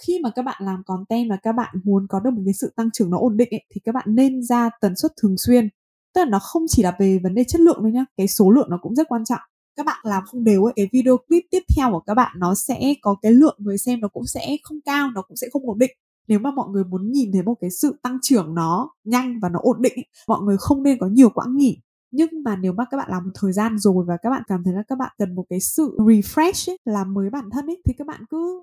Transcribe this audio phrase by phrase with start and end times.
[0.00, 2.72] khi mà các bạn làm content và các bạn muốn có được một cái sự
[2.76, 5.68] tăng trưởng nó ổn định ấy, thì các bạn nên ra tần suất thường xuyên.
[6.14, 8.50] Tức là nó không chỉ là về vấn đề chất lượng thôi nhá cái số
[8.50, 9.40] lượng nó cũng rất quan trọng.
[9.76, 12.54] Các bạn làm không đều ấy cái video clip tiếp theo của các bạn nó
[12.54, 15.68] sẽ có cái lượng người xem nó cũng sẽ không cao nó cũng sẽ không
[15.68, 15.90] ổn định.
[16.28, 19.48] Nếu mà mọi người muốn nhìn thấy một cái sự tăng trưởng nó nhanh và
[19.48, 21.80] nó ổn định ấy, mọi người không nên có nhiều quãng nghỉ.
[22.10, 24.64] Nhưng mà nếu mà các bạn làm một thời gian rồi và các bạn cảm
[24.64, 27.82] thấy là các bạn cần một cái sự refresh ấy, làm mới bản thân ấy
[27.84, 28.62] thì các bạn cứ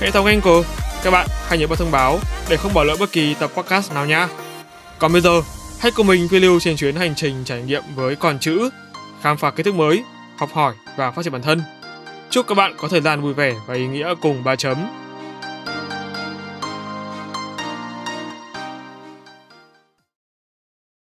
[0.00, 0.66] hệ thống Anchor.
[1.04, 2.18] Các bạn hãy nhớ bật thông báo
[2.50, 4.26] để không bỏ lỡ bất kỳ tập podcast nào nhé.
[4.98, 5.42] Còn bây giờ,
[5.80, 8.70] hãy cùng mình phiêu lưu trên chuyến hành trình trải nghiệm với con chữ,
[9.20, 10.02] khám phá kiến thức mới,
[10.38, 11.62] học hỏi và phát triển bản thân.
[12.30, 14.88] Chúc các bạn có thời gian vui vẻ và ý nghĩa cùng ba chấm.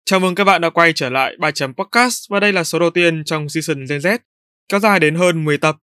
[0.04, 2.78] Chào mừng các bạn đã quay trở lại 3 chấm podcast và đây là số
[2.78, 4.18] đầu tiên trong season Gen Z,
[4.68, 5.76] kéo dài đến hơn 10 tập.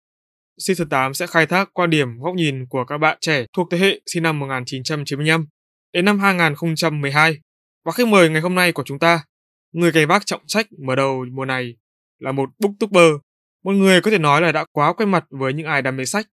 [0.58, 3.78] Season 8 sẽ khai thác quan điểm góc nhìn của các bạn trẻ thuộc thế
[3.78, 5.45] hệ sinh năm 1995
[5.94, 7.38] đến năm 2012.
[7.86, 9.23] Và khách mời ngày hôm nay của chúng ta,
[9.72, 11.76] người gánh vác trọng trách mở đầu mùa này
[12.20, 13.12] là một booktuber,
[13.64, 16.06] một người có thể nói là đã quá quen mặt với những ai đam mê
[16.06, 16.26] sách.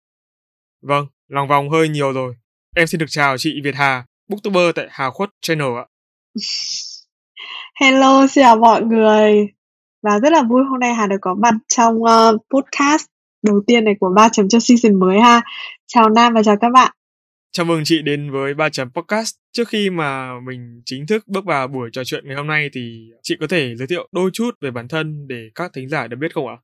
[0.82, 2.34] Vâng, lòng vòng hơi nhiều rồi.
[2.76, 5.86] Em xin được chào chị Việt Hà, booktuber tại Hà Khuất Channel ạ.
[7.80, 9.46] Hello, xin chào mọi người.
[10.02, 13.06] Và rất là vui hôm nay Hà được có mặt trong uh, podcast
[13.42, 15.42] đầu tiên này của ba chấm cho season mới ha.
[15.86, 16.92] Chào Nam và chào các bạn.
[17.52, 19.34] Chào mừng chị đến với ba chấm podcast.
[19.52, 23.10] Trước khi mà mình chính thức bước vào buổi trò chuyện ngày hôm nay thì
[23.22, 26.16] chị có thể giới thiệu đôi chút về bản thân để các thính giả được
[26.20, 26.56] biết không ạ?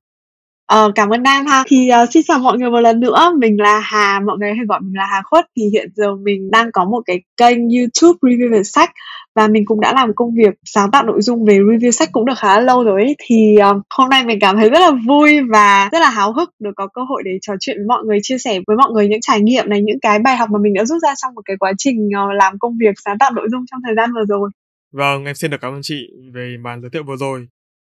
[0.66, 1.64] Ờ, cảm ơn Nam ha.
[1.66, 3.32] Thì uh, xin chào mọi người một lần nữa.
[3.38, 5.44] Mình là Hà, mọi người hay gọi mình là Hà Khuất.
[5.56, 8.90] Thì hiện giờ mình đang có một cái kênh YouTube review về sách
[9.34, 12.24] và mình cũng đã làm công việc sáng tạo nội dung về review sách cũng
[12.24, 13.16] được khá là lâu rồi ấy.
[13.18, 16.50] thì um, hôm nay mình cảm thấy rất là vui và rất là háo hức
[16.58, 19.08] được có cơ hội để trò chuyện với mọi người chia sẻ với mọi người
[19.08, 21.42] những trải nghiệm này những cái bài học mà mình đã rút ra trong một
[21.44, 24.24] cái quá trình uh, làm công việc sáng tạo nội dung trong thời gian vừa
[24.28, 24.50] rồi
[24.92, 27.46] Vâng, em xin được cảm ơn chị về màn giới thiệu vừa rồi.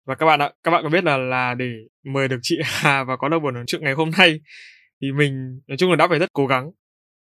[0.06, 1.72] Và các bạn ạ, các bạn có biết là là để
[2.04, 4.40] mời được chị Hà và có được buổi nói chuyện ngày hôm nay
[5.02, 6.70] thì mình nói chung là đã phải rất cố gắng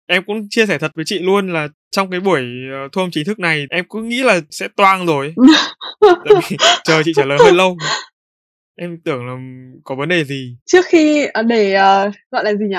[0.07, 2.41] em cũng chia sẻ thật với chị luôn là trong cái buổi
[2.85, 5.33] uh, thu âm chính thức này em cứ nghĩ là sẽ toang rồi.
[6.83, 7.77] Chờ chị trả lời hơi lâu.
[8.75, 9.33] Em tưởng là
[9.83, 10.57] có vấn đề gì.
[10.65, 12.77] Trước khi ờ, để uh, gọi là gì nhỉ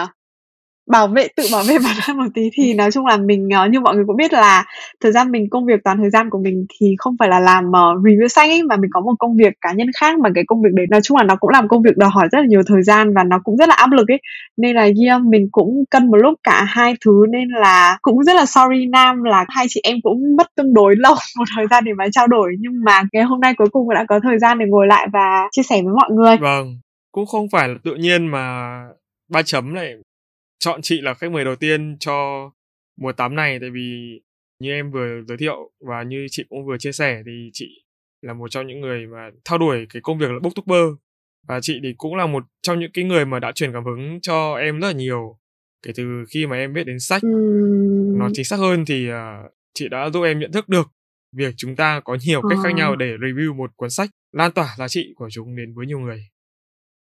[0.87, 3.71] bảo vệ tự bảo vệ bản thân một tí thì nói chung là mình uh,
[3.71, 4.65] như mọi người cũng biết là
[5.03, 7.69] thời gian mình công việc toàn thời gian của mình thì không phải là làm
[7.69, 10.19] uh, review sách ấy mà mình có một công việc cá nhân khác.
[10.19, 12.29] Mà cái công việc đấy nói chung là nó cũng làm công việc đòi hỏi
[12.33, 14.21] rất là nhiều thời gian và nó cũng rất là áp lực ấy.
[14.57, 18.37] Nên là yeah, mình cũng cân một lúc cả hai thứ nên là cũng rất
[18.37, 21.85] là sorry nam là hai chị em cũng mất tương đối lâu một thời gian
[21.85, 22.55] để mà trao đổi.
[22.59, 25.49] Nhưng mà ngày hôm nay cuối cùng đã có thời gian để ngồi lại và
[25.51, 26.37] chia sẻ với mọi người.
[26.37, 26.79] Vâng
[27.15, 28.75] cũng không phải là tự nhiên mà
[29.29, 29.95] ba chấm lại
[30.65, 32.51] chọn chị là khách mời đầu tiên cho
[33.01, 34.21] mùa 8 này tại vì
[34.59, 37.67] như em vừa giới thiệu và như chị cũng vừa chia sẻ thì chị
[38.23, 40.85] là một trong những người mà theo đuổi cái công việc là booktuber.
[41.49, 44.19] Và chị thì cũng là một trong những cái người mà đã truyền cảm hứng
[44.23, 45.39] cho em rất là nhiều.
[45.83, 47.23] Kể từ khi mà em biết đến sách
[48.19, 49.15] nó chính xác hơn thì uh,
[49.75, 50.93] chị đã giúp em nhận thức được
[51.37, 52.97] việc chúng ta có nhiều cách khác nhau ờ.
[52.97, 56.27] để review một cuốn sách lan tỏa giá trị của chúng đến với nhiều người.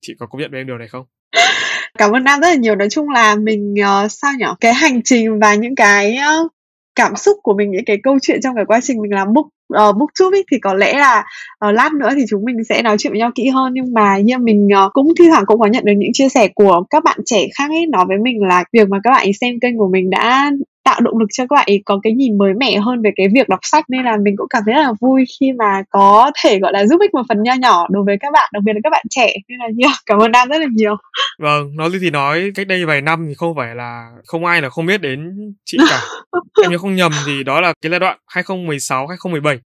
[0.01, 1.07] Chị có công nhận với em điều này không
[1.99, 2.75] cảm ơn Nam rất là nhiều.
[2.75, 4.55] Nói chung là mình uh, sao nhở?
[4.61, 6.53] Cái hành trình và những cái uh,
[6.95, 9.47] cảm xúc của mình những cái câu chuyện trong cái quá trình mình làm book
[9.47, 11.25] uh, booktube ấy, thì có lẽ là
[11.69, 13.73] uh, lát nữa thì chúng mình sẽ nói chuyện với nhau kỹ hơn.
[13.75, 16.49] Nhưng mà như mình uh, cũng thi thoảng cũng có nhận được những chia sẻ
[16.55, 19.33] của các bạn trẻ khác ấy nói với mình là việc mà các bạn ấy
[19.41, 20.51] xem kênh của mình đã
[20.85, 23.27] tạo động lực cho các bạn ấy có cái nhìn mới mẻ hơn về cái
[23.35, 23.85] việc đọc sách.
[23.89, 26.87] Nên là mình cũng cảm thấy rất là vui khi mà có thể gọi là
[26.87, 29.05] giúp ích một phần nho nhỏ đối với các bạn đặc biệt là các bạn
[29.11, 29.33] trẻ.
[29.49, 30.97] Nên là nhiều cảm ơn nam rất là nhiều
[31.39, 34.63] vâng nói gì thì nói cách đây vài năm thì không phải là không ai
[34.63, 36.01] là không biết đến chị cả.
[36.63, 39.61] Em nhớ không nhầm thì đó là cái giai đoạn 2016 2017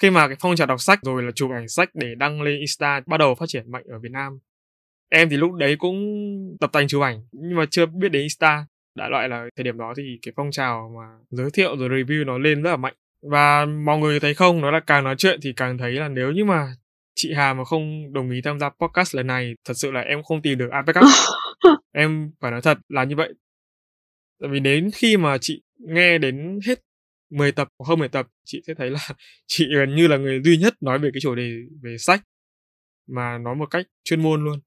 [0.00, 2.58] khi mà cái phong trào đọc sách rồi là chụp ảnh sách để đăng lên
[2.58, 4.38] Insta bắt đầu phát triển mạnh ở Việt Nam.
[5.10, 5.96] Em thì lúc đấy cũng
[6.60, 8.66] tập tành chụp ảnh nhưng mà chưa biết đến Insta.
[8.94, 12.24] Đại loại là thời điểm đó thì cái phong trào mà giới thiệu rồi review
[12.24, 12.94] nó lên rất là mạnh.
[13.22, 16.32] Và mọi người thấy không nó là càng nói chuyện thì càng thấy là nếu
[16.32, 16.74] như mà
[17.24, 20.22] chị Hà mà không đồng ý tham gia podcast lần này thật sự là em
[20.22, 21.04] không tìm được ai backup
[21.92, 23.34] em phải nói thật là như vậy.
[24.40, 26.80] Tại vì đến khi mà chị nghe đến hết
[27.30, 28.98] 10 tập hoặc hơn 10 tập chị sẽ thấy là
[29.46, 31.50] chị gần như là người duy nhất nói về cái chủ đề
[31.82, 32.22] về sách
[33.08, 34.60] mà nói một cách chuyên môn luôn.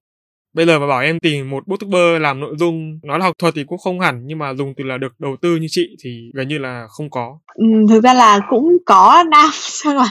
[0.53, 3.53] Bây giờ mà bảo em tìm một booktuber làm nội dung nói là học thuật
[3.55, 6.31] thì cũng không hẳn nhưng mà dùng từ là được đầu tư như chị thì
[6.33, 7.39] gần như là không có.
[7.55, 10.05] Ừ, thực ra là cũng có nam sao mà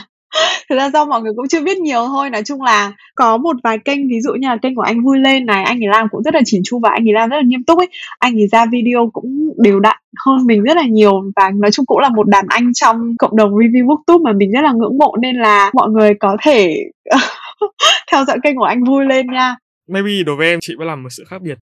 [0.69, 2.29] thực ra do mọi người cũng chưa biết nhiều thôi.
[2.29, 5.19] Nói chung là có một vài kênh ví dụ như là kênh của anh vui
[5.19, 7.37] lên này anh ấy làm cũng rất là chỉn chu và anh ấy làm rất
[7.37, 7.87] là nghiêm túc ấy.
[8.19, 11.85] Anh ấy ra video cũng đều đặn hơn mình rất là nhiều và nói chung
[11.85, 14.97] cũng là một đàn anh trong cộng đồng review booktube mà mình rất là ngưỡng
[14.97, 15.15] mộ.
[15.21, 16.77] Nên là mọi người có thể
[18.11, 19.55] theo dõi kênh của anh vui lên nha.
[19.89, 21.57] Maybe đối với em chị vẫn làm một sự khác biệt.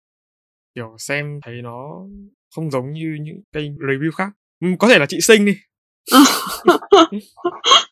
[0.75, 1.99] Kiểu xem thấy nó
[2.55, 4.29] không giống như những kênh review khác.
[4.61, 5.57] Ừ, có thể là chị sinh đi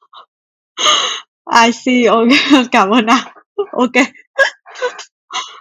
[1.66, 2.28] I see, ok,
[2.72, 3.32] cảm ơn anh.
[3.72, 4.06] Ok.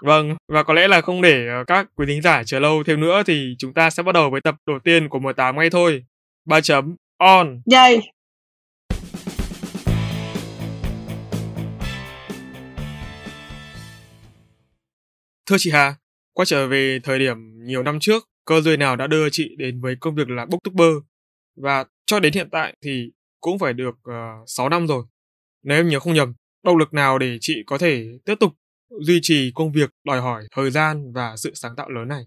[0.02, 3.02] Vâng, và có lẽ là không để ờ, các quý thính giả chờ lâu thêm
[3.02, 6.04] nữa thì chúng ta sẽ bắt đầu với tập đầu tiên của 18 ngay thôi.
[6.46, 7.62] 3 chấm on.
[7.72, 8.00] Yay.
[15.50, 15.96] Thưa chị Hà,
[16.34, 19.82] quay trở về thời điểm nhiều năm trước, cơ duyên nào đã đưa chị đến
[19.82, 20.94] với công việc là booktuber?
[21.56, 25.04] Và cho đến hiện tại thì cũng phải được ờ, uh, 6 năm rồi.
[25.64, 26.34] Nếu em nhớ không nhầm,
[26.64, 28.54] động lực nào để chị có thể tiếp tục
[29.00, 32.24] duy trì công việc đòi hỏi thời gian và sự sáng tạo lớn này?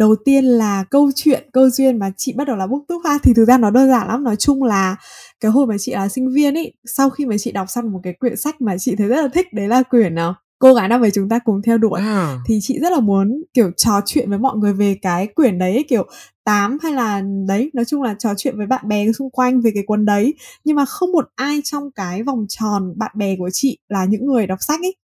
[0.00, 3.32] Đầu tiên là câu chuyện, câu duyên mà chị bắt đầu là booktube ha thì
[3.34, 4.96] thực ra nó đơn giản lắm, nói chung là
[5.40, 8.00] cái hồi mà chị là sinh viên ấy, sau khi mà chị đọc xong một
[8.02, 10.88] cái quyển sách mà chị thấy rất là thích đấy là quyển nào cô gái
[10.88, 12.00] nào với chúng ta cùng theo đuổi.
[12.00, 12.38] À.
[12.46, 15.84] thì chị rất là muốn kiểu trò chuyện với mọi người về cái quyển đấy
[15.88, 16.06] kiểu
[16.44, 19.70] tám hay là đấy nói chung là trò chuyện với bạn bè xung quanh về
[19.74, 20.34] cái cuốn đấy.
[20.64, 24.26] Nhưng mà không một ai trong cái vòng tròn bạn bè của chị là những
[24.26, 24.96] người đọc sách ấy.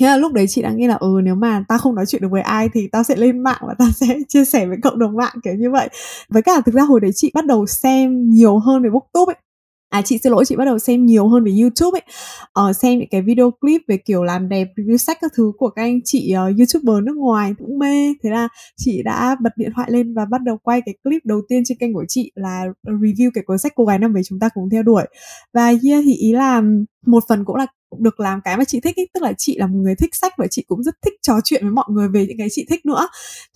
[0.00, 2.22] Thế là lúc đấy chị đã nghĩ là ừ nếu mà tao không nói chuyện
[2.22, 4.98] được với ai thì tao sẽ lên mạng và tao sẽ chia sẻ với cộng
[4.98, 5.88] đồng mạng kiểu như vậy.
[6.28, 9.43] Với cả thực ra hồi đấy chị bắt đầu xem nhiều hơn về booktube ấy
[9.94, 12.02] à chị xin lỗi chị bắt đầu xem nhiều hơn về youtube ấy.
[12.52, 15.68] Ờ, xem những cái video clip về kiểu làm đẹp review sách các thứ của
[15.68, 18.14] các anh chị uh, youtuber nước ngoài cũng mê.
[18.22, 21.42] Thế là chị đã bật điện thoại lên và bắt đầu quay cái clip đầu
[21.48, 24.38] tiên trên kênh của chị là review cái cuốn sách cô gái năm về chúng
[24.38, 25.04] ta cùng theo đuổi.
[25.52, 26.62] Và yeah thì ý là
[27.06, 27.66] một phần cũng là
[27.98, 29.06] được làm cái mà chị thích ý.
[29.14, 31.62] tức là chị là một người thích sách và chị cũng rất thích trò chuyện
[31.62, 33.08] với mọi người về những cái chị thích nữa.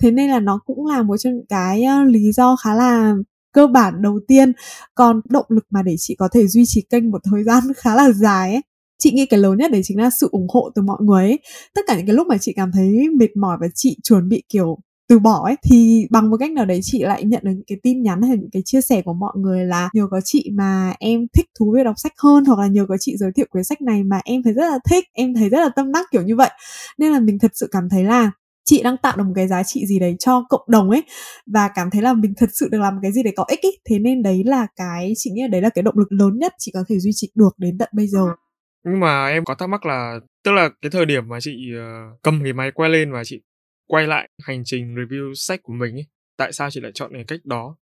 [0.03, 3.15] Thế nên là nó cũng là một trong những cái ờ, lý do khá là
[3.59, 4.53] cơ bản đầu tiên.
[4.95, 7.95] Còn động lực mà để chị có thể duy trì kênh một thời gian khá
[7.95, 8.63] là dài ấy,
[8.99, 11.39] chị nghĩ cái lớn nhất đấy chính là sự ủng hộ từ mọi người ấy.
[11.75, 14.43] Tất cả những cái lúc mà chị cảm thấy mệt mỏi và chị chuẩn bị,
[14.49, 14.79] kiểu,
[15.09, 17.79] từ bỏ ấy, thì bằng một cách nào đấy chị lại nhận được những cái
[17.83, 20.95] tin nhắn hay những cái chia sẻ của mọi người là nhờ có chị mà
[20.99, 23.65] em thích thú với đọc sách hơn hoặc là nhờ có chị giới thiệu quyển
[23.65, 26.23] sách này mà em thấy rất là thích, em thấy rất là tâm đắc, kiểu
[26.23, 26.51] như vậy.
[26.99, 28.31] Nên là mình thật sự cảm thấy là
[28.69, 31.03] chị đang tạo được một cái giá trị gì đấy cho cộng đồng ấy
[31.53, 33.63] và cảm thấy là mình thật sự được làm một cái gì đấy có ích
[33.63, 33.79] ấy.
[33.91, 36.53] Thế nên đấy là cái chị nghĩ là đấy là cái động lực lớn nhất
[36.59, 38.27] chị có thể duy trì được đến tận bây giờ.
[38.85, 42.23] Nhưng mà em có thắc mắc là tức là cái thời điểm mà chị uh,
[42.23, 43.41] cầm cái máy quay lên và chị
[43.87, 46.07] quay lại hành trình review sách của mình ấy
[46.37, 47.77] tại sao chị lại chọn cái cách đó?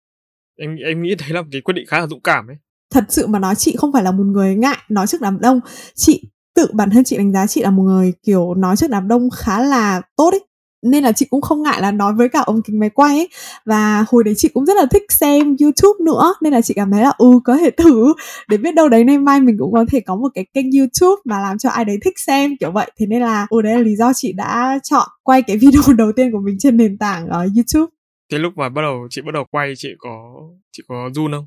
[0.59, 2.57] Em em nghĩ đấy là một cái quyết định khá là dũng cảm ấy.
[2.95, 5.61] Thật sự mà nói chị không phải là một người ngại nói trước đám đông.
[5.95, 9.09] Chị tự bản thân chị đánh giá chị là một người kiểu nói trước đám
[9.09, 10.41] đông khá là tốt ấy
[10.83, 13.29] nên là chị cũng không ngại là nói với cả ông kính máy quay ấy.
[13.65, 16.35] Và hồi đấy chị cũng rất là thích xem youtube nữa.
[16.41, 18.13] Nên là chị cảm thấy là ừ có thể thử.
[18.49, 21.23] Để biết đâu đấy nay mai mình cũng có thể có một cái kênh youtube
[21.25, 22.91] mà làm cho ai đấy thích xem, kiểu vậy.
[22.99, 26.13] Thế nên là ừ đấy là lý do chị đã chọn quay cái video đầu
[26.13, 27.93] tiên của mình trên nền tảng ở youtube.
[28.33, 30.35] Thế lúc mà bắt đầu, chị bắt đầu quay, chị có
[30.73, 31.47] chị có run không?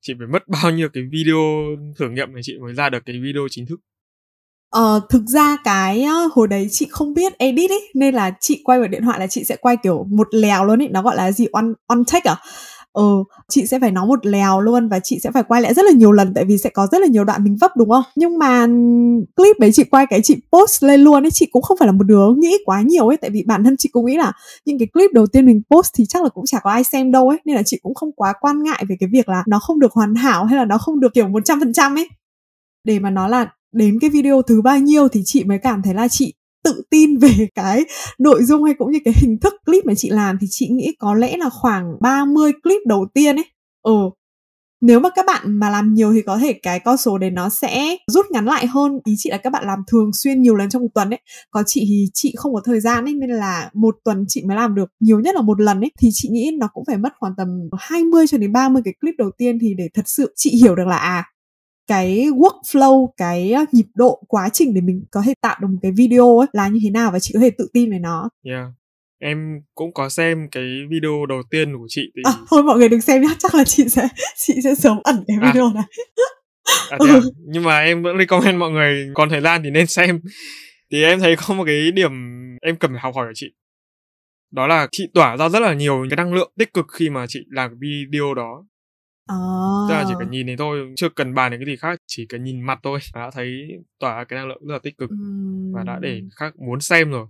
[0.00, 1.36] Chị phải mất bao nhiêu cái video
[1.98, 3.80] thử nghiệm để chị mới ra được cái video chính thức?
[4.70, 8.78] Ờ, thực ra cái hồi đấy chị không biết edit ấy nên là chị quay
[8.78, 11.32] vào điện thoại là chị sẽ quay kiểu một lèo luôn ấy nó gọi là
[11.32, 11.46] gì?
[11.52, 12.36] On on take à?
[12.92, 15.84] Ừ chị sẽ phải nói một lèo luôn và chị sẽ phải quay lại rất
[15.84, 18.02] là nhiều lần tại vì sẽ có rất là nhiều đoạn mình vấp đúng không?
[18.16, 18.66] Nhưng mà
[19.36, 21.92] clip đấy chị quay cái chị post lên luôn ấy chị cũng không phải là
[21.92, 24.32] một đứa nghĩ quá nhiều ấy tại vì bản thân chị cũng nghĩ là
[24.64, 27.12] những cái clip đầu tiên mình post thì chắc là cũng chả có ai xem
[27.12, 29.58] đâu ấy nên là chị cũng không quá quan ngại về cái việc là nó
[29.58, 32.08] không được hoàn hảo hay là nó không được kiểu một trăm phần trăm ấy.
[32.84, 35.94] Để mà nói là đến cái video thứ bao nhiêu thì chị mới cảm thấy
[35.94, 36.34] là chị
[36.64, 37.84] tự tin về cái
[38.18, 40.94] nội dung hay cũng như cái hình thức clip mà chị làm thì chị nghĩ
[40.98, 43.44] có lẽ là khoảng 30 clip đầu tiên ấy.
[43.82, 43.92] Ừ.
[44.80, 47.48] Nếu mà các bạn mà làm nhiều thì có thể cái con số đấy nó
[47.48, 48.98] sẽ rút ngắn lại hơn.
[49.04, 51.20] Ý chị là các bạn làm thường xuyên nhiều lần trong một tuần ấy.
[51.50, 54.56] Có chị thì chị không có thời gian ấy, nên là một tuần chị mới
[54.56, 57.12] làm được nhiều nhất là một lần ấy thì chị nghĩ nó cũng phải mất
[57.18, 57.48] khoảng tầm
[57.78, 60.86] 20 cho đến 30 cái clip đầu tiên thì để thật sự chị hiểu được
[60.86, 61.24] là à
[61.88, 65.92] cái workflow cái nhịp độ quá trình để mình có thể tạo được một cái
[65.96, 68.28] video ấy là như thế nào và chị có thể tự tin về nó?
[68.44, 68.66] Yeah.
[69.20, 72.88] Em cũng có xem cái video đầu tiên của chị thì à, thôi mọi người
[72.88, 75.46] đừng xem nhá chắc là chị sẽ chị sẽ sớm ẩn cái À.
[75.46, 75.84] video này.
[76.90, 77.20] À, thế à?
[77.46, 80.20] nhưng mà em vẫn recommend mọi người còn thời gian thì nên xem.
[80.92, 82.10] Thì em thấy có một cái điểm
[82.62, 83.46] em cần phải học hỏi của chị.
[84.52, 87.26] Đó là chị tỏa ra rất là nhiều cái năng lượng tích cực khi mà
[87.28, 88.64] chị làm cái video đó
[89.28, 89.36] à.
[89.88, 92.26] tức là chỉ cần nhìn thì thôi chưa cần bàn đến cái gì khác chỉ
[92.26, 93.68] cần nhìn mặt thôi đã thấy
[93.98, 95.72] tỏa cái năng lượng rất là tích cực Ừm.
[95.72, 97.26] và đã để khác muốn xem rồi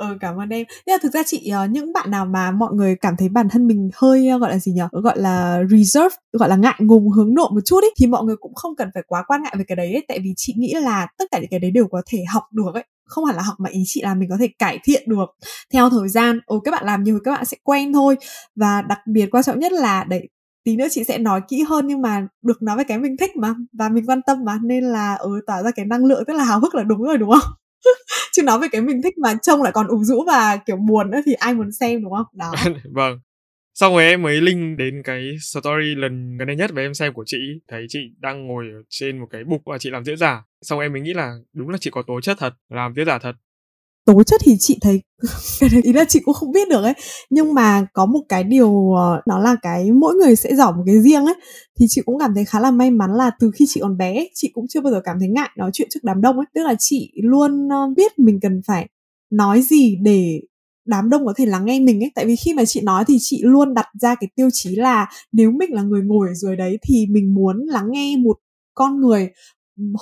[0.00, 0.66] Ừ, cảm ơn em.
[0.86, 3.48] Nhưng mà thực ra chị ờ, những bạn nào mà mọi người cảm thấy bản
[3.48, 4.80] thân mình hơi ờ, gọi là gì nhỉ?
[4.92, 8.36] Gọi là reserve, gọi là ngại ngùng hướng nội một chút ấy thì mọi người
[8.36, 10.74] cũng không cần phải quá quan ngại về cái đấy ấy, tại vì chị nghĩ
[10.74, 12.84] là tất cả những cái đấy đều có thể học được ấy.
[13.04, 15.26] Không hẳn là học mà ý chị là mình có thể cải thiện được
[15.72, 16.40] theo thời gian.
[16.46, 18.16] Ồ các bạn làm nhiều thì các bạn sẽ quen thôi.
[18.56, 20.28] Và đặc biệt quan trọng nhất là đấy
[20.64, 23.36] tí nữa chị sẽ nói kỹ hơn nhưng mà được nói về cái mình thích
[23.36, 26.34] mà, và mình quan tâm mà, nên là ừ tỏa ra cái năng lượng rất
[26.36, 27.52] là hào hức là đúng rồi, đúng không?
[28.32, 31.10] chứ nói về cái mình thích mà trông lại còn ủ rũ và, kiểu, buồn
[31.10, 32.26] nữa thì ai muốn xem, đúng không?
[32.32, 32.52] Đó.
[32.94, 33.18] Vâng.
[33.74, 37.12] Xong rồi em mới link đến cái story lần gần đây nhất và em xem
[37.12, 37.38] của chị.
[37.68, 40.42] Thấy chị đang ngồi ở trên một cái bục và chị làm diễn giả.
[40.62, 43.18] Xong em mới nghĩ là đúng là chị có tố chất thật, làm diễn giả
[43.18, 43.36] thật
[44.12, 45.02] tố chất thì chị thấy
[45.82, 46.94] ý là chị cũng không biết được ấy.
[47.30, 50.82] Nhưng mà có một cái điều ờ, nó là cái mỗi người sẽ giỏi một
[50.86, 51.34] cái riêng ấy.
[51.78, 54.14] Thì chị cũng cảm thấy khá là may mắn là từ khi chị còn bé
[54.14, 56.46] ấy, chị cũng chưa bao giờ cảm thấy ngại nói chuyện trước đám đông ấy.
[56.54, 58.88] Tức là chị luôn ờ, biết mình cần phải
[59.30, 60.40] nói gì để
[60.86, 62.12] đám đông có thể lắng nghe mình ấy.
[62.14, 65.06] Tại vì khi mà chị nói thì chị luôn đặt ra cái tiêu chí là
[65.32, 68.36] nếu mình là người ngồi ở dưới đấy thì mình muốn lắng nghe một
[68.74, 69.30] con người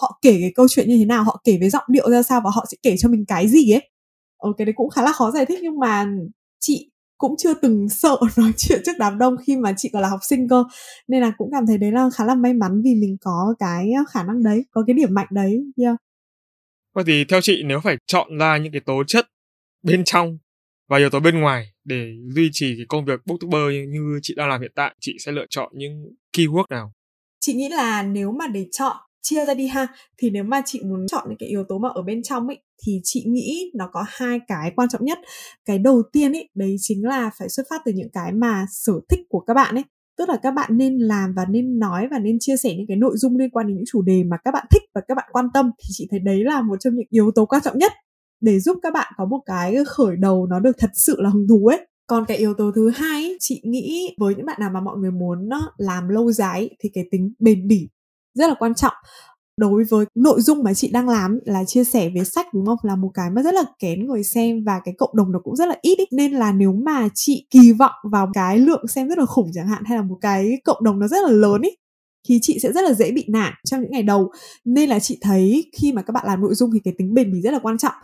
[0.01, 2.41] họ kể cái câu chuyện như thế nào họ kể với giọng điệu ra sao
[2.45, 3.91] và họ sẽ kể cho mình cái gì ấy
[4.39, 6.07] ờ, cái đấy cũng khá là khó giải thích nhưng mà
[6.61, 10.09] chị cũng chưa từng sợ nói chuyện trước đám đông khi mà chị còn là
[10.09, 10.65] học sinh cơ
[11.09, 13.93] nên là cũng cảm thấy đấy là khá là may mắn vì mình có cái
[14.11, 15.97] khả năng đấy có cái điểm mạnh đấy yeah.
[16.95, 19.27] vậy thì theo chị nếu phải chọn ra những cái tố chất
[19.83, 20.39] bên trong
[20.89, 24.35] và yếu tố bên ngoài để duy trì cái công việc booktuber như, như chị
[24.37, 26.05] đang làm hiện tại chị sẽ lựa chọn những
[26.37, 26.93] keyword nào
[27.41, 30.81] chị nghĩ là nếu mà để chọn chia ra đi ha thì nếu mà chị
[30.85, 33.89] muốn chọn những cái yếu tố mà ở bên trong ấy thì chị nghĩ nó
[33.93, 35.19] có hai cái quan trọng nhất.
[35.65, 38.93] Cái đầu tiên ấy đấy chính là phải xuất phát từ những cái mà sở
[39.09, 39.85] thích của các bạn ấy.
[40.19, 42.97] Tức là các bạn nên làm và nên nói và nên chia sẻ những cái
[42.97, 45.29] nội dung liên quan đến những chủ đề mà các bạn thích và các bạn
[45.33, 47.93] quan tâm thì chị thấy đấy là một trong những yếu tố quan trọng nhất
[48.41, 51.49] để giúp các bạn có một cái khởi đầu nó được thật sự là hứng
[51.49, 51.87] thú ấy.
[52.07, 54.97] Còn cái yếu tố thứ hai ấy, chị nghĩ với những bạn nào mà mọi
[54.99, 57.89] người muốn làm lâu dài ấy, thì cái tính bền bỉ
[58.35, 58.93] rất là quan trọng
[59.59, 62.79] đối với nội dung mà chị đang làm là chia sẻ về sách, đúng không?
[62.83, 65.57] Là một cái mà rất là kén người xem và cái cộng đồng nó cũng
[65.57, 66.05] rất là ít ý.
[66.13, 69.69] nên là nếu mà chị kỳ vọng vào cái lượng xem rất là khủng chẳng
[69.69, 71.71] hạn, hay là một cái cộng đồng nó rất là lớn ý
[72.29, 74.33] thì chị sẽ rất là dễ bị nản trong những ngày đầu.
[74.65, 77.33] Nên là chị thấy khi mà các bạn làm nội dung thì cái tính bền
[77.33, 77.95] bỉ rất là quan trọng.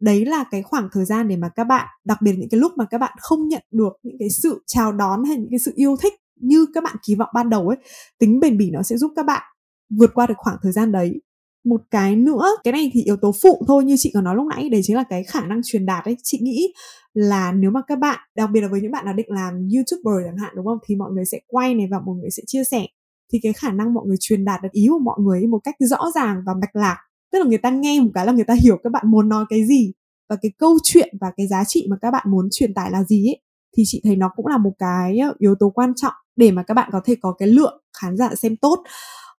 [0.00, 2.72] Đấy là cái khoảng thời gian để mà các bạn, đặc biệt những cái lúc
[2.76, 5.72] mà các bạn không nhận được những cái sự chào đón hay những cái sự
[5.74, 7.76] yêu thích như các bạn kỳ vọng ban đầu ấy,
[8.18, 9.42] tính bền bỉ nó sẽ giúp các bạn
[9.98, 11.20] vượt qua được khoảng thời gian đấy.
[11.64, 14.46] Một cái nữa, cái này thì yếu tố phụ thôi, như chị có nói lúc
[14.46, 16.16] nãy, đấy chính là cái khả năng truyền đạt ấy.
[16.22, 16.72] Chị nghĩ
[17.14, 20.26] là nếu mà các bạn, đặc biệt là với những bạn nào định làm youtuber
[20.26, 20.78] chẳng hạn, đúng không?
[20.86, 22.86] Thì mọi người sẽ quay này và mọi người sẽ chia sẻ.
[23.32, 25.74] Thì cái khả năng mọi người truyền đạt được ý của mọi người một cách
[25.78, 26.96] rõ ràng và mạch lạc.
[27.32, 29.44] Tức là người ta nghe một cái là người ta hiểu các bạn muốn nói
[29.50, 29.92] cái gì
[30.28, 33.04] và cái câu chuyện và cái giá trị mà các bạn muốn truyền tải là
[33.04, 33.40] gì ấy,
[33.76, 36.62] thì chị thấy nó cũng là một cái ờ, yếu tố quan trọng để mà
[36.62, 38.82] các bạn có thể có cái lượng khán giả xem tốt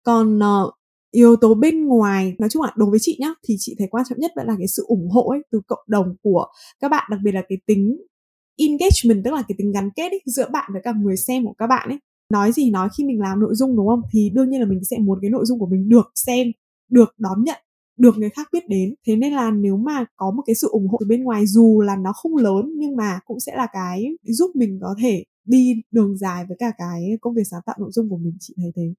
[0.02, 0.74] còn uh,
[1.10, 4.04] yếu tố bên ngoài nói chung là đối với chị nhá thì chị thấy quan
[4.08, 6.46] trọng nhất vẫn là cái sự ủng hộ ấy từ cộng đồng của
[6.80, 7.96] các bạn đặc biệt là cái tính
[8.56, 11.54] engagement tức là cái tính gắn kết ấy, giữa bạn với cả người xem của
[11.58, 11.98] các bạn ấy.
[12.32, 14.00] Nói gì nói khi mình làm nội dung đúng không?
[14.12, 16.46] Thì đương nhiên là mình sẽ muốn cái nội dung của mình được xem
[16.90, 17.58] được đón nhận
[17.98, 18.94] được người khác biết đến.
[19.06, 21.80] Thế nên là nếu mà có một cái sự ủng hộ từ bên ngoài dù
[21.80, 25.74] là nó không lớn nhưng mà cũng sẽ là cái giúp mình có thể đi
[25.90, 28.72] đường dài với cả cái công việc sáng tạo nội dung của mình chị thấy
[28.76, 28.94] thế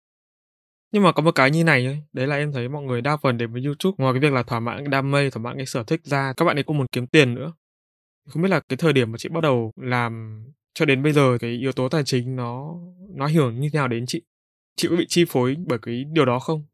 [0.93, 3.17] nhưng mà có một cái như này ấy, đấy là em thấy mọi người đa
[3.17, 5.57] phần đến với YouTube ngoài cái việc là thỏa mãn cái đam mê, thỏa mãn
[5.57, 7.53] cái sở thích ra, các bạn ấy cũng muốn kiếm tiền nữa.
[8.29, 11.37] Không biết là cái thời điểm mà chị bắt đầu làm cho đến bây giờ
[11.41, 12.75] cái yếu tố tài chính nó
[13.15, 14.21] nó ảnh hưởng như thế nào đến chị?
[14.75, 16.65] Chị có bị chi phối bởi cái điều đó không?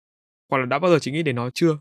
[0.50, 1.78] Hoặc là đã bao giờ chị nghĩ đến nó chưa?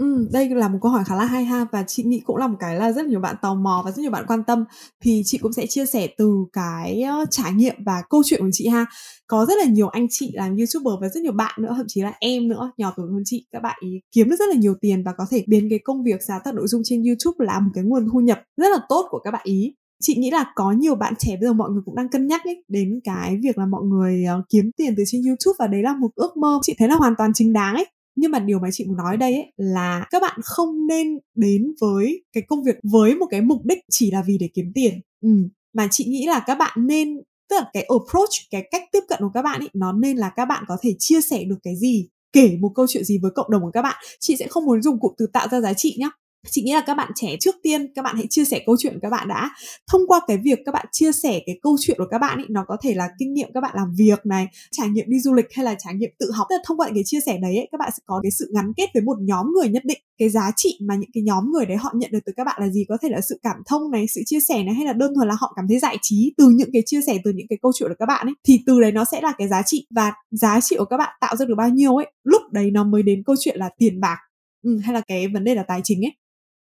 [0.00, 2.46] Ừ, đây là một câu hỏi khá là hay ha và chị nghĩ cũng là
[2.46, 4.64] một cái là rất nhiều bạn tò mò và rất nhiều bạn quan tâm.
[5.02, 8.68] Thì chị cũng sẽ chia sẻ từ cái trải nghiệm và câu chuyện của chị
[8.68, 8.86] ha.
[9.26, 12.02] Có rất là nhiều anh chị làm youtuber và rất nhiều bạn nữa thậm chí
[12.02, 14.74] là em nữa nhỏ tuổi hơn chị các bạn ý kiếm được rất là nhiều
[14.80, 17.60] tiền và có thể biến cái công việc sáng tạo nội dung trên youtube là
[17.60, 19.74] một cái nguồn thu nhập rất là tốt của các bạn ý.
[20.02, 22.44] Chị nghĩ là có nhiều bạn trẻ bây giờ mọi người cũng đang cân nhắc
[22.44, 25.82] ấy đến cái việc là mọi người uh, kiếm tiền từ trên youtube và đấy
[25.82, 26.58] là một ước mơ.
[26.62, 27.86] Chị thấy là hoàn toàn chính đáng ấy
[28.16, 31.72] nhưng mà điều mà chị muốn nói đây ấy, là các bạn không nên đến
[31.80, 35.00] với cái công việc với một cái mục đích chỉ là vì để kiếm tiền
[35.22, 35.28] ừ.
[35.72, 37.16] mà chị nghĩ là các bạn nên,
[37.50, 40.32] tức là cái approach, cái cách tiếp cận của các bạn ấy nó nên là
[40.36, 43.30] các bạn có thể chia sẻ được cái gì, kể một câu chuyện gì với
[43.34, 45.72] cộng đồng của các bạn chị sẽ không muốn dùng cụm từ tạo ra giá
[45.74, 46.10] trị nhé
[46.46, 48.92] chị nghĩ là các bạn trẻ trước tiên các bạn hãy chia sẻ câu chuyện
[48.92, 49.50] của các bạn đã
[49.92, 52.46] thông qua cái việc các bạn chia sẻ cái câu chuyện của các bạn ấy
[52.50, 55.32] nó có thể là kinh nghiệm các bạn làm việc này trải nghiệm đi du
[55.32, 57.38] lịch hay là trải nghiệm tự học tức là thông qua những cái chia sẻ
[57.42, 59.82] đấy ấy, các bạn sẽ có cái sự gắn kết với một nhóm người nhất
[59.84, 62.44] định cái giá trị mà những cái nhóm người đấy họ nhận được từ các
[62.44, 64.84] bạn là gì có thể là sự cảm thông này sự chia sẻ này hay
[64.84, 67.32] là đơn thuần là họ cảm thấy giải trí từ những cái chia sẻ từ
[67.34, 69.48] những cái câu chuyện của các bạn ấy thì từ đấy nó sẽ là cái
[69.48, 72.42] giá trị và giá trị của các bạn tạo ra được bao nhiêu ấy lúc
[72.52, 74.16] đấy nó mới đến câu chuyện là tiền bạc
[74.62, 76.19] ừ, hay là cái vấn đề là tài chính ấy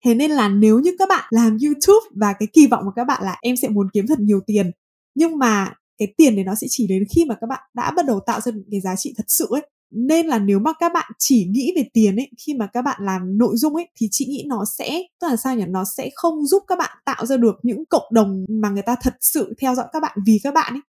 [0.05, 3.03] Thế nên là nếu như các bạn làm YouTube và cái kỳ vọng của các
[3.03, 4.71] bạn là em sẽ muốn kiếm thật nhiều tiền,
[5.15, 8.05] nhưng mà cái tiền đấy nó sẽ chỉ đến khi mà các bạn đã bắt
[8.05, 10.91] đầu tạo ra những cái giá trị thật sự ấy, nên là nếu mà các
[10.93, 14.07] bạn chỉ nghĩ về tiền ấy, khi mà các bạn làm nội dung ấy, thì
[14.11, 15.63] chị nghĩ nó sẽ, tức là sao nhỉ?
[15.67, 18.95] Nó sẽ không giúp các bạn tạo ra được những cộng đồng mà người ta
[19.01, 20.81] thật sự theo dõi các bạn, vì các bạn ấy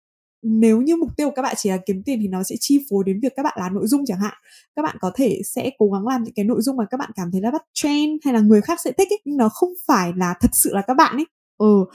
[0.41, 2.85] nếu như mục tiêu của các bạn chỉ là kiếm tiền thì nó sẽ chi
[2.89, 4.33] phối đến việc các bạn làm nội dung chẳng hạn.
[4.75, 7.11] Các bạn có thể sẽ cố gắng làm những cái nội dung mà các bạn
[7.15, 9.73] cảm thấy là bắt trend hay là người khác sẽ thích ấy nhưng nó không
[9.87, 11.25] phải là thật sự là các bạn ấy.
[11.57, 11.85] Ừ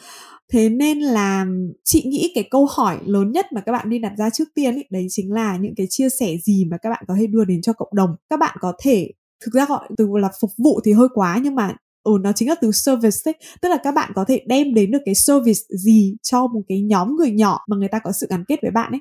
[0.53, 1.47] thế nên là
[1.85, 4.75] chị nghĩ cái câu hỏi lớn nhất mà các bạn nên đặt ra trước tiên
[4.75, 7.45] ấy, đấy chính là những cái chia sẻ gì mà các bạn có thể đưa
[7.45, 8.11] đến cho cộng đồng.
[8.31, 9.13] Các bạn có thể
[9.45, 11.77] thực ra gọi từ là phục vụ thì hơi quá nhưng mà
[12.07, 14.91] ừ nó chính là từ service ấy tức là các bạn có thể đem đến
[14.91, 18.27] được cái service gì cho một cái nhóm người nhỏ mà người ta có sự
[18.31, 19.01] gắn kết với bạn ấy.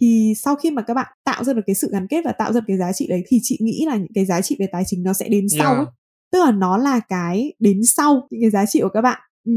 [0.00, 2.52] Thì sau khi mà các bạn tạo ra được cái sự gắn kết và tạo
[2.52, 4.66] ra được cái giá trị đấy thì chị nghĩ là những cái giá trị về
[4.72, 5.86] tài chính nó sẽ đến sau ấy.
[6.32, 9.20] Tức là nó là cái đến sau những cái giá trị của các bạn.
[9.44, 9.52] Ừ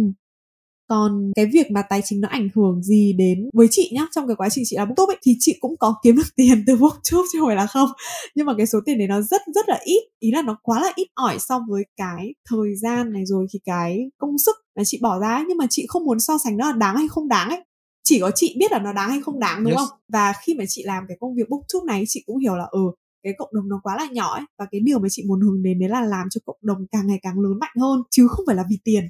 [0.88, 4.28] còn cái việc mà tài chính nó ảnh hưởng gì đến với chị nhá trong
[4.28, 6.76] cái quá trình chị làm booktube ấy thì chị cũng có kiếm được tiền từ
[6.76, 7.90] booktube chứ không phải là không.
[8.36, 10.02] Nhưng mà cái số tiền đấy nó rất rất là ít.
[10.20, 13.60] Ý là nó quá là ít ỏi so với cái thời gian này rồi thì
[13.66, 16.72] cái công sức mà chị bỏ ra nhưng mà chị không muốn so sánh nó
[16.72, 17.64] là đáng hay không đáng ấy.
[18.04, 19.78] Chỉ có chị biết là nó đáng hay không đáng đúng yes.
[19.80, 20.00] không?
[20.14, 22.80] Và khi mà chị làm cái công việc booktube này chị cũng hiểu là ừ
[23.24, 24.44] cái cộng đồng nó quá là nhỏ ấy.
[24.60, 27.08] Và cái điều mà chị muốn hướng đến đấy là làm cho cộng đồng càng
[27.08, 28.04] ngày càng lớn mạnh hơn.
[28.12, 29.08] Chứ không phải là vì tiền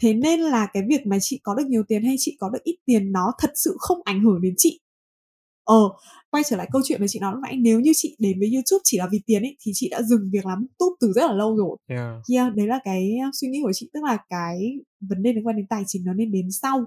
[0.00, 2.62] thế nên là cái việc mà chị có được nhiều tiền hay chị có được
[2.64, 4.80] ít tiền nó thật sự không ảnh hưởng đến chị.
[5.64, 5.80] Ờ
[6.30, 8.50] quay trở lại câu chuyện mà chị nói lúc nãy nếu như chị đến với
[8.52, 11.26] youtube chỉ là vì tiền ấy thì chị đã dừng việc làm youtube từ rất
[11.26, 11.76] là lâu rồi.
[11.86, 12.22] Yeah.
[12.34, 14.58] yeah đấy là cái suy nghĩ của chị tức là cái
[15.00, 16.84] vấn đề liên quan đến tài chính nó nên đến sau.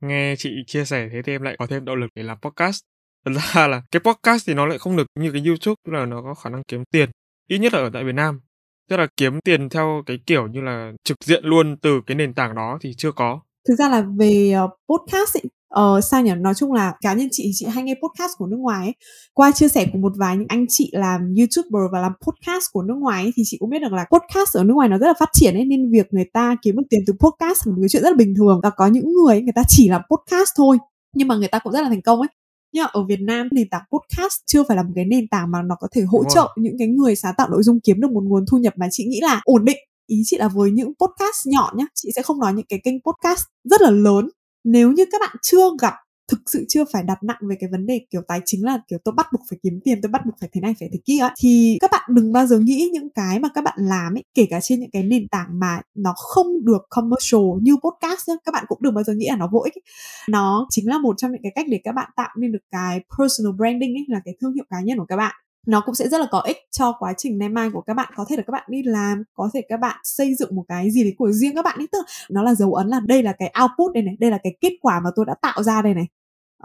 [0.00, 2.80] Nghe chị chia sẻ thế thì em lại có thêm động lực để làm podcast.
[3.24, 6.06] Thật ra là cái podcast thì nó lại không được như cái youtube tức là
[6.06, 7.10] nó có khả năng kiếm tiền
[7.48, 8.40] ít nhất là ở tại việt nam
[8.90, 12.34] tức là kiếm tiền theo cái kiểu như là trực diện luôn từ cái nền
[12.34, 13.40] tảng đó thì chưa có.
[13.68, 15.44] Thực ra là về uh, podcast ấy,
[15.80, 16.32] uh, sao nhỉ?
[16.36, 18.94] Nói chung là cá nhân chị chị hay nghe podcast của nước ngoài ấy.
[19.34, 22.82] qua chia sẻ của một vài những anh chị làm youtuber và làm podcast của
[22.82, 25.06] nước ngoài ấy, thì chị cũng biết được là podcast ở nước ngoài nó rất
[25.06, 27.78] là phát triển ấy nên việc người ta kiếm được tiền từ podcast là một
[27.80, 28.60] cái chuyện rất là bình thường.
[28.62, 30.78] Và có những người người ta chỉ làm podcast thôi
[31.14, 32.28] nhưng mà người ta cũng rất là thành công ấy
[32.74, 35.62] nhưng ở Việt Nam nền tảng podcast chưa phải là một cái nền tảng mà
[35.62, 38.22] nó có thể hỗ trợ những cái người sáng tạo nội dung kiếm được một
[38.24, 39.76] nguồn thu nhập mà chị nghĩ là ổn định.
[40.06, 42.94] Ý chị là với những podcast nhỏ nhá chị sẽ không nói những cái kênh
[43.00, 44.28] podcast rất là lớn.
[44.64, 45.94] Nếu như các bạn chưa gặp
[46.28, 48.98] thực sự chưa phải đặt nặng về cái vấn đề kiểu tài chính là kiểu
[49.04, 51.28] tôi bắt buộc phải kiếm tiền, tôi bắt buộc phải thế này, phải thế kia
[51.38, 54.46] thì các bạn đừng bao giờ nghĩ những cái mà các bạn làm ấy, kể
[54.50, 58.52] cả trên những cái nền tảng mà nó không được commercial như podcast nhá, các
[58.52, 59.82] bạn cũng đừng bao giờ nghĩ là nó vô ích ấy.
[60.28, 63.00] nó chính là một trong những cái cách để các bạn tạo nên được cái
[63.18, 65.34] personal branding ấy, là cái thương hiệu cá nhân của các bạn
[65.66, 68.12] nó cũng sẽ rất là có ích cho quá trình nay mai của các bạn.
[68.16, 70.90] Có thể là các bạn đi làm, có thể các bạn xây dựng một cái
[70.90, 71.88] gì đấy của riêng các bạn ấy.
[71.92, 74.56] Tức nó là dấu ấn là đây là cái output đây này, đây là cái
[74.60, 76.06] kết quả mà tôi đã tạo ra đây này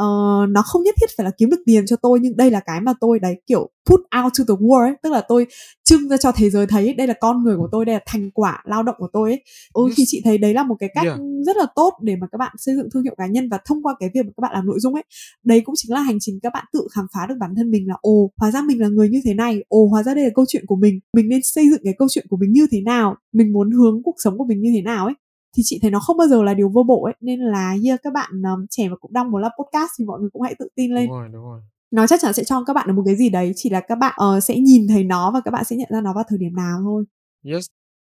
[0.03, 2.59] uh, nó không nhất thiết phải là kiếm được tiền cho tôi nhưng đây là
[2.59, 5.47] cái mà tôi đấy kiểu put out to the world ấy tức là tôi
[5.83, 8.31] trưng ra cho thế giới thấy đây là con người của tôi đây là thành
[8.31, 9.97] quả lao động của tôi ấy ừ yes.
[9.97, 11.19] thì chị thấy đấy là một cái cách yeah.
[11.45, 13.83] rất là tốt để mà các bạn xây dựng thương hiệu cá nhân và thông
[13.83, 15.03] qua cái việc mà các bạn làm nội dung ấy
[15.43, 17.87] đấy cũng chính là hành trình các bạn tự khám phá được bản thân mình
[17.87, 20.29] là ồ hóa ra mình là người như thế này ồ hóa ra đây là
[20.35, 22.81] câu chuyện của mình mình nên xây dựng cái câu chuyện của mình như thế
[22.81, 25.13] nào mình muốn hướng cuộc sống của mình như thế nào ấy
[25.57, 27.99] thì chị thấy nó không bao giờ là điều vô bổ ấy nên là yeah,
[28.03, 30.55] các bạn um, trẻ mà cũng đang muốn làm podcast thì mọi người cũng hãy
[30.59, 31.07] tự tin lên.
[31.07, 31.61] đúng rồi, đúng rồi.
[31.91, 33.95] nó chắc chắn sẽ cho các bạn được một cái gì đấy chỉ là các
[33.95, 36.39] bạn uh, sẽ nhìn thấy nó và các bạn sẽ nhận ra nó vào thời
[36.39, 37.03] điểm nào thôi.
[37.45, 37.65] Yes.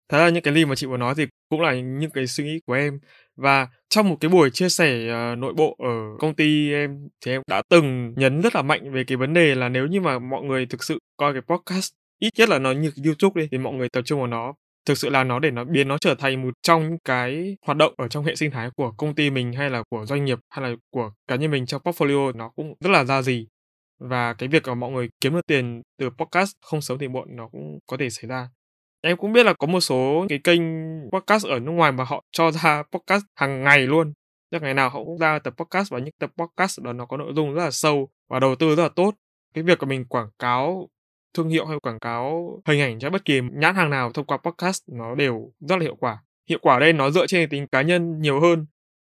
[0.09, 2.43] Thế là những cái gì mà chị vừa nói thì cũng là những cái suy
[2.43, 2.99] nghĩ của em.
[3.35, 7.31] Và trong một cái buổi chia sẻ uh, nội bộ ở công ty em thì
[7.31, 10.19] em đã từng nhấn rất là mạnh về cái vấn đề là nếu như mà
[10.19, 13.57] mọi người thực sự coi cái podcast ít nhất là nó như YouTube đi thì
[13.57, 14.53] mọi người tập trung vào nó
[14.87, 17.77] thực sự là nó để nó biến nó trở thành một trong những cái hoạt
[17.77, 20.39] động ở trong hệ sinh thái của công ty mình hay là của doanh nghiệp
[20.49, 23.47] hay là của cá nhân mình trong portfolio nó cũng rất là ra gì.
[23.99, 27.35] Và cái việc mà mọi người kiếm được tiền từ podcast không sớm thì muộn
[27.35, 28.49] nó cũng có thể xảy ra.
[29.01, 30.61] Em cũng biết là có một số cái kênh
[31.11, 34.13] podcast ở nước ngoài mà họ cho ra podcast hàng ngày luôn.
[34.51, 37.17] Tức ngày nào họ cũng ra tập podcast và những tập podcast đó nó có
[37.17, 39.13] nội dung rất là sâu và đầu tư rất là tốt.
[39.53, 40.89] Cái việc của mình quảng cáo
[41.37, 44.37] thương hiệu hay quảng cáo hình ảnh cho bất kỳ nhãn hàng nào thông qua
[44.37, 46.17] podcast nó đều rất là hiệu quả.
[46.49, 48.65] Hiệu quả đây nó dựa trên tính cá nhân nhiều hơn.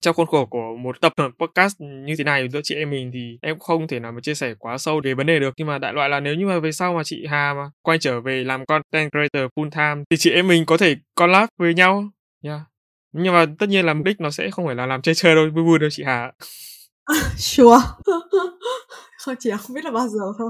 [0.02, 3.38] Trong khuôn khổ của một tập podcast như thế này giữa chị em mình thì
[3.42, 5.54] em không thể nào mà chia sẻ quá sâu về vấn đề được.
[5.58, 7.98] Nhưng mà đại loại là nếu như mà về sau mà chị Hà mà quay
[7.98, 11.74] trở về làm content creator full time thì chị em mình có thể collab với
[11.74, 12.04] nhau.
[12.42, 12.62] Nha yeah.
[13.12, 15.36] nhưng mà tất nhiên là mục đích nó sẽ không phải là làm chơi chơi
[15.36, 16.32] đâu, vui vui đâu chị Hà
[17.38, 17.78] sure.
[19.20, 20.50] Không chỉ là không biết là bao giờ thôi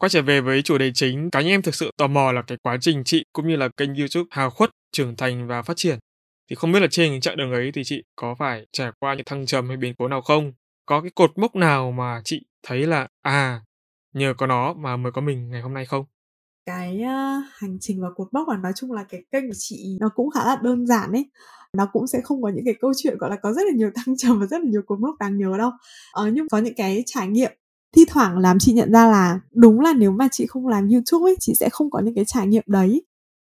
[0.00, 2.42] quay trở về với chủ đề chính cá nhân em thực sự tò mò là
[2.42, 5.76] cái quá trình chị cũng như là kênh youtube hào khuất trưởng thành và phát
[5.76, 5.98] triển
[6.50, 9.14] thì không biết là trên những chặng đường ấy thì chị có phải trải qua
[9.14, 10.52] những thăng trầm hay biến cố nào không?
[10.86, 13.60] Có cái cột mốc nào mà chị thấy là à
[14.14, 16.04] nhờ có nó mà mới có mình ngày hôm nay không?
[16.66, 19.96] Cái uh, hành trình và cột mốc và nói chung là cái kênh của chị
[20.00, 21.30] nó cũng khá là đơn giản ấy
[21.72, 23.90] nó cũng sẽ không có những cái câu chuyện gọi là có rất là nhiều
[23.94, 25.70] thăng trầm và rất là nhiều cột mốc đáng nhớ đâu
[26.12, 27.52] ờ, nhưng có những cái trải nghiệm
[27.96, 31.30] thi thoảng làm chị nhận ra là đúng là nếu mà chị không làm youtube
[31.30, 33.02] ấy chị sẽ không có những cái trải nghiệm đấy.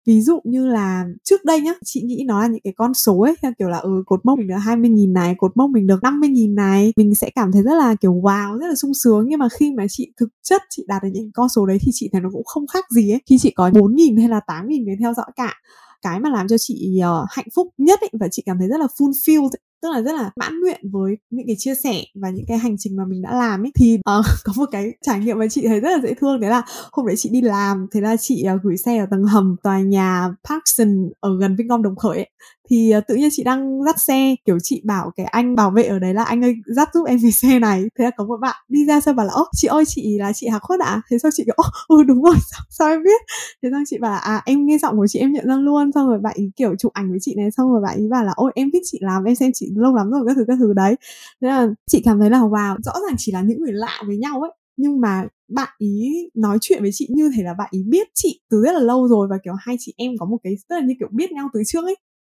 [0.06, 3.20] Ví dụ như là trước đây nhá chị nghĩ nó là những cái con số
[3.20, 5.86] ấy theo kiểu là ừ cột mốc mình được 20 nghìn này cột mốc mình
[5.86, 6.92] được 50 nghìn này.
[6.96, 9.26] Mình sẽ cảm thấy rất là kiểu wow rất là sung sướng.
[9.28, 11.90] Nhưng mà khi mà chị thực chất chị đạt được những con số đấy thì
[11.94, 13.20] chị thấy nó cũng không khác gì ấy.
[13.26, 15.54] Khi chị có 4 nghìn hay là 8 nghìn người theo dõi cả
[16.02, 18.80] cái mà làm cho chị uh, hạnh phúc nhất ấy, và chị cảm thấy rất
[18.80, 19.50] là fulfilled
[19.82, 22.76] tức là rất là mãn nguyện với những cái chia sẻ và những cái hành
[22.78, 23.72] trình mà mình đã làm ấy.
[23.74, 26.50] Thì uh, có một cái trải nghiệm mà chị thấy rất là dễ thương đấy
[26.50, 26.62] là
[26.92, 29.80] hôm đấy chị đi làm thế là chị uh, gửi xe ở tầng hầm tòa
[29.80, 32.30] nhà Parkson ở gần Vinh Công Đồng Khởi ấy
[32.70, 35.82] thì à, tự nhiên chị đang dắt xe kiểu chị bảo cái anh bảo vệ
[35.82, 37.84] ở đấy là anh ơi dắt giúp em về xe này.
[37.98, 40.32] Thế là có một bạn đi ra sau bảo là ô chị ơi chị là
[40.32, 40.86] chị Hà Khuất ạ.
[40.86, 41.02] À?
[41.10, 41.54] thế sao chị kiểu
[41.88, 43.20] ừ đúng rồi sao, sao em biết?
[43.62, 45.92] Thế xong chị bảo là à em nghe giọng của chị em nhận ra luôn.
[45.92, 48.24] Xong rồi bạn ý kiểu chụp ảnh với chị này xong rồi bạn ý bảo
[48.24, 50.56] là ôi em biết chị làm em xem chị lâu lắm rồi các thứ các
[50.60, 50.96] thứ đấy.
[51.42, 54.16] Thế là chị cảm thấy là wow rõ ràng chỉ là những người lạ với
[54.16, 54.50] nhau ấy.
[54.76, 58.40] Nhưng mà bạn ý nói chuyện với chị như thể là bạn ý biết chị
[58.50, 60.86] từ rất là lâu rồi và kiểu hai chị em có một cái rất là
[60.86, 61.96] như kiểu biết nhau từ trước ấy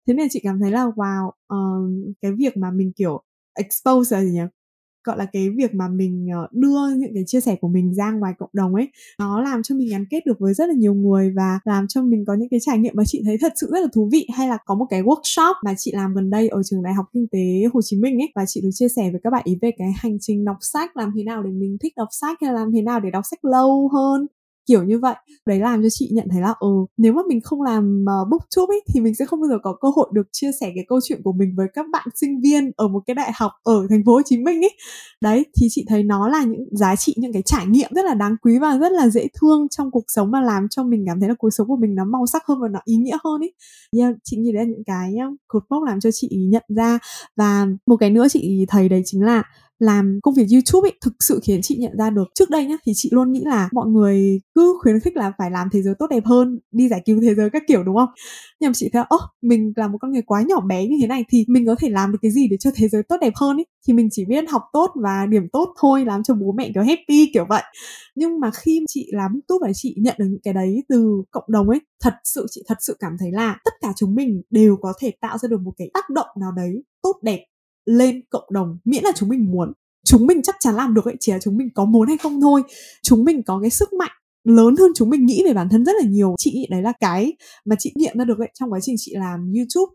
[0.08, 3.22] thế nên chị cảm thấy là wow uh, cái việc mà mình kiểu
[3.58, 4.42] expose là gì nhỉ?
[5.04, 8.12] Gọi là cái việc mà mình ờ, đưa những cái chia sẻ của mình ra
[8.12, 8.90] ngoài cộng đồng ấy
[9.20, 12.02] nó làm cho mình gắn kết được với rất là nhiều người và làm cho
[12.02, 14.28] mình có những cái trải nghiệm mà chị thấy thật sự rất là thú vị.
[14.36, 17.06] Hay là có một cái workshop mà chị làm gần đây ở trường đại học
[17.14, 19.58] kinh tế Hồ Chí Minh ấy và chị được chia sẻ với các bạn ý
[19.62, 22.54] về cái hành trình đọc sách làm thế nào để mình thích đọc sách hay
[22.54, 24.28] là làm thế nào để đọc sách lâu hơn
[24.68, 25.16] kiểu như vậy.
[25.46, 28.28] Đấy làm cho chị nhận thấy là ừ nếu mà mình không làm ờ, uh,
[28.30, 30.86] booktube ấy thì mình sẽ không bao giờ có cơ hội được chia sẻ cái
[30.88, 33.88] câu chuyện của mình với các bạn sinh viên ở một cái đại học ở
[33.90, 34.78] thành phố Hồ Chí Minh ấy.
[35.22, 38.14] Đấy thì chị thấy nó là những giá trị những cái trải nghiệm rất là
[38.14, 41.20] đáng quý và rất là dễ thương trong cuộc sống mà làm cho mình cảm
[41.20, 43.42] thấy là cuộc sống của mình nó màu sắc hơn và nó ý nghĩa hơn
[43.42, 43.54] ấy.
[43.98, 45.16] Yeah, ờ, chị nghĩ đấy là những cái
[45.48, 47.00] cột mốc làm cho chị nhận ra.
[47.36, 49.44] Và một cái nữa chị thấy đấy chính là
[49.80, 52.24] làm công việc YouTube ấy, thực sự khiến chị nhận ra được.
[52.36, 55.52] Trước đây nhá, thì chị luôn nghĩ là mọi người cứ khuyến khích là phải
[55.52, 58.10] làm thế giới tốt đẹp hơn, đi giải cứu thế giới các kiểu, đúng không?
[58.60, 61.08] Nhưng mà chị thấy ố mình là một con người quá nhỏ bé như thế
[61.08, 63.34] này thì mình có thể làm được cái gì để cho thế giới tốt đẹp
[63.36, 63.66] hơn ấy?
[63.88, 66.84] Thì mình chỉ biết học tốt và điểm tốt thôi, làm cho bố mẹ kiểu
[66.84, 67.64] happy, kiểu vậy.
[68.16, 71.46] Nhưng mà khi chị làm youtube và chị nhận được những cái đấy từ cộng
[71.48, 74.78] đồng ấy, thật sự, chị thật sự cảm thấy là tất cả chúng mình đều
[74.82, 77.46] có thể tạo ra được một cái tác động nào đấy tốt đẹp
[77.88, 79.74] lên cộng đồng miễn là chúng mình muốn.
[80.06, 82.42] Chúng mình chắc chắn làm được ấy, chỉ là chúng mình có muốn hay không
[82.42, 82.64] thôi.
[83.04, 84.12] Chúng mình có cái sức mạnh
[84.44, 86.36] lớn hơn chúng mình nghĩ về bản thân rất là nhiều.
[86.38, 87.34] Chị đấy là cái
[87.66, 89.94] mà chị nghiệm ra được ấy trong quá trình chị làm youtube.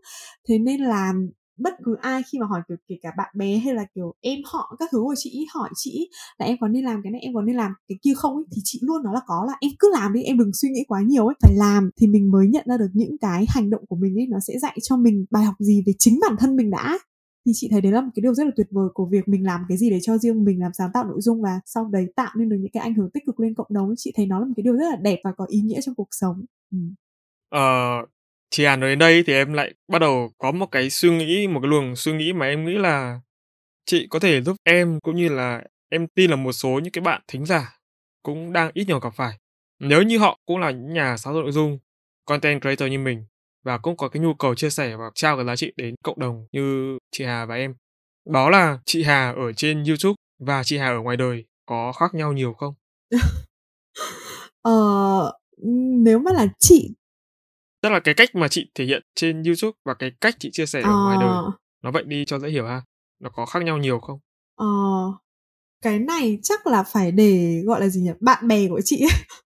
[0.49, 1.13] Thế nên là
[1.57, 4.39] bất cứ ai khi mà hỏi, kiểu, kể cả bạn bè hay là, kiểu, em
[4.45, 7.33] họ, các thứ của chị hỏi chị là em có nên làm cái này, em
[7.33, 8.35] có nên làm cái kia không?
[8.35, 10.69] ấy, thì chị luôn nói là có là em cứ làm đi, em đừng suy
[10.69, 11.35] nghĩ quá nhiều ấy.
[11.41, 14.27] Phải làm thì mình mới nhận ra được những cái hành động của mình ấy,
[14.29, 16.99] nó sẽ dạy cho mình bài học gì về chính bản thân mình đã
[17.45, 19.45] thì chị thấy đấy là một cái điều rất là tuyệt vời của việc mình
[19.45, 22.07] làm cái gì để cho riêng mình, làm sáng tạo nội dung và sau đấy
[22.15, 24.39] tạo nên được những cái ảnh hưởng tích cực lên cộng đồng chị thấy nó
[24.39, 26.45] là một cái điều rất là đẹp và có ý nghĩa trong cuộc sống.
[26.71, 26.77] Ừ.
[27.49, 27.59] ờ
[28.49, 31.47] chị Hàn nói đến đây thì em lại bắt đầu có một cái suy nghĩ,
[31.47, 33.21] một cái luồng suy nghĩ mà em nghĩ là
[33.85, 37.01] chị có thể giúp em cũng như là em tin là một số những cái
[37.03, 37.79] bạn thính giả
[38.23, 39.39] cũng đang ít nhiều gặp phải.
[39.79, 41.79] Nếu như họ cũng là những nhà sáng tạo nội dung,
[42.25, 43.25] content creator như mình
[43.63, 46.19] và cũng có cái nhu cầu chia sẻ và trao cái giá trị đến cộng
[46.19, 47.75] đồng như chị Hà và em.
[48.25, 52.13] Đó là chị Hà ở trên YouTube và chị Hà ở ngoài đời có khác
[52.13, 52.73] nhau nhiều không?
[54.61, 54.71] ờ,
[56.03, 56.93] nếu mà là chị
[57.81, 60.65] tức là cái cách mà chị thể hiện trên YouTube và cái cách chị chia
[60.65, 61.03] sẻ ở ờ...
[61.03, 62.81] ngoài đời nó vậy đi cho dễ hiểu ha
[63.19, 64.19] nó có khác nhau nhiều không
[64.55, 64.67] ờ
[65.83, 69.05] cái này chắc là phải để gọi là gì nhỉ bạn bè của chị.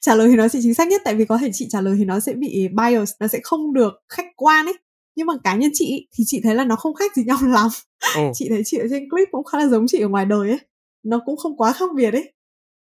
[0.00, 1.94] trả lời thì nó sẽ chính xác nhất tại vì có thể chị trả lời
[1.98, 4.74] thì nó sẽ bị bias nó sẽ không được khách quan ấy.
[5.16, 7.68] Nhưng mà cá nhân chị thì chị thấy là nó không khác gì nhau lắm.
[8.16, 10.48] Ồ, chị thấy chị ở trên clip cũng khá là giống chị ở ngoài đời
[10.48, 10.58] ấy.
[11.02, 12.32] Nó cũng không quá khác biệt ấy.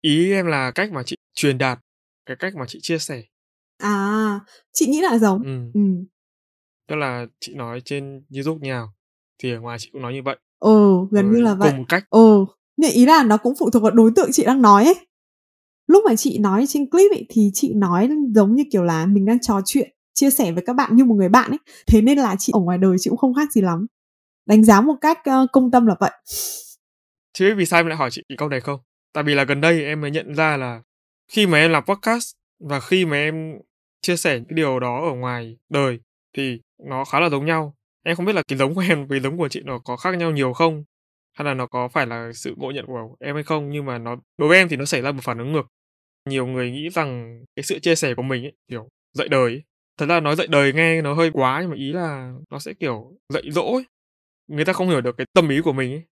[0.01, 1.79] Ý em là cách mà chị truyền đạt,
[2.27, 3.23] cái cách mà chị chia sẻ.
[3.79, 4.41] à
[4.73, 5.43] chị nghĩ là giống.
[5.45, 5.81] Ừ, ừ.
[6.89, 8.93] Tức là chị nói trên YouTube như nào
[9.39, 10.37] thì ở ngoài chị cũng nói như vậy.
[10.61, 11.71] ừ gần như Rồi là vậy.
[11.71, 12.05] cùng một cách.
[12.11, 12.45] ừ.
[12.77, 14.95] Nhưng ý là nó cũng phụ thuộc vào đối tượng chị đang nói ấy
[15.87, 19.25] lúc mà chị nói trên clip ấy, thì chị nói giống như kiểu là mình
[19.25, 22.18] đang trò chuyện chia sẻ với các bạn như một người bạn ấy thế nên
[22.18, 23.87] là chị ở ngoài đời chị cũng không khác gì lắm
[24.47, 26.11] đánh giá một cách uh, công tâm là vậy
[27.35, 28.81] chị biết vì sao em lại hỏi chị câu này không?
[29.12, 30.83] Tại vì là gần đây em mới nhận ra là
[31.33, 33.59] khi mà em làm podcast và khi mà em
[34.03, 36.01] chia sẻ những cái điều đó ở ngoài đời
[36.37, 37.75] thì nó khá là giống nhau.
[38.05, 40.16] Em không biết là cái giống của em với giống của chị nó có khác
[40.16, 40.85] nhau nhiều không?
[41.35, 43.70] Hay là nó có phải là sự ngộ nhận của em hay không?
[43.70, 45.66] Nhưng mà nó đối với em thì nó xảy ra một phản ứng ngược.
[46.29, 49.62] Nhiều người nghĩ rằng cái sự chia sẻ của mình ấy, kiểu dạy đời ấy.
[49.99, 52.75] Thật ra nói dạy đời nghe nó hơi quá nhưng mà ý là nó sẽ
[52.75, 53.85] kiểu dạy dỗ ấy.
[54.47, 56.03] Người ta không hiểu được cái tâm ý của mình ấy.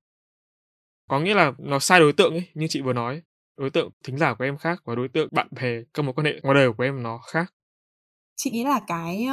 [1.11, 3.22] Có nghĩa là nó sai đối tượng ấy, như chị vừa nói.
[3.56, 6.24] Đối tượng thính giả của em khác và đối tượng bạn bè, các mối quan
[6.24, 7.52] hệ ngoài đời của em nó khác.
[8.37, 9.26] chị nghĩ là cái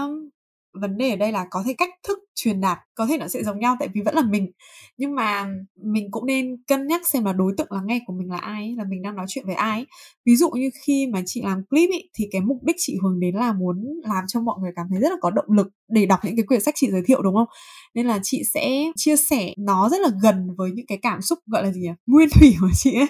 [0.82, 3.44] vấn đề ở đây là có thể cách thức truyền đạt có thể nó sẽ
[3.44, 4.52] giống nhau tại vì vẫn là mình.
[4.98, 5.48] Nhưng mà
[5.84, 8.63] mình cũng nên cân nhắc xem là đối tượng lắng nghe của mình là ai
[8.63, 9.86] ấy, là mình đang nói chuyện với ai ấy.
[10.26, 13.20] ví dụ như khi mà chị làm clip ấy, thì cái mục đích chị hướng
[13.20, 16.06] đến là muốn làm cho mọi người cảm thấy rất là có động lực để
[16.06, 17.48] đọc những cái quyển sách chị giới thiệu đúng không?
[17.96, 21.39] Nên là chị sẽ chia sẻ nó rất là gần với những cái cảm xúc
[21.48, 21.92] gọi là gì nhỉ?
[22.08, 23.08] Nguyên thủy của chị ấy.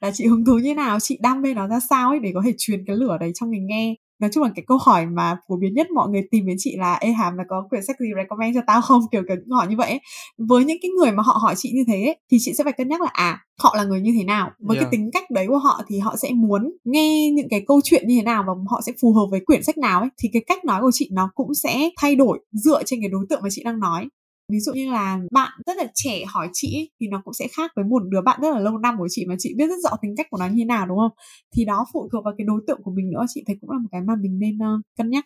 [0.00, 2.42] Là chị hứng thú như nào chị đam mê nó ra sao ấy để có
[2.44, 5.36] thể truyền cái lửa đấy cho người nghe nói chung là cái câu hỏi mà
[5.48, 7.96] phổ biến nhất mọi người tìm đến chị là ê hàm là có quyển sách
[8.00, 10.00] gì recommend cho tao không kiểu kiểu những hỏi như vậy ấy.
[10.38, 12.72] với những cái người mà họ hỏi chị như thế ấy, thì chị sẽ phải
[12.72, 14.84] cân nhắc là à họ là người như thế nào với Yeah.
[14.84, 18.08] cái tính cách đấy của họ thì họ sẽ muốn nghe những cái câu chuyện
[18.08, 20.42] như thế nào và họ sẽ phù hợp với quyển sách nào ấy thì cái
[20.46, 23.48] cách nói của chị nó cũng sẽ thay đổi dựa trên cái đối tượng mà
[23.52, 24.08] chị đang nói
[24.52, 27.48] ví dụ như là bạn rất là trẻ hỏi chị ấy, thì nó cũng sẽ
[27.56, 29.78] khác với một đứa bạn rất là lâu năm của chị mà chị biết rất
[29.84, 31.12] rõ tính cách của nó như nào đúng không
[31.56, 33.78] thì đó phụ thuộc vào cái đối tượng của mình nữa chị thấy cũng là
[33.78, 35.24] một cái mà mình nên uh, cân nhắc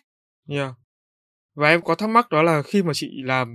[0.49, 0.73] Yeah.
[1.55, 3.47] Và em có thắc mắc đó là khi mà chị làm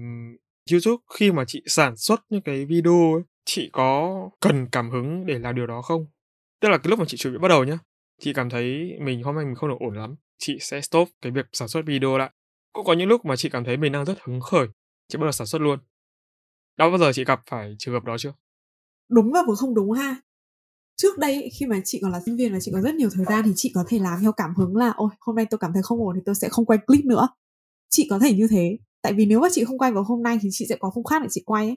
[0.72, 5.26] YouTube, khi mà chị sản xuất những cái video ấy, chị có cần cảm hứng
[5.26, 6.06] để làm điều đó không?
[6.60, 7.78] Tức là cái lúc mà chị chuẩn bị bắt đầu nhá,
[8.20, 11.32] chị cảm thấy mình hôm nay mình không được ổn lắm, chị sẽ stop cái
[11.32, 12.30] việc sản xuất video lại.
[12.72, 14.66] Cũng có những lúc mà chị cảm thấy mình đang rất hứng khởi,
[15.08, 15.78] chị bắt đầu sản xuất luôn.
[16.78, 18.32] Đã bao giờ chị gặp phải trường hợp đó chưa?
[19.10, 20.16] đúng và vừa không đúng ha
[20.96, 23.08] trước đây ấy, khi mà chị còn là sinh viên và chị có rất nhiều
[23.12, 25.58] thời gian thì chị có thể làm theo cảm hứng là ôi hôm nay tôi
[25.58, 27.28] cảm thấy không ổn thì tôi sẽ không quay clip nữa
[27.90, 30.38] chị có thể như thế tại vì nếu mà chị không quay vào hôm nay
[30.42, 31.76] thì chị sẽ có khung khác để chị quay ấy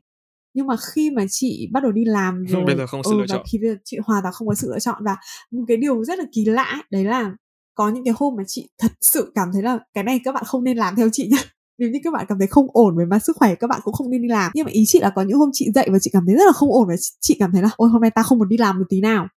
[0.54, 3.18] nhưng mà khi mà chị bắt đầu đi làm rồi Bây giờ không sự ừ,
[3.20, 3.44] lựa chọn.
[3.52, 5.16] khi bây giờ chị hoàn toàn không có sự lựa chọn và
[5.52, 7.36] một cái điều rất là kỳ lạ ấy, đấy là
[7.76, 10.44] có những cái hôm mà chị thật sự cảm thấy là cái này các bạn
[10.48, 11.44] không nên làm theo chị nhá
[11.82, 13.94] nếu như các bạn cảm thấy không ổn về mặt sức khỏe, các bạn cũng
[13.94, 14.52] không nên đi làm.
[14.56, 16.46] Nhưng mà ý chị là có những hôm chị dậy và chị cảm thấy rất
[16.46, 18.58] là không ổn và chị- cảm thấy là, ôi, hôm nay ta không muốn đi
[18.58, 19.28] làm một tí nào.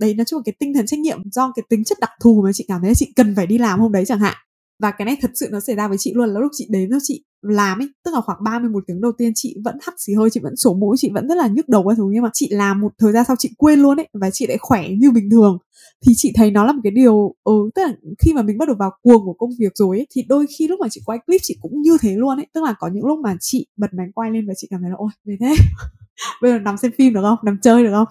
[0.00, 2.42] Đấy, nói chung là cái tinh thần trách nhiệm do cái tính chất đặc thù
[2.44, 4.34] mà chị cảm thấy là chị cần phải đi làm hôm đấy chẳng hạn
[4.82, 6.90] và cái này thật sự nó xảy ra với chị luôn, là lúc chị đến
[6.90, 10.14] lúc chị làm ấy, tức là khoảng 31 tiếng đầu tiên chị vẫn hắt xì
[10.14, 12.04] hơi, chị vẫn sổ mũi, chị vẫn rất là nhức đầu các thứ.
[12.10, 14.58] Nhưng mà chị làm một thời gian sau chị quên luôn ấy, và chị lại
[14.60, 15.58] khỏe như bình thường.
[16.06, 18.68] Thì chị thấy nó là một cái điều ừ tức là khi mà mình bắt
[18.68, 21.18] đầu vào cuồng của công việc rồi ấy, thì đôi khi lúc mà chị quay
[21.26, 22.46] clip chị cũng như thế luôn ấy.
[22.54, 24.90] Tức là có những lúc mà chị bật máy quay lên và chị cảm thấy
[24.90, 25.54] là, ôi về thế.
[26.42, 27.38] Bây giờ nằm xem phim được không?
[27.44, 28.06] Nằm chơi được không?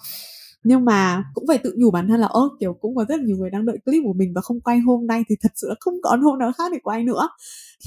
[0.63, 3.25] Nhưng mà cũng phải tự nhủ bản thân là ơ kiểu cũng có rất là
[3.25, 5.67] nhiều người đang đợi clip của mình và không quay hôm nay thì thật sự
[5.69, 7.29] là không còn hôm nào khác để quay nữa.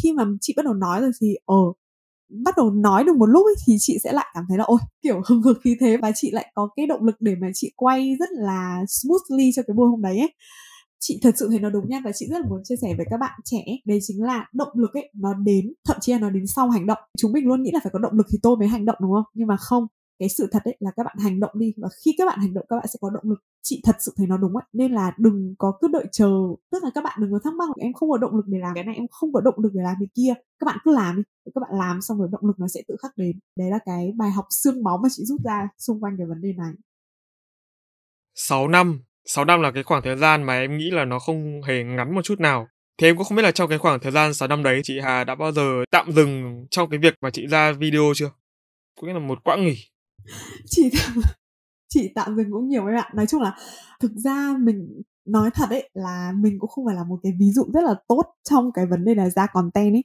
[0.02, 1.56] Khi mà chị bắt đầu nói rồi thì ờ
[2.44, 4.78] bắt đầu nói được một lúc ấy, thì chị sẽ lại cảm thấy là ôi
[5.02, 7.72] kiểu hừng hực khí thế và chị lại có cái động lực để mà chị
[7.76, 10.32] quay rất là smoothly cho cái buổi hôm đấy ấy.
[11.00, 13.06] Chị thật sự thấy nó đúng nha và chị rất là muốn chia sẻ với
[13.10, 16.30] các bạn trẻ đấy chính là động lực ấy nó đến thậm chí là nó
[16.30, 16.98] đến sau hành động.
[17.18, 19.12] Chúng mình luôn nghĩ là phải có động lực thì tôi mới hành động đúng
[19.12, 19.24] không?
[19.34, 19.86] Nhưng mà không
[20.18, 22.54] cái sự thật ấy là các bạn hành động đi và khi các bạn hành
[22.54, 23.44] động các bạn sẽ có động lực.
[23.62, 26.30] Chị thật sự thấy nó đúng ấy nên là đừng có cứ đợi chờ.
[26.72, 28.58] Tức là các bạn đừng có thắc mắc là em không có động lực để
[28.58, 30.34] làm cái này em không có động lực để làm cái kia.
[30.58, 31.22] Các bạn cứ làm đi.
[31.54, 33.38] Các bạn làm xong rồi động lực nó sẽ tự khắc đến.
[33.58, 36.40] Đấy là cái bài học xương máu mà chị rút ra xung quanh cái vấn
[36.40, 36.72] đề này.
[38.34, 41.62] 6 năm, 6 năm là cái khoảng thời gian mà em nghĩ là nó không
[41.62, 42.68] hề ngắn một chút nào.
[42.98, 45.00] Thì em cũng không biết là trong cái khoảng thời gian 6 năm đấy chị
[45.00, 48.30] Hà đã bao giờ tạm dừng trong cái việc mà chị ra video chưa?
[49.00, 49.76] Có nghĩa là một quãng nghỉ.
[50.66, 50.90] chị
[51.88, 53.56] chị tạm dừng cũng nhiều với bạn nói chung là
[54.00, 57.50] thực ra mình nói thật ấy là mình cũng không phải là một cái ví
[57.50, 60.04] dụ rất là tốt trong cái vấn đề là ra content ấy.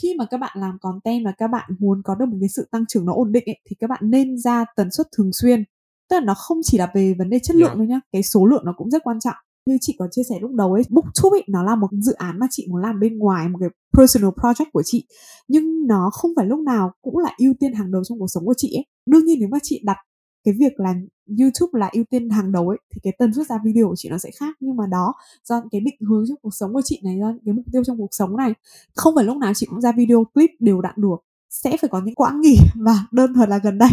[0.00, 2.68] Khi mà các bạn làm content và các bạn muốn có được một cái sự
[2.70, 5.64] tăng trưởng nó ổn định ấy, thì các bạn nên ra tần suất thường xuyên.
[6.10, 7.76] Tức là nó không chỉ là về vấn đề chất lượng Yeah.
[7.76, 9.34] thôi nhá cái số lượng nó cũng rất quan trọng
[9.66, 12.38] như chị có chia sẻ lúc đầu ấy, booktube ấy, nó là một dự án
[12.38, 15.06] mà chị muốn làm bên ngoài, một cái personal project của chị.
[15.48, 18.46] Nhưng nó không phải lúc nào cũng là ưu tiên hàng đầu trong cuộc sống
[18.46, 18.86] của chị ấy.
[19.06, 19.96] Đương nhiên nếu mà chị đặt
[20.44, 20.94] cái việc là
[21.40, 24.08] YouTube là ưu tiên hàng đầu ấy, thì cái tần suất ra video của chị
[24.08, 24.56] nó sẽ khác.
[24.60, 27.54] Nhưng mà đó, do cái định hướng trong cuộc sống của chị này, do cái
[27.54, 28.52] mục tiêu trong cuộc sống này,
[28.94, 31.16] không phải lúc nào chị cũng ra video clip đều đặn được.
[31.50, 33.90] Sẽ phải có những quãng nghỉ và đơn thuần là gần đây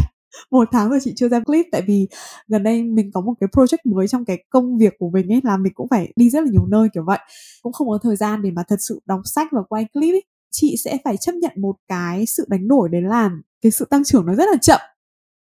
[0.51, 2.07] một tháng rồi chị chưa ra clip, tại vì
[2.47, 5.41] gần đây mình có một cái project mới trong cái công việc của mình ấy,
[5.43, 7.19] là mình cũng phải đi rất là nhiều nơi, kiểu vậy.
[7.61, 10.23] Cũng không có thời gian để mà thật sự đọc sách và quay clip ấy.
[10.51, 14.03] Chị sẽ phải chấp nhận một cái sự đánh đổi đấy là cái sự tăng
[14.03, 14.79] trưởng nó rất là chậm.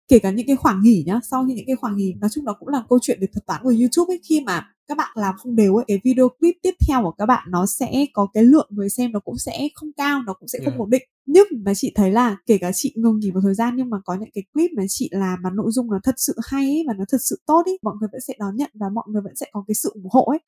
[0.09, 2.53] Kể cả những cái khoảng nghỉ nhá, sau những cái khoảng nghỉ, nói chung nó
[2.53, 4.21] cũng là câu chuyện về thuật toán của YouTube ấy.
[4.29, 7.27] Khi mà các bạn làm không đều ấy cái video clip tiếp theo của các
[7.27, 10.49] bạn nó sẽ có cái lượng người xem nó cũng sẽ không cao nó cũng
[10.49, 10.81] sẽ không Yeah.
[10.81, 11.03] ổn định.
[11.27, 13.99] Nhưng mà chị thấy là kể cả chị ngừng nghỉ một thời gian nhưng mà
[14.05, 16.85] có những cái clip mà chị làm mà nội dung nó thật sự hay ấy,
[16.89, 19.23] và nó thật sự tốt ấy mọi người vẫn sẽ đón nhận và mọi người
[19.23, 20.39] vẫn sẽ có cái sự ủng hộ ấy.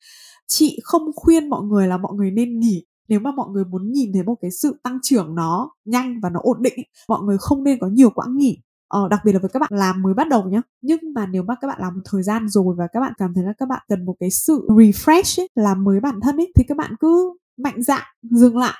[0.47, 2.85] Chị không khuyên mọi người là mọi người nên nghỉ.
[3.07, 6.29] Nếu mà mọi người muốn nhìn thấy một cái sự tăng trưởng nó nhanh và
[6.29, 8.57] nó ổn định ấy, mọi người không nên có nhiều quãng nghỉ
[8.89, 10.61] ờ, đặc biệt là với các bạn làm mới bắt đầu nhá.
[10.81, 13.33] Nhưng mà nếu mà các bạn làm một thời gian rồi và các bạn cảm
[13.35, 16.51] thấy là các bạn cần một cái sự refresh ấy, làm mới bản thân ấy
[16.55, 18.77] thì các bạn cứ mạnh dạn dừng lại.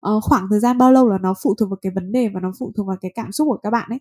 [0.00, 2.40] Ờ, khoảng thời gian bao lâu là nó phụ thuộc vào cái vấn đề và
[2.40, 3.98] nó phụ thuộc vào cái cảm xúc của các bạn ấy.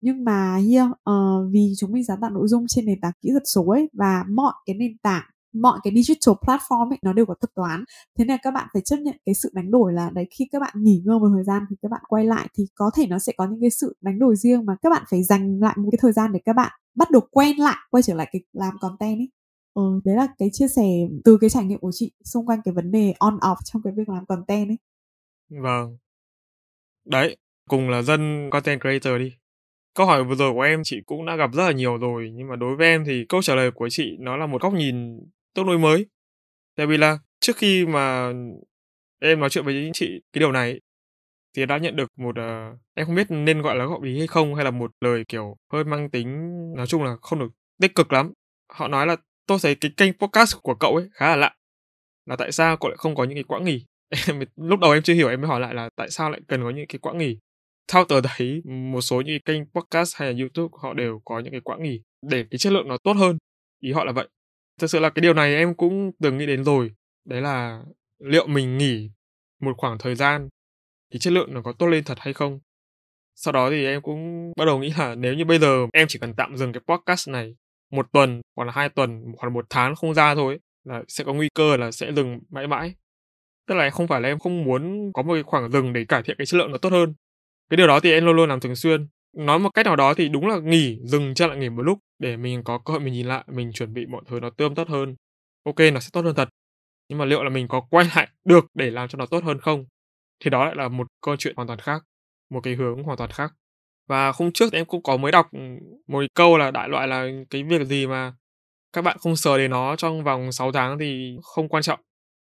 [0.00, 3.30] Nhưng mà here uh, vì chúng mình sáng tạo nội dung trên nền tảng kỹ
[3.30, 7.26] thuật số ấy và mọi cái nền tảng mọi cái digital platform ấy nó đều
[7.26, 7.84] có thuật toán
[8.18, 10.58] thế nên các bạn phải chấp nhận cái sự đánh đổi là đấy khi các
[10.60, 13.18] bạn nghỉ ngơi một thời gian thì các bạn quay lại thì có thể nó
[13.18, 15.88] sẽ có những cái sự đánh đổi riêng mà các bạn phải dành lại một
[15.92, 18.74] cái thời gian để các bạn bắt đầu quen lại quay trở lại cái làm
[18.80, 19.30] content ấy
[19.74, 20.86] ừ, đấy là cái chia sẻ
[21.24, 23.92] từ cái trải nghiệm của chị xung quanh cái vấn đề on off trong cái
[23.96, 24.76] việc làm content ấy
[25.60, 25.96] Vâng.
[27.04, 27.36] Đấy,
[27.68, 29.32] cùng là dân content creator đi.
[29.94, 32.48] Câu hỏi vừa rồi của em chị cũng đã gặp rất là nhiều rồi, nhưng
[32.48, 35.18] mà đối với em thì câu trả lời của chị nó là một góc nhìn
[35.54, 36.06] tương đối mới.
[36.76, 38.32] Tại vì là trước khi mà
[39.18, 40.80] em nói chuyện với chị cái điều này
[41.56, 44.26] thì đã nhận được một ờ, em không biết nên gọi là góp ý hay
[44.26, 47.48] không hay là một lời kiểu hơi mang tính nói chung là không được
[47.80, 48.32] tích cực lắm.
[48.72, 51.54] Họ nói là tôi thấy cái kênh podcast của cậu ấy khá là lạ.
[52.26, 53.84] Là tại sao cậu lại không có những cái quãng nghỉ?
[54.28, 56.62] Em lúc đầu em chưa hiểu em mới hỏi lại là tại sao lại cần
[56.62, 57.38] có những cái quãng nghỉ.
[57.92, 61.40] Theo tờ thấy một số những cái kênh podcast hay là YouTube họ đều có
[61.40, 63.38] những cái quãng nghỉ để cái chất lượng nó tốt hơn.
[63.80, 64.28] Ý họ là vậy
[64.82, 66.90] thật sự là cái điều này em cũng từng nghĩ đến rồi.
[67.24, 67.82] Đấy là
[68.18, 69.10] liệu mình nghỉ
[69.60, 70.48] một khoảng thời gian
[71.12, 72.60] thì chất lượng nó có tốt lên thật hay không?
[73.34, 76.18] Sau đó thì em cũng bắt đầu nghĩ là nếu như bây giờ em chỉ
[76.18, 77.56] cần tạm dừng cái podcast này
[77.90, 81.02] một tuần hoặc là hai tuần hoặc là một tháng không ra thôi ấy, là
[81.08, 82.94] sẽ có nguy cơ là sẽ dừng mãi mãi.
[83.68, 86.22] Tức là không phải là em không muốn có một cái khoảng dừng để cải
[86.22, 87.14] thiện cái chất lượng nó tốt hơn.
[87.70, 89.08] Cái điều đó thì em luôn luôn làm thường xuyên.
[89.36, 91.98] Nói một cách nào đó thì đúng là nghỉ, dừng cho lại nghỉ một lúc
[92.22, 94.74] để mình có cơ hội mình nhìn lại, mình chuẩn bị mọi thứ nó tươm
[94.74, 95.16] tất hơn.
[95.64, 96.48] Ok, nó sẽ tốt hơn thật.
[97.08, 99.58] Nhưng mà liệu là mình có quay lại được để làm cho nó tốt hơn
[99.60, 99.84] không?
[100.44, 102.02] Thì đó lại là một câu chuyện hoàn toàn khác,
[102.50, 103.52] một cái hướng hoàn toàn khác.
[104.08, 105.58] Và hôm trước thì em cũng có mới đọc ừ,
[106.08, 108.34] một câu là đại loại là cái việc gì mà
[108.92, 112.00] các bạn không sờ đến nó trong vòng 6 tháng thì không quan trọng.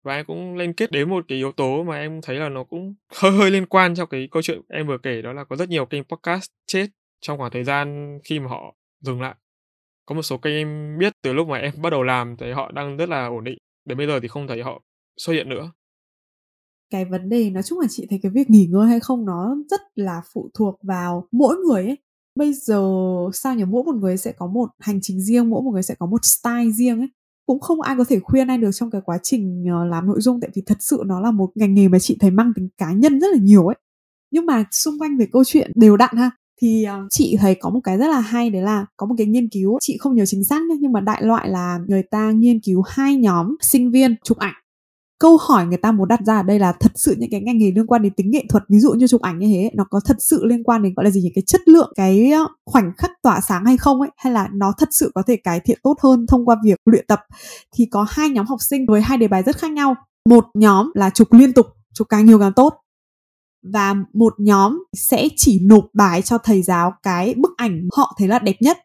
[0.03, 2.63] Và em cũng liên kết đến một cái yếu tố mà em thấy là nó
[2.63, 5.55] cũng hơi hơi liên quan trong cái câu chuyện em vừa kể đó là có
[5.55, 6.87] rất nhiều kênh podcast chết
[7.21, 9.35] trong khoảng thời gian khi mà họ dừng lại.
[10.09, 12.71] Có một số kênh em biết từ lúc mà em bắt đầu làm thấy họ
[12.71, 13.57] đang rất là ổn định.
[13.85, 14.81] Đến bây giờ thì không thấy họ
[15.17, 15.71] xuất hiện nữa.
[16.89, 19.55] cái vấn đề nói chung là chị thấy cái việc nghỉ ngơi hay không nó
[19.69, 21.97] rất là phụ thuộc vào mỗi người ấy
[22.35, 22.89] bây giờ
[23.33, 25.95] sao nhỉ mỗi một người sẽ có một hành trình riêng, mỗi một người sẽ
[25.99, 27.09] có một style riêng ấy
[27.45, 30.21] cũng không ai có thể khuyên ai được trong cái quá trình ờ, làm nội
[30.21, 32.69] dung, tại vì thật sự nó là một ngành nghề mà chị thấy mang tính
[32.77, 33.75] cá nhân rất là nhiều ấy
[34.31, 37.69] nhưng mà xung quanh về câu chuyện đều đặn ha thì à, chị thấy có
[37.69, 40.25] một cái rất là hay, đấy là có một cái nghiên cứu, chị không nhớ
[40.25, 43.91] chính xác nhé nhưng mà đại loại là người ta nghiên cứu hai nhóm sinh
[43.91, 44.53] viên chụp ảnh.
[45.19, 47.57] Câu hỏi người ta muốn đặt ra ở đây là thật sự những cái ngành
[47.57, 49.85] nghề liên quan đến tính nghệ thuật, ví dụ như chụp ảnh như thế, nó
[49.89, 52.31] có thật sự liên quan đến, gọi là gì những cái chất lượng, cái
[52.65, 55.59] khoảnh khắc tỏa sáng hay không ấy, hay là nó thật sự có thể cải
[55.59, 57.19] thiện tốt hơn thông qua việc luyện tập?
[57.75, 59.95] Thì có hai nhóm học sinh với hai đề bài rất khác nhau.
[60.29, 62.73] Một nhóm là chụp liên tục, chụp càng nhiều càng tốt
[63.63, 68.27] và một nhóm sẽ chỉ nộp bài cho thầy giáo cái bức ảnh họ thấy
[68.27, 68.77] là đẹp nhất.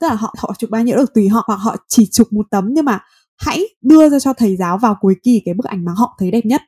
[0.00, 2.46] Tức là họ họ chụp bao nhiêu được tùy họ hoặc họ chỉ chụp một
[2.50, 3.00] tấm nhưng mà
[3.40, 6.30] hãy đưa ra cho thầy giáo vào cuối kỳ cái bức ảnh mà họ thấy
[6.30, 6.62] đẹp nhất.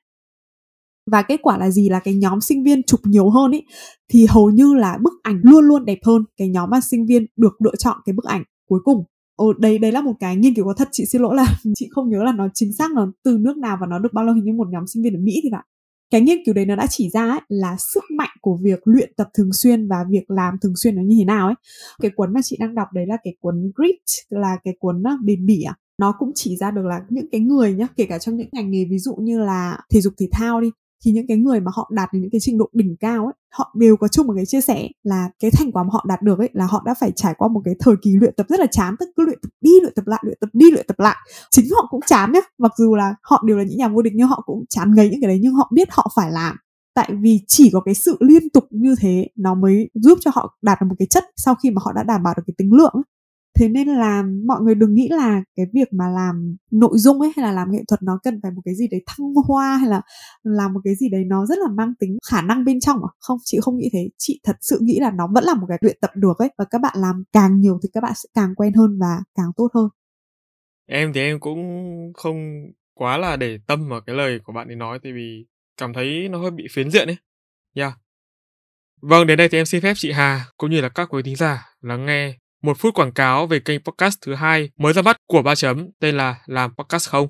[1.11, 1.89] Và kết quả là gì?
[1.89, 3.63] Là cái nhóm sinh viên chụp nhiều hơn ý
[4.09, 7.27] thì hầu như là bức ảnh luôn luôn đẹp hơn cái nhóm mà sinh viên
[7.37, 9.05] được lựa chọn cái bức ảnh cuối cùng.
[9.37, 10.89] Ồ, đây đây là một cái nghiên cứu có thật.
[10.93, 13.79] Chị xin lỗi là chị không nhớ là nó chính xác nó từ nước nào
[13.81, 14.35] và nó được bao lâu.
[14.35, 15.65] Hình như một nhóm sinh viên ở Mỹ thì phải
[16.13, 19.13] cái nghiên cứu đấy nó đã chỉ ra ấy, là sức mạnh của việc luyện
[19.17, 21.55] tập thường xuyên và việc làm thường xuyên nó như thế nào ấy.
[22.03, 23.97] Cái cuốn mà chị đang đọc đấy là cái cuốn grit
[24.29, 27.41] là cái cuốn ờ, bền bỉ à nó cũng chỉ ra được là những cái
[27.41, 30.29] người nhá kể cả trong những ngành nghề ví dụ như là thể dục thể
[30.33, 30.71] thao đi
[31.05, 33.35] thì những cái người mà họ đạt đến những cái trình độ đỉnh cao ấy
[33.53, 36.23] họ đều có chung một cái chia sẻ là cái thành quả mà họ đạt
[36.23, 38.61] được ấy là họ đã phải trải qua một cái thời kỳ luyện tập rất
[38.61, 41.01] là chán, tức cứ luyện tập đi, luyện tập lại, luyện tập đi, luyện tập
[41.01, 41.17] lại.
[41.51, 44.13] Chính họ cũng chán nhá, mặc dù là họ đều là những nhà vô địch
[44.17, 46.57] nhưng họ cũng chán ngấy những cái đấy nhưng họ biết họ phải làm.
[46.95, 50.59] Tại vì chỉ có cái sự liên tục như thế nó mới giúp cho họ
[50.63, 52.73] đạt được một cái chất sau khi mà họ đã đảm bảo được cái tính
[52.73, 53.02] lượng
[53.55, 57.33] thế nên là mọi người đừng nghĩ là cái việc mà làm nội dung ấy
[57.37, 59.89] hay là làm nghệ thuật nó cần phải một cái gì đấy thăng hoa hay
[59.89, 60.01] là
[60.43, 63.11] làm một cái gì đấy nó rất là mang tính khả năng bên trong à
[63.19, 65.79] không chị không nghĩ thế chị thật sự nghĩ là nó vẫn là một cái
[65.81, 68.55] luyện tập được ấy và các bạn làm càng nhiều thì các bạn sẽ càng
[68.55, 69.89] quen hơn và càng tốt hơn
[70.87, 71.61] em thì em cũng
[72.15, 72.37] không
[72.95, 75.47] quá là để tâm vào cái lời của bạn ấy nói tại vì
[75.77, 77.17] cảm thấy nó hơi bị phiến diện ấy.
[77.75, 77.93] Yeah.
[79.03, 81.37] Vâng, đến đây thì em xin phép chị Hà cũng như là các quý thính
[81.37, 85.17] giả lắng nghe một phút quảng cáo về kênh podcast thứ hai mới ra mắt
[85.27, 87.29] của ba chấm tên là Làm Podcast Không.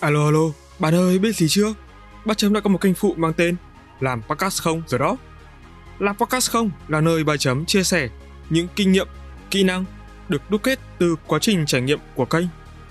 [0.00, 0.40] Alo alo,
[0.78, 1.74] bạn ơi biết gì chưa?
[2.24, 3.56] Ba chấm đã có một kênh phụ mang tên
[4.00, 5.16] Làm Podcast Không rồi đó.
[5.98, 8.08] Làm Podcast Không là nơi ba chấm chia sẻ
[8.50, 9.08] những kinh nghiệm,
[9.50, 9.84] kỹ năng
[10.28, 12.46] được đúc kết từ quá trình trải nghiệm của kênh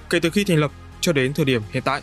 [0.09, 2.01] kể từ khi thành lập cho đến thời điểm hiện tại.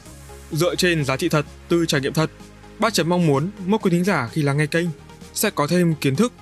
[0.51, 2.31] Dựa trên giá trị thật từ trải nghiệm thật,
[2.79, 4.87] ba chấm mong muốn mỗi quý thính giả khi lắng nghe kênh
[5.35, 6.33] sẽ có thêm kiến thức,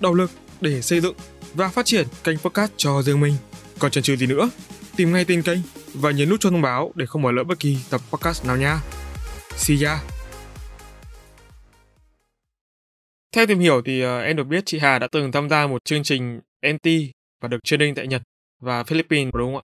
[0.00, 0.30] động lực
[0.60, 1.14] để xây dựng
[1.54, 3.34] và phát triển kênh podcast cho riêng mình.
[3.78, 4.50] Còn chần chừ gì nữa,
[4.96, 5.58] tìm ngay tên kênh
[5.94, 8.56] và nhấn nút cho thông báo để không bỏ lỡ bất kỳ tập podcast nào
[8.56, 8.80] nha.
[9.56, 10.02] See ya!
[13.32, 15.84] Theo tìm hiểu thì uh, em được biết chị Hà đã từng tham gia một
[15.84, 16.88] chương trình NT
[17.40, 18.22] và được training tại Nhật
[18.60, 19.62] và Philippines đúng không ạ?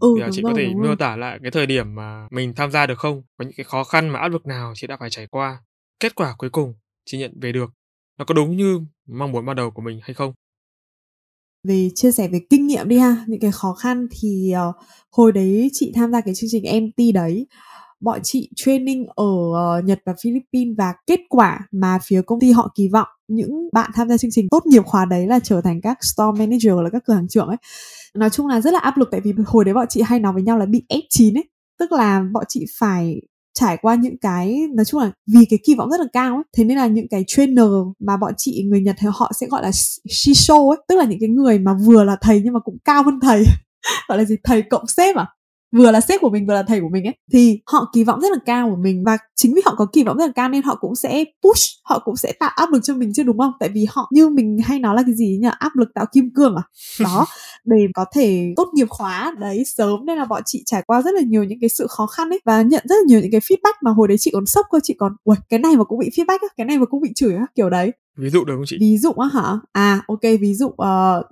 [0.00, 1.94] ừ Thì uh, chị đúng có rồi thể miêu rồi tả lại cái thời điểm
[1.94, 3.22] mà mình tham gia được không?
[3.38, 5.58] Có những cái khó khăn mà áp lực nào chị đã phải trải qua?
[6.00, 6.74] Kết quả cuối cùng
[7.04, 7.70] chị nhận về được
[8.18, 10.32] nó có đúng như mong muốn ban đầu của mình hay không?
[11.68, 14.74] về chia sẻ về kinh nghiệm đi ha những cái khó khăn thì uh,
[15.10, 17.46] hồi đấy chị tham gia cái chương trình MT đấy
[18.00, 22.52] bọn chị training ở uh, Nhật và Philippines và kết quả mà phía công ty
[22.52, 25.60] họ kỳ vọng những bạn tham gia chương trình tốt nghiệp khóa đấy là trở
[25.60, 27.56] thành các store manager là các cửa hàng trưởng ấy
[28.14, 30.32] nói chung là rất là áp lực tại vì hồi đấy bọn chị hay nói
[30.32, 31.44] với nhau là bị F9 ấy
[31.78, 33.20] tức là bọn chị phải
[33.60, 36.44] trải qua những cái, nói chung là vì cái kỳ vọng rất là cao ấy,
[36.56, 37.66] thế nên là những cái trainer
[37.98, 39.70] mà bọn chị, người Nhật thì họ sẽ gọi là
[40.10, 43.02] shisho ấy, tức là những cái người mà vừa là thầy nhưng mà cũng cao
[43.02, 43.44] hơn thầy.
[44.08, 44.36] Gọi là gì?
[44.44, 45.26] Thầy cộng sếp à?
[45.76, 48.20] Vừa là sếp của mình vừa là thầy của mình ấy thì họ kỳ vọng
[48.20, 49.04] rất là cao của mình.
[49.04, 51.76] Và chính vì họ có kỳ vọng rất là cao nên họ cũng sẽ push
[51.84, 53.52] họ cũng sẽ tạo áp lực cho mình chứ đúng không?
[53.60, 55.48] Tại vì họ như mình hay nói là cái gì nhỉ?
[55.58, 56.62] Áp lực tạo kim cương à?
[57.04, 57.26] Đó
[57.64, 60.06] để có thể tốt nghiệp khóa đấy sớm.
[60.06, 62.40] Nên là bọn chị trải qua rất là nhiều những cái sự khó khăn ấy
[62.44, 64.78] và nhận rất là nhiều những cái feedback mà hồi đấy chị còn sốc cơ
[64.82, 67.12] chị còn ui cái này mà cũng bị feedback á cái này mà cũng bị
[67.14, 67.92] chửi á kiểu đấy.
[68.16, 68.76] Ví dụ được không chị?
[68.80, 69.58] ví dụ á hả?
[69.72, 70.76] À ok ví dụ uh,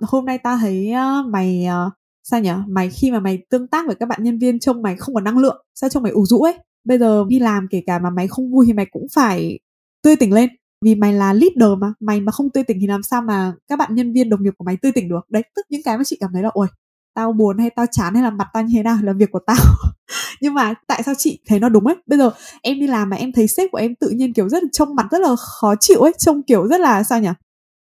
[0.01, 1.93] hôm nay ta thấy uh, mày uh,
[2.29, 4.95] sao nhỉ mày khi mà mày tương tác với các bạn nhân viên trông mày
[4.95, 6.53] không có năng lượng, sao trông mày ủ rũ ấy?
[6.85, 9.59] Bây giờ đi làm kể cả mà mày không vui thì mày cũng phải
[10.03, 10.49] tươi tỉnh lên.
[10.85, 13.79] Vì mày là leader mà, mày mà không tươi tỉnh thì làm sao mà các
[13.79, 15.19] bạn nhân viên đồng nghiệp của mày tươi tỉnh được?
[15.29, 16.67] Đấy, tức những cái mà chị cảm thấy là, ôi,
[17.15, 19.39] tao buồn hay tao chán hay là mặt tao như thế nào là việc của
[19.47, 19.57] tao.
[20.41, 21.95] Nhưng mà tại sao chị thấy nó đúng ấy?
[22.07, 24.63] Bây giờ em đi làm mà em thấy sếp của em tự nhiên kiểu rất
[24.63, 27.29] là trông mặt rất là khó chịu ấy, trông kiểu rất là, sao nhỉ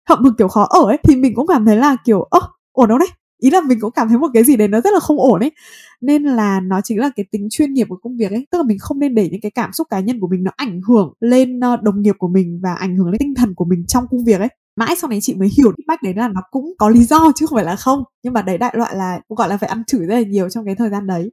[0.08, 2.40] hậm hực kiểu khó ở ấy, thì mình cũng cảm thấy là kiểu, ơ,
[2.72, 3.08] ổn đâu đấy?
[3.38, 5.40] Ý là mình cũng cảm thấy một cái gì đấy nó rất là không ổn
[5.40, 5.52] ấy.
[6.00, 8.46] Nên là nó chính là cái tính chuyên nghiệp của công việc ấy.
[8.50, 10.50] Tức là mình không nên để những cái cảm xúc cá nhân của mình nó
[10.56, 13.64] ảnh hưởng lên ờ, đồng nghiệp của mình và ảnh hưởng lên tinh thần của
[13.64, 14.48] mình trong công việc ấy.
[14.76, 17.46] Mãi sau này chị mới hiểu feedback đấy là nó cũng có lý do chứ
[17.46, 18.02] không phải là không.
[18.22, 20.48] Nhưng mà đấy đại loại là cũng gọi là phải ăn chửi rất là nhiều
[20.50, 21.30] trong cái thời gian đấy.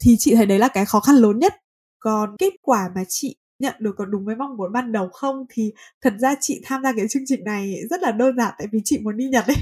[0.00, 1.54] Thì chị thấy đấy là cái khó khăn lớn nhất.
[1.98, 5.36] Còn kết quả mà chị nhận được có đúng với mong muốn ban đầu không?
[5.50, 5.72] Thì
[6.04, 8.78] thật ra chị tham gia cái chương trình này rất là đơn giản tại vì
[8.84, 9.56] chị muốn đi Nhật ấy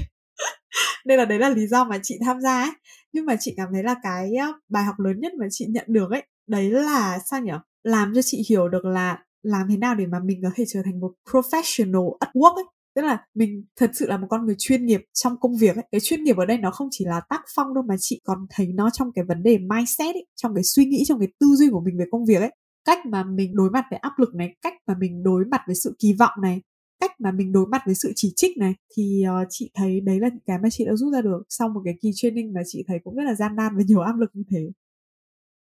[1.05, 2.71] nên là đấy là lý do mà chị tham gia ấy.
[3.13, 4.31] Nhưng mà chị cảm thấy là cái
[4.69, 7.51] bài học lớn nhất mà chị nhận được ấy, đấy là sao nhỉ?
[7.83, 10.81] Làm cho chị hiểu được là làm thế nào để mà mình có thể trở
[10.85, 12.65] thành một professional at work ấy.
[12.95, 15.85] Tức là mình thật sự là một con người chuyên nghiệp trong công việc ấy.
[15.91, 18.37] Cái chuyên nghiệp ở đây nó không chỉ là tác phong đâu mà chị còn
[18.49, 21.47] thấy nó trong cái vấn đề mindset ấy, trong cái suy nghĩ, trong cái tư
[21.55, 22.51] duy của mình về công việc ấy.
[22.85, 25.75] Cách mà mình đối mặt với áp lực này, cách mà mình đối mặt với
[25.75, 26.61] sự kỳ vọng này
[27.01, 30.19] cách mà mình đối mặt với sự chỉ trích này thì uh, chị thấy đấy
[30.19, 31.41] là những cái mà chị đã rút ra được.
[31.49, 33.99] Sau một cái kỳ training mà chị thấy cũng rất là gian nan và nhiều
[33.99, 34.71] áp lực như thế.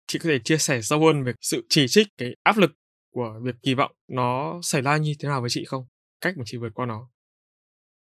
[0.08, 2.72] Chị có thể chia sẻ sâu hơn về sự chỉ trích, cái áp lực
[3.14, 5.86] của việc kỳ vọng nó xảy ra như thế nào với chị không?
[6.22, 7.10] Cách mà chị vượt qua nó.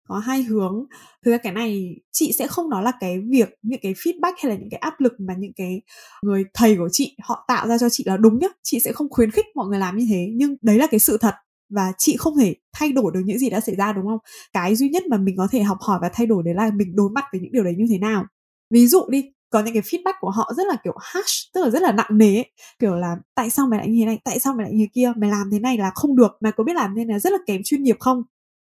[0.09, 0.85] có hai hướng.
[1.25, 4.53] Thực ra cái này chị sẽ không nói là cái việc những cái feedback hay
[4.53, 5.83] là những cái áp lực mà những cái
[6.23, 8.49] người thầy của chị họ tạo ra cho chị là đúng nhá.
[8.63, 11.19] Chị sẽ không khuyến khích mọi người làm như thế nhưng đấy là cái sự
[11.21, 11.35] thật
[11.69, 14.19] và chị không thể thay đổi được những gì đã xảy ra, đúng không?
[14.53, 16.97] Cái duy nhất mà mình có thể học hỏi và thay đổi đấy là mình
[16.97, 18.25] đối mặt với những điều đấy như thế nào?
[18.71, 21.71] Ví dụ đi, có những cái feedback của họ rất là, kiểu, harsh, tức là
[21.71, 22.51] rất là nặng nề ấy.
[22.79, 24.19] kiểu là, tại sao mày lại như thế này?
[24.25, 25.13] Tại sao mày lại như thế kia?
[25.17, 26.33] Mày làm thế này là không được.
[26.41, 28.23] Mày có biết làm thế này rất là kém chuyên nghiệp không?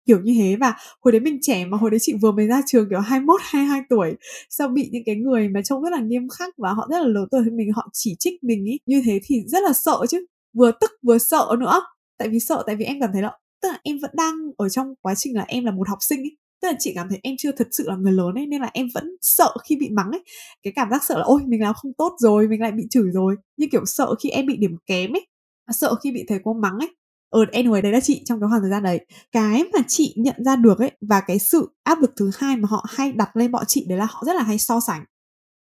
[0.07, 0.55] Kiểu như thế.
[0.55, 3.41] Và hồi đấy mình trẻ mà, hồi đấy chị vừa mới ra trường, kiểu 21
[3.43, 4.15] 22 tuổi
[4.49, 7.07] sao bị những cái người mà trông rất là nghiêm khắc và họ rất là
[7.07, 8.79] lớn tuổi hơn mình, họ chỉ trích mình ý.
[8.85, 10.25] Như thế thì rất là sợ chứ.
[10.53, 11.81] Vừa tức, vừa sợ nữa
[12.17, 14.69] tại vì sợ, tại vì em cảm thấy là, tức là em vẫn đang ở
[14.69, 16.37] trong quá trình là em là một học sinh ấy.
[16.61, 18.69] Tức là chị cảm thấy em chưa thật sự là người lớn ấy, nên là
[18.73, 20.23] em vẫn sợ khi bị mắng ấy.
[20.63, 23.11] Cái cảm giác sợ là, ôi, mình làm không tốt rồi, mình lại bị chửi
[23.13, 23.35] rồi.
[23.57, 25.27] Như kiểu sợ khi em bị điểm kém ấy
[25.71, 26.95] sợ khi bị thầy cô mắng ấy.
[27.29, 29.05] Ừ, ờ anyway đấy là chị trong cái khoảng thời gian đấy.
[29.31, 32.67] Cái mà chị nhận ra được ấy, và cái sự áp lực thứ hai mà
[32.71, 35.03] họ hay đặt lên bọn chị đấy là họ rất là hay so sánh.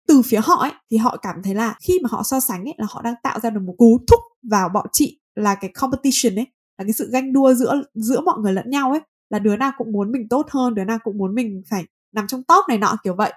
[0.08, 2.74] Từ phía họ ấy, thì họ cảm thấy là khi mà họ so sánh ấy
[2.78, 4.20] là họ đang tạo ra được một cú thúc
[4.52, 8.40] vào bọn chị là cái competition ấy, là cái sự ganh đua giữa giữa mọi
[8.40, 11.18] người lẫn nhau ấy, là đứa nào cũng muốn mình tốt hơn, đứa nào cũng
[11.18, 13.34] muốn mình phải nằm trong top này nọ, kiểu vậy.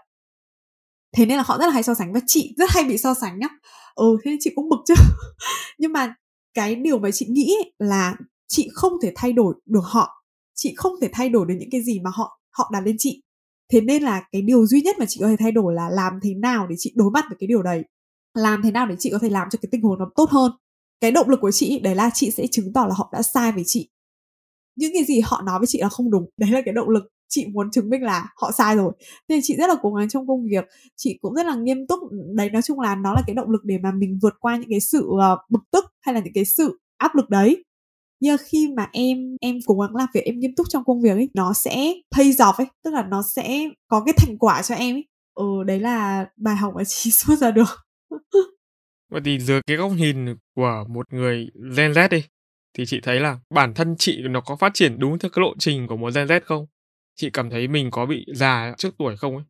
[1.17, 3.15] Thế nên là họ rất là hay so sánh, và chị rất hay bị so
[3.15, 3.49] sánh nhá.
[3.95, 4.95] Ừ thế nên chị cũng bực chứ.
[5.79, 6.15] Nhưng mà
[6.55, 8.17] cái điều mà chị nghĩ là
[8.49, 10.25] chị không thể thay đổi được họ,
[10.55, 13.23] chị không thể thay đổi được những cái gì mà họ họ đặt lên chị.
[13.73, 16.13] Thế nên là cái điều duy nhất mà chị có thể thay đổi là làm
[16.23, 17.85] thế nào để chị đối mặt với cái điều đấy.
[18.35, 20.53] Làm thế nào để chị có thể làm cho cái tình huống nó tốt hơn
[21.01, 23.53] cái động lực của chị đấy là chị sẽ chứng tỏ là họ đã sai
[23.53, 23.89] với chị.
[24.77, 27.05] Những cái gì họ nói với chị là không đúng, đấy là cái động lực
[27.29, 28.93] chị muốn chứng minh là họ sai rồi.
[29.29, 30.65] Nên chị rất là cố gắng trong công việc,
[30.97, 32.01] chị cũng rất là nghiêm túc,
[32.37, 34.71] đấy, nói chung là nó là cái động lực để mà mình vượt qua những
[34.71, 37.65] cái sự ờ, bực tức hay là những cái sự áp lực đấy.
[38.21, 41.11] Như khi mà em em cố gắng làm việc, em nghiêm túc trong công việc
[41.11, 44.75] ấy, nó sẽ pay off ấy, tức là nó sẽ có cái thành quả cho
[44.75, 45.07] em ấy.
[45.35, 47.69] Ừ đấy là bài học mà chị rút ra được.
[49.11, 51.47] Vậy thì dưới cái góc nhìn của một người
[51.77, 52.25] Gen Z đi
[52.75, 55.55] thì chị thấy là bản thân chị nó có phát triển đúng theo cái lộ
[55.59, 56.67] trình của một Gen Z không?
[57.17, 59.45] Chị cảm thấy mình có bị già trước tuổi không ấy?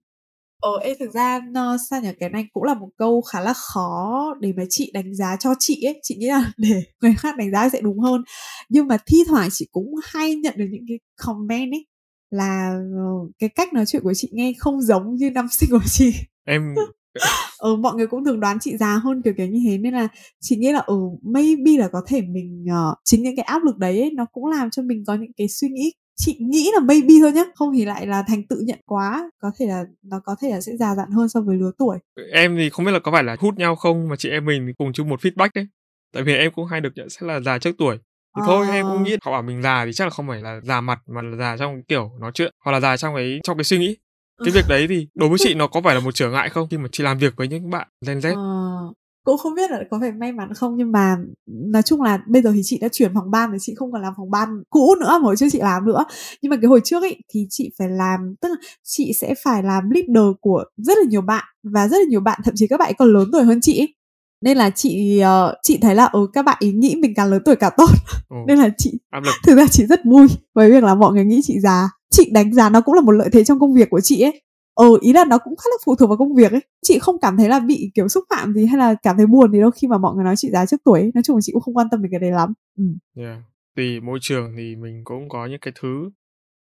[0.60, 3.52] Ờ, ê, thực ra nó, sao nhỉ cái này cũng là một câu khá là
[3.52, 7.36] khó để mà chị đánh giá cho chị ấy chị nghĩ là để người khác
[7.36, 8.22] đánh giá sẽ đúng hơn
[8.68, 11.86] nhưng mà thi thoảng chị cũng hay nhận được những cái comment ấy
[12.30, 12.78] là
[13.24, 16.12] uh, cái cách nói chuyện của chị nghe không giống như năm sinh của chị
[16.44, 16.74] em
[17.58, 20.08] ừ, mọi người cũng thường đoán chị già hơn kiểu kiểu như thế nên là
[20.40, 23.78] chị nghĩ là ừ maybe là có thể mình uh, chính những cái áp lực
[23.78, 26.80] đấy ấy, nó cũng làm cho mình có những cái suy nghĩ chị nghĩ là
[26.80, 30.20] maybe thôi nhá không thì lại là thành tự nhận quá có thể là nó
[30.24, 31.98] có thể là sẽ già dặn hơn so với lứa tuổi.
[32.32, 34.72] Em thì không biết là có phải là hút nhau không mà chị em mình
[34.78, 35.66] cùng chung một feedback đấy.
[36.14, 37.96] Tại vì em cũng hay được nhận xét là già trước tuổi.
[38.36, 38.46] Thì à...
[38.46, 40.80] thôi em cũng nghĩ họ bảo mình già thì chắc là không phải là già
[40.80, 43.64] mặt mà là già trong kiểu nói chuyện hoặc là già trong cái trong cái
[43.64, 43.96] suy nghĩ
[44.44, 46.68] cái việc đấy thì đối với chị nó có phải là một trở ngại không?
[46.70, 48.34] Khi mà chị làm việc với những bạn Gen Z?
[48.36, 48.92] Ờ,
[49.24, 51.16] cũng không biết là có phải may mắn không nhưng mà
[51.46, 54.02] nói chung là bây giờ thì chị đã chuyển phòng ban thì chị không còn
[54.02, 56.04] làm phòng ban cũ nữa mà hồi trước chị làm nữa.
[56.42, 59.62] Nhưng mà cái hồi trước ấy thì chị phải làm tức là chị sẽ phải
[59.62, 62.80] làm leader của rất là nhiều bạn và rất là nhiều bạn thậm chí các
[62.80, 63.94] bạn còn lớn tuổi hơn chị ấy
[64.40, 67.42] nên là chị uh, chị thấy là ừ các bạn ý nghĩ mình càng lớn
[67.44, 67.90] tuổi càng tốt
[68.28, 68.36] ừ.
[68.46, 71.24] nên là chị áp lực thực ra chị rất vui với việc là mọi người
[71.24, 73.90] nghĩ chị già chị đánh giá nó cũng là một lợi thế trong công việc
[73.90, 74.42] của chị ấy
[74.74, 77.16] ờ ý là nó cũng khá là phụ thuộc vào công việc ấy chị không
[77.20, 79.70] cảm thấy là bị kiểu xúc phạm gì hay là cảm thấy buồn gì đâu
[79.70, 81.10] khi mà mọi người nói chị giá trước tuổi ấy.
[81.14, 82.84] nói chung là chị cũng không quan tâm về cái đấy lắm ừ.
[83.16, 83.38] yeah.
[83.76, 86.10] tùy môi trường thì mình cũng có những cái thứ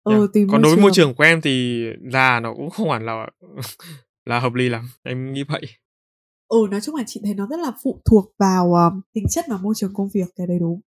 [0.03, 0.30] ờ, yeah.
[0.34, 3.28] tùy còn đối với môi trường của em thì già nó cũng không hẳn là
[4.26, 5.61] là hợp lý lắm em nghĩ vậy
[6.53, 9.45] ừ nói chung là chị thấy nó rất là phụ thuộc vào um, tính chất
[9.47, 10.81] và môi trường công việc cái đấy đúng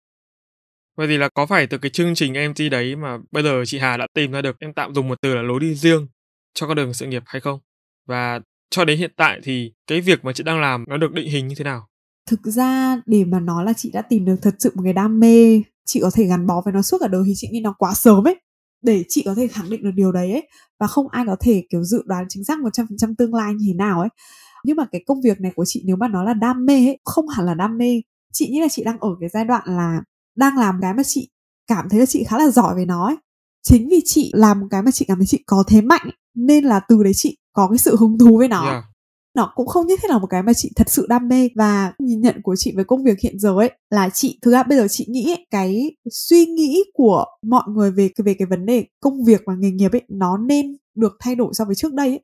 [0.97, 3.79] Vậy thì là có phải từ cái chương trình MT đấy mà bây giờ chị
[3.79, 6.07] Hà đã tìm ra được em tạm dùng một từ là lối đi riêng
[6.55, 7.61] cho con đường sự nghiệp hay không?
[8.07, 8.41] Và
[8.71, 11.49] cho đến hiện tại thì cái việc mà chị đang làm nó được định hình
[11.49, 11.89] như thế nào?
[12.31, 15.21] Thực ra để mà nói là chị đã tìm được thật sự một cái đam
[15.21, 17.75] mê, chị có thể gắn bó với nó suốt cả đời thì chị nghĩ nó
[17.79, 18.37] quá sớm ấy
[18.83, 20.49] để chị có thể khẳng định được điều đấy ấy
[20.81, 23.75] và không ai có thể kiểu dự đoán chính xác 100% tương lai như thế
[23.75, 24.09] nào ấy.
[24.65, 26.99] Nhưng mà cái công việc này của chị nếu mà nói là đam mê ấy,
[27.05, 28.01] không hẳn là đam mê.
[28.33, 30.03] Chị nghĩ là chị đang ở cái giai đoạn là
[30.37, 31.31] đang làm cái mà chị
[31.67, 33.17] cảm thấy là chị khá là giỏi về nó ấy.
[33.63, 36.65] Chính vì chị làm cái mà chị cảm thấy chị có thế mạnh ấy, nên
[36.65, 38.85] là từ đấy chị có cái sự hứng thú với nó yeah.
[39.35, 41.93] nó cũng không nhất thiết là một cái mà chị thật sự đam mê và
[41.99, 44.79] nhìn nhận của chị với công việc hiện giờ ấy là chị thực ra bây
[44.79, 48.87] giờ chị nghĩ ấy, cái suy nghĩ của mọi người về về cái vấn đề
[49.01, 52.09] công việc và nghề nghiệp ấy nó nên được thay đổi so với trước đây
[52.09, 52.21] ấy.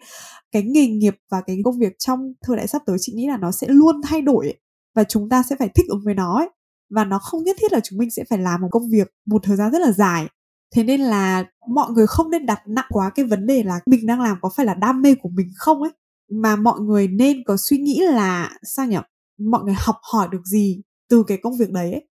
[0.53, 3.37] cái nghề nghiệp và cái công việc trong thời đại sắp tới, chị nghĩ là
[3.37, 4.61] nó sẽ luôn thay đổi ấy.
[4.95, 6.49] và chúng ta sẽ phải thích ứng với nó ấy,
[6.91, 9.43] và nó không nhất thiết là chúng mình sẽ phải làm một công việc một
[9.43, 10.27] thời gian rất là dài
[10.75, 14.07] thế nên là mọi người không nên đặt nặng quá cái vấn đề là mình
[14.07, 15.91] đang làm có phải là đam mê của mình không ấy,
[16.31, 18.97] mà mọi người nên có suy nghĩ là sao nhỉ
[19.39, 22.09] mọi người học hỏi được gì từ cái công việc đấy ấy.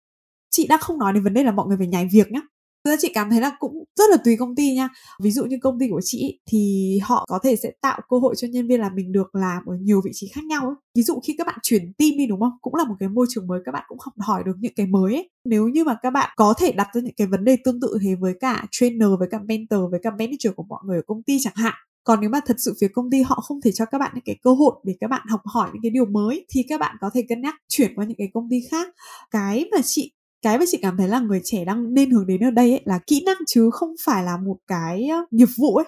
[0.50, 2.42] chị đang không nói đến vấn đề là mọi người phải nhảy việc nhá
[2.90, 4.90] Thực ra chị cảm thấy là cũng rất là tùy công ty nha.
[5.24, 8.36] Ví dụ như công ty của chị thì họ có thể sẽ tạo cơ hội
[8.38, 10.76] cho nhân viên là mình được làm ở nhiều vị trí khác nhau ấy.
[10.96, 12.52] Ví dụ khi các bạn chuyển team đi đúng không?
[12.62, 14.88] Cũng là một cái môi trường mới các bạn cũng học hỏi được những cái
[14.88, 15.30] mới ấy.
[15.46, 17.98] Nếu như mà các bạn có thể đặt ra những cái vấn đề tương tự
[18.04, 21.24] thế với cả trainer, với cả mentor, với cả manager của mọi người ở công
[21.24, 21.74] ty chẳng hạn
[22.04, 24.24] còn nếu mà thật sự phía công ty họ không thể cho các bạn những
[24.24, 26.96] cái cơ hội để các bạn học hỏi những cái điều mới thì các bạn
[27.02, 28.88] có thể cân nhắc chuyển qua những cái công ty khác
[29.32, 32.42] cái mà chị cái mà chị cảm thấy là người trẻ đang nên hướng đến
[32.44, 35.76] ở đây ấy là kỹ năng chứ không phải là một cái ờ, nghiệp vụ
[35.76, 35.86] ấy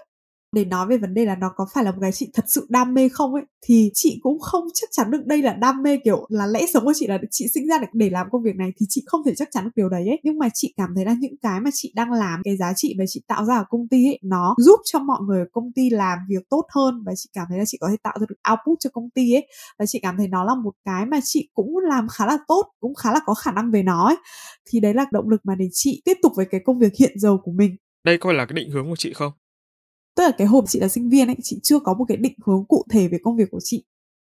[0.55, 2.65] để nói về vấn đề là nó có phải là một cái chị thật sự
[2.69, 5.97] đam mê không ấy, thì chị cũng không, chắc chắn được đây là đam mê,
[6.03, 8.71] kiểu là lẽ sống của chị là chị sinh ra để làm công việc này
[8.79, 10.19] thì chị không thể chắc chắn được điều đấy ấy.
[10.23, 12.95] Nhưng mà chị cảm thấy là những cái mà chị đang làm, cái giá trị
[12.97, 15.71] mà chị tạo ra ở công ty ấy, nó giúp cho mọi người ở công
[15.75, 18.25] ty làm việc tốt hơn và chị cảm thấy là chị có thể tạo ra
[18.29, 19.47] được output cho công ty ấy.
[19.79, 22.71] Và chị cảm thấy nó là một cái mà chị cũng làm khá là tốt,
[22.79, 24.17] cũng khá là có khả năng về nó ấy.
[24.69, 27.11] Thì đấy là động lực mà để chị tiếp tục với cái công việc hiện
[27.15, 27.75] giờ của mình.
[28.05, 29.31] Đây coi là cái định hướng của chị không?
[30.15, 32.33] Tức là cái hôm chị là sinh viên ấy, chị chưa có một cái định
[32.45, 33.83] hướng cụ thể về công việc của chị.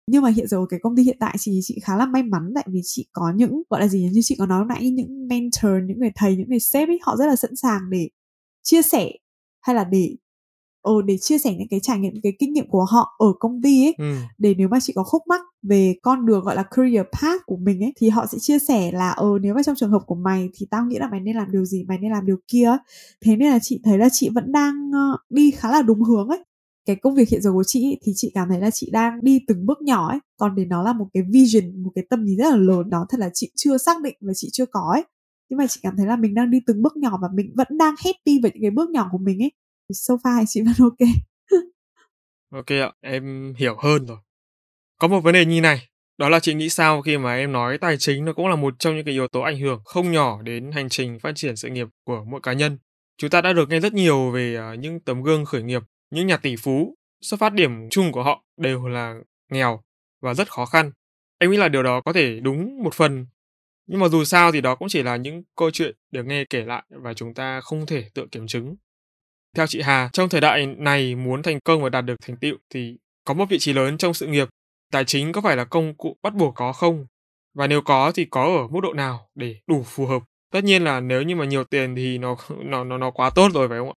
[0.06, 2.52] Nhưng mà hiện giờ cái công ty hiện tại thì chị khá là may mắn
[2.54, 5.72] tại vì chị có những, gọi là gì như chị có nói nãy, những mentor,
[5.86, 8.08] những người thầy, những người sếp ấy, họ rất là sẵn sàng để
[8.62, 9.10] chia sẻ
[9.60, 10.16] hay là để
[10.82, 13.62] ờ, để chia sẻ những cái trải nghiệm cái kinh nghiệm của họ ở công
[13.62, 14.14] ty ấy ừ.
[14.38, 17.56] để nếu mà chị có khúc mắc về con đường gọi là career path của
[17.56, 20.14] mình ấy thì họ sẽ chia sẻ là ờ nếu mà trong trường hợp của
[20.14, 22.76] mày thì tao nghĩ là mày nên làm điều gì mày nên làm điều kia.
[23.24, 26.28] Thế nên là chị thấy là chị vẫn đang uh, đi khá là đúng hướng
[26.28, 26.44] ấy.
[26.86, 29.40] Cái công việc hiện giờ của chị thì chị cảm thấy là chị đang đi
[29.46, 30.18] từng bước nhỏ ấy.
[30.36, 33.06] Còn để nó là một cái vision một cái tầm nhìn rất là lớn đó
[33.08, 35.04] thật là chị chưa xác định và chị chưa có ấy.
[35.48, 37.66] Nhưng mà chị cảm thấy là mình đang đi từng bước nhỏ và mình vẫn
[37.70, 39.50] đang happy với những cái bước nhỏ của mình ấy
[39.94, 41.08] so far chị vẫn ok.
[42.50, 44.18] Ok ạ, em hiểu hơn rồi.
[44.98, 45.88] Có một vấn đề như này,
[46.18, 48.74] đó là chị nghĩ sao khi mà em nói tài chính nó cũng là một
[48.78, 51.68] trong những cái yếu tố ảnh hưởng không nhỏ đến hành trình phát triển sự
[51.68, 52.78] nghiệp của mỗi cá nhân.
[53.18, 56.26] Chúng ta đã được nghe rất nhiều về à, những tấm gương khởi nghiệp, những
[56.26, 59.14] nhà tỷ phú, xuất phát điểm chung của họ đều là
[59.52, 59.82] nghèo
[60.20, 60.92] và rất khó khăn.
[61.38, 63.26] Em nghĩ là điều đó có thể đúng một phần.
[63.86, 66.64] Nhưng mà dù sao thì đó cũng chỉ là những câu chuyện được nghe kể
[66.64, 68.76] lại và chúng ta không thể tự kiểm chứng
[69.56, 72.56] theo chị Hà, trong thời đại này muốn thành công và đạt được thành tựu
[72.70, 74.48] thì có một vị trí lớn trong sự nghiệp,
[74.92, 77.06] tài chính có phải là công cụ bắt buộc có không?
[77.54, 80.22] Và nếu có thì có ở mức độ nào để đủ phù hợp?
[80.52, 83.48] Tất nhiên là nếu như mà nhiều tiền thì nó nó nó nó quá tốt
[83.54, 83.94] rồi phải không ạ?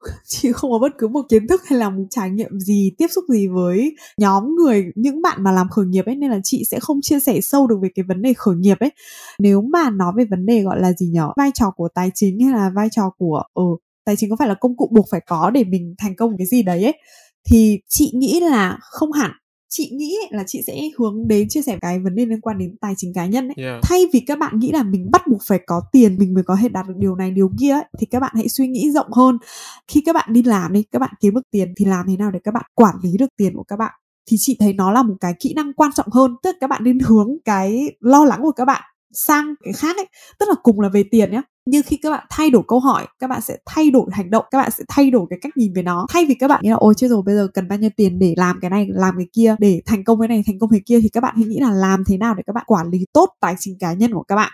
[0.24, 3.06] chị không có bất cứ một kiến thức hay là một trải nghiệm gì tiếp
[3.10, 6.64] xúc gì với nhóm người những bạn mà làm khởi nghiệp ấy nên là chị
[6.70, 8.90] sẽ không chia sẻ sâu được về cái vấn đề khởi nghiệp ấy
[9.38, 12.40] nếu mà nói về vấn đề gọi là gì nhỏ, vai trò của tài chính
[12.40, 13.62] hay là vai trò của ừ,
[14.04, 16.46] tài chính có phải là công cụ buộc phải có để mình thành công cái
[16.46, 16.98] gì đấy ấy
[17.50, 19.30] thì chị nghĩ là không hẳn
[19.72, 22.76] chị nghĩ là chị sẽ hướng đến chia sẻ cái vấn đề liên quan đến
[22.80, 23.54] tài chính cá nhân ấy.
[23.56, 23.80] Yeah.
[23.82, 26.56] Thay vì các bạn nghĩ là mình bắt buộc phải có tiền mình mới có
[26.62, 29.12] thể đạt được điều này điều kia ấy, thì các bạn hãy suy nghĩ rộng
[29.12, 29.38] hơn.
[29.88, 32.30] Khi các bạn đi làm đi, các bạn kiếm được tiền thì làm thế nào
[32.30, 33.92] để các bạn quản lý được tiền của các bạn.
[34.30, 36.36] Thì chị thấy nó là một cái kỹ năng quan trọng hơn.
[36.42, 38.82] Tức là các bạn nên hướng cái lo lắng của các bạn
[39.12, 40.06] sang cái khác ấy
[40.38, 43.06] tức là cùng là về tiền nhé nhưng khi các bạn thay đổi câu hỏi
[43.18, 45.72] các bạn sẽ thay đổi hành động các bạn sẽ thay đổi cái cách nhìn
[45.72, 46.06] về nó.
[46.10, 48.18] Thay vì các bạn nghĩ là ôi chết rồi bây giờ cần bao nhiêu tiền
[48.18, 50.80] để làm cái này làm cái kia để thành công cái này thành công cái
[50.86, 53.06] kia thì các bạn hãy nghĩ là làm thế nào để các bạn quản lý
[53.12, 54.52] tốt tài chính cá nhân của các bạn.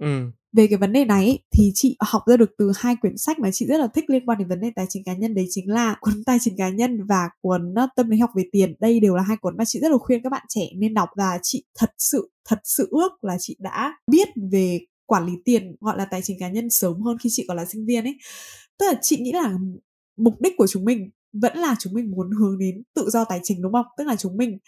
[0.00, 0.30] Ừ.
[0.52, 3.50] Về cái vấn đề này thì chị học ra được từ hai quyển sách mà
[3.52, 5.34] chị rất là thích liên quan đến vấn đề tài chính cá nhân.
[5.34, 8.74] Đấy chính là cuốn tài chính cá nhân và cuốn tâm lý học về tiền.
[8.80, 11.08] Đây đều là hai cuốn mà chị rất là khuyên các bạn trẻ nên đọc
[11.16, 14.78] và chị thật sự thật sự ước là chị đã biết về
[15.08, 17.64] quản lý tiền, gọi là, tài chính cá nhân sớm hơn khi chị còn là
[17.64, 18.18] sinh viên ấy.
[18.78, 19.58] Tức là chị nghĩ là
[20.16, 23.40] mục đích của chúng mình vẫn là chúng mình muốn hướng đến tự do tài
[23.42, 23.86] chính, đúng không?
[23.98, 24.58] Tức là chúng mình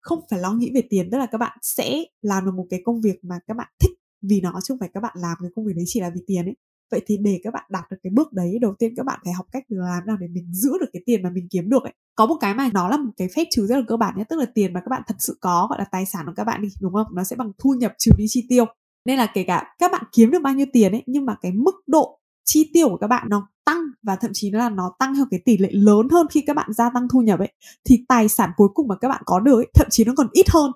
[0.00, 2.80] không phải lo nghĩ về tiền, tức là các bạn sẽ làm được một cái
[2.84, 3.90] công việc mà các bạn thích
[4.22, 6.20] vì nó chứ không phải các bạn làm cái công việc đấy chỉ là vì
[6.26, 6.56] tiền ấy.
[6.90, 9.32] Vậy thì để các bạn đạt được cái bước đấy, đầu tiên các bạn phải
[9.32, 11.94] học cách làm nào để mình giữ được cái tiền mà mình kiếm được ấy.
[12.14, 14.26] Có một cái mà nó là một cái phép trừ rất là cơ bản nhất
[14.30, 16.44] tức là tiền mà các bạn thật sự có, gọi là, tài sản của các
[16.44, 17.06] bạn đi, đúng không?
[17.14, 18.64] Nó sẽ bằng thu nhập trừ đi chi tiêu
[19.06, 21.52] nên là kể cả các bạn kiếm được bao nhiêu tiền ấy nhưng mà cái
[21.52, 25.14] mức độ chi tiêu của các bạn nó tăng và thậm chí là nó tăng
[25.14, 27.52] theo cái tỷ lệ lớn hơn khi các bạn gia tăng thu nhập ấy
[27.84, 30.28] thì tài sản cuối cùng mà các bạn có được ấy, thậm chí nó còn
[30.32, 30.72] ít hơn.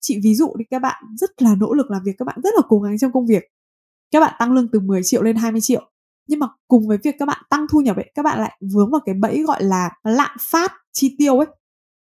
[0.00, 2.54] Chị ví dụ đi các bạn rất là nỗ lực làm việc các bạn rất
[2.56, 3.44] là cố gắng trong công việc.
[4.10, 5.90] Các bạn tăng lương từ 10 triệu lên 20 triệu
[6.28, 8.90] nhưng mà cùng với việc các bạn tăng thu nhập ấy các bạn lại vướng
[8.90, 11.46] vào cái bẫy gọi là lạm phát chi tiêu ấy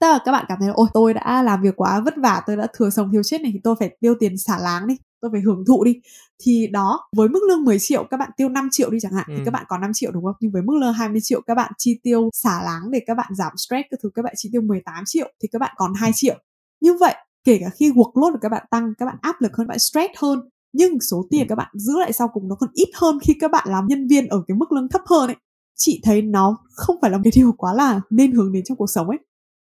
[0.01, 2.57] tức là các bạn cảm thấy ôi tôi đã làm việc quá vất vả tôi
[2.57, 5.31] đã thừa sống thiếu chết này thì tôi phải tiêu tiền xả láng đi tôi
[5.31, 6.01] phải hưởng thụ đi
[6.43, 9.25] thì đó với mức lương 10 triệu các bạn tiêu 5 triệu đi chẳng hạn
[9.27, 9.33] ừ.
[9.37, 11.55] thì các bạn có 5 triệu đúng không nhưng với mức lương 20 triệu các
[11.55, 14.49] bạn chi tiêu xả láng để các bạn giảm stress các thứ các bạn chi
[14.51, 16.35] tiêu 18 triệu thì các bạn còn 2 triệu
[16.81, 19.67] như vậy kể cả khi workload của các bạn tăng các bạn áp lực hơn
[19.67, 20.39] bạn stress hơn
[20.73, 23.51] nhưng số tiền các bạn giữ lại sau cùng nó còn ít hơn khi các
[23.51, 25.35] bạn làm nhân viên ở cái mức lương thấp hơn ấy
[25.75, 28.77] chị thấy nó không phải là một cái điều quá là nên hướng đến trong
[28.77, 29.17] cuộc sống ấy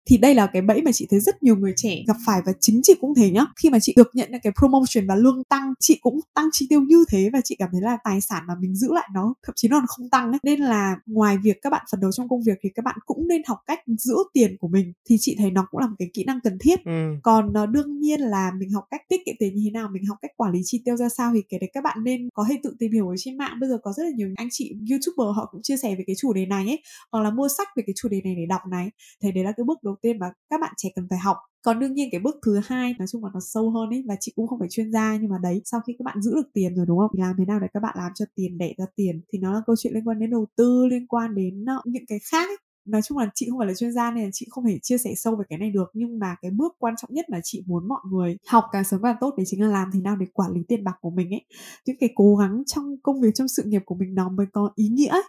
[0.08, 2.54] thì đây là cái bẫy mà chị thấy rất nhiều người trẻ gặp phải và
[2.60, 3.46] chính chị cũng thế nhá.
[3.62, 6.68] Khi mà chị được nhận được cái promotion và lương tăng chị cũng tăng chi
[6.70, 9.34] tiêu như thế và chị cảm thấy là tài sản mà mình giữ lại nó
[9.44, 10.40] thậm chí nó không tăng ấy.
[10.44, 13.28] nên là ngoài việc các bạn phấn đấu trong công việc thì các bạn cũng
[13.28, 14.94] nên học cách giữ tiền của mình.
[15.10, 16.86] Thì chị thấy nó cũng là một cái kỹ năng cần thiết.
[16.86, 16.92] Ừ.
[17.24, 20.06] còn uh, đương nhiên là mình học cách tiết kiệm tiền như thế nào mình
[20.06, 22.46] học cách quản lý chi tiêu ra sao thì cái đấy các bạn nên có
[22.50, 23.58] thể tự tìm hiểu ở trên mạng.
[23.60, 26.16] Bây giờ có rất là nhiều anh chị youtuber họ cũng chia sẻ về cái
[26.20, 26.82] chủ đề này ấy
[27.12, 28.90] hoặc là mua sách về cái chủ đề này để đọc này.
[29.24, 31.38] Thì đấy là cái bước đầu tiên mà các bạn trẻ cần phải học.
[31.62, 34.16] Còn đương nhiên cái bước thứ hai, nói chung là nó sâu hơn ấy và
[34.20, 36.50] chị cũng không phải chuyên gia, nhưng mà đấy, sau khi các bạn giữ được
[36.54, 37.12] tiền rồi, đúng không?
[37.14, 39.22] Thì làm thế nào để các bạn làm cho tiền đẻ ra tiền?
[39.34, 42.06] Thì nó là câu chuyện liên quan đến đầu tư, liên quan đến ờ, những
[42.08, 42.58] cái khác ấy.
[42.86, 44.98] Nói chung là chị không phải là chuyên gia nên là chị không thể chia
[44.98, 45.90] sẻ sâu về cái này được.
[45.94, 49.02] Nhưng mà cái bước quan trọng nhất mà chị muốn mọi người học càng sớm
[49.04, 51.30] càng tốt đấy chính là làm thế nào để quản lý tiền bạc của mình
[51.34, 51.46] ấy.
[51.86, 54.72] Những cái cố gắng trong công việc, trong sự nghiệp của mình nó mới có
[54.76, 55.22] ý nghĩa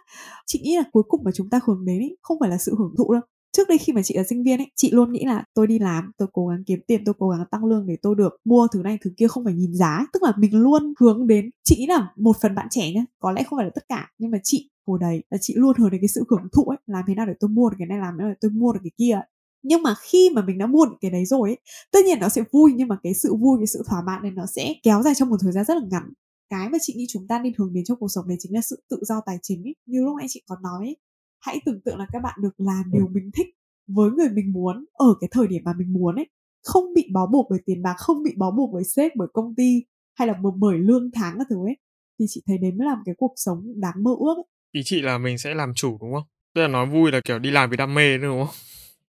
[0.47, 2.75] chị nghĩ là cuối cùng mà chúng ta hướng đến ấy, không phải là sự
[2.77, 3.21] hưởng thụ đâu
[3.51, 5.79] trước đây khi mà chị là sinh viên ấy chị luôn nghĩ là tôi đi
[5.79, 8.67] làm tôi cố gắng kiếm tiền tôi cố gắng tăng lương để tôi được mua
[8.67, 10.05] thứ này thứ kia không phải nhìn giá.
[10.13, 13.31] Tức là mình luôn hướng đến chị nghĩ là một phần bạn trẻ nhá có
[13.31, 15.91] lẽ không phải là tất cả nhưng mà chị hồi đấy là chị luôn hướng
[15.91, 17.99] đến cái sự hưởng thụ ấy làm thế nào để tôi mua được cái này
[17.99, 19.21] làm thế nào để tôi mua được cái kia
[19.63, 21.57] nhưng mà khi mà mình đã mua được cái đấy rồi ấy
[21.91, 24.31] tất nhiên nó sẽ vui nhưng mà cái sự vui cái sự thỏa mãn này
[24.31, 26.13] nó sẽ kéo dài trong một thời gian rất là ngắn.
[26.49, 28.61] Cái mà chị nghĩ chúng ta nên hướng đến trong cuộc sống đấy chính là
[28.61, 29.75] sự tự do tài chính ấy.
[29.85, 30.97] như lúc nãy chị có nói ấy,
[31.39, 33.47] hãy tưởng tượng là các bạn được làm điều mình thích
[33.87, 36.29] với người mình muốn ở cái thời điểm mà mình muốn ấy.
[36.63, 39.55] Không bị bó buộc bởi tiền bạc không bị bó buộc bởi sếp bởi công
[39.55, 41.77] ty hay là bởi lương tháng các thứ ấy
[42.19, 44.45] thì chị thấy đấy mới là một cái cuộc sống đáng mơ ước ấy.
[44.71, 46.23] ý chị là mình sẽ làm chủ đúng không?
[46.53, 48.55] Tức là nói vui là kiểu đi làm vì đam mê đúng không?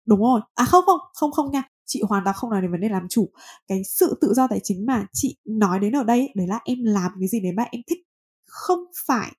[0.06, 0.42] Đúng rồi.
[0.56, 1.64] À không không không không nha.
[1.86, 3.30] Chị hoàn toàn không nói đến vấn đề làm chủ.
[3.68, 6.78] Cái sự tự do tài chính mà chị nói đến ở đây đấy là em
[6.84, 8.00] làm cái gì đấy mà em thích.
[8.46, 9.32] Không phải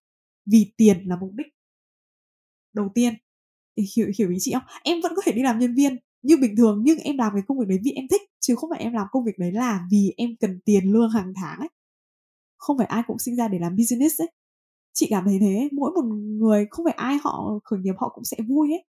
[0.46, 1.46] vì tiền là mục đích
[2.74, 3.14] đầu tiên.
[3.96, 4.62] Hiểu hiểu ý chị không?
[4.84, 7.42] Em vẫn có thể đi làm nhân viên như bình thường, nhưng em làm cái
[7.48, 9.86] công việc đấy vì em thích, chứ không phải em làm công việc đấy là
[9.90, 11.68] vì em cần tiền lương hàng tháng ấy.
[12.58, 14.28] Không phải ai cũng sinh ra để làm business ấy.
[14.94, 16.04] Chị cảm thấy thế, mỗi một
[16.40, 18.84] người, không phải ai họ khởi nghiệp họ cũng sẽ vui ấy.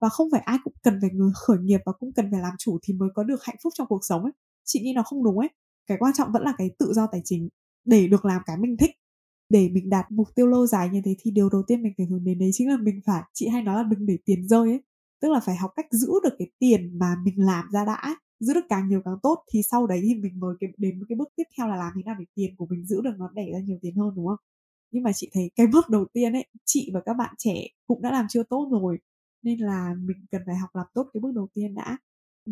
[0.00, 2.54] Và không phải ai cũng cần phải người khởi nghiệp và cũng cần phải làm
[2.58, 4.32] chủ thì mới có được hạnh phúc trong cuộc sống ấy.
[4.64, 5.48] Chị nghĩ nó không đúng ấy.
[5.86, 7.48] Cái quan trọng vẫn là cái tự do tài chính
[7.84, 8.90] để được làm cái mình thích
[9.48, 12.06] để mình đạt mục tiêu lâu dài như thế thì điều đầu tiên mình phải
[12.06, 14.70] hướng đến đấy chính là mình phải chị hay nói là đừng để tiền rơi
[14.70, 14.82] ấy.
[15.22, 18.54] Tức là phải học cách giữ được cái tiền mà mình làm ra đã giữ
[18.54, 21.28] được càng nhiều càng tốt thì sau đấy thì mình mới cái, đến cái bước
[21.36, 23.58] tiếp theo là làm thế nào để tiền của mình giữ được nó đẻ ra
[23.60, 24.38] nhiều tiền hơn đúng không?
[24.90, 27.54] Nhưng mà chị thấy cái bước đầu tiên ấy chị và các bạn trẻ
[27.86, 28.98] cũng đã làm chưa tốt rồi
[29.42, 31.98] nên là mình cần phải học làm tốt cái bước đầu tiên đã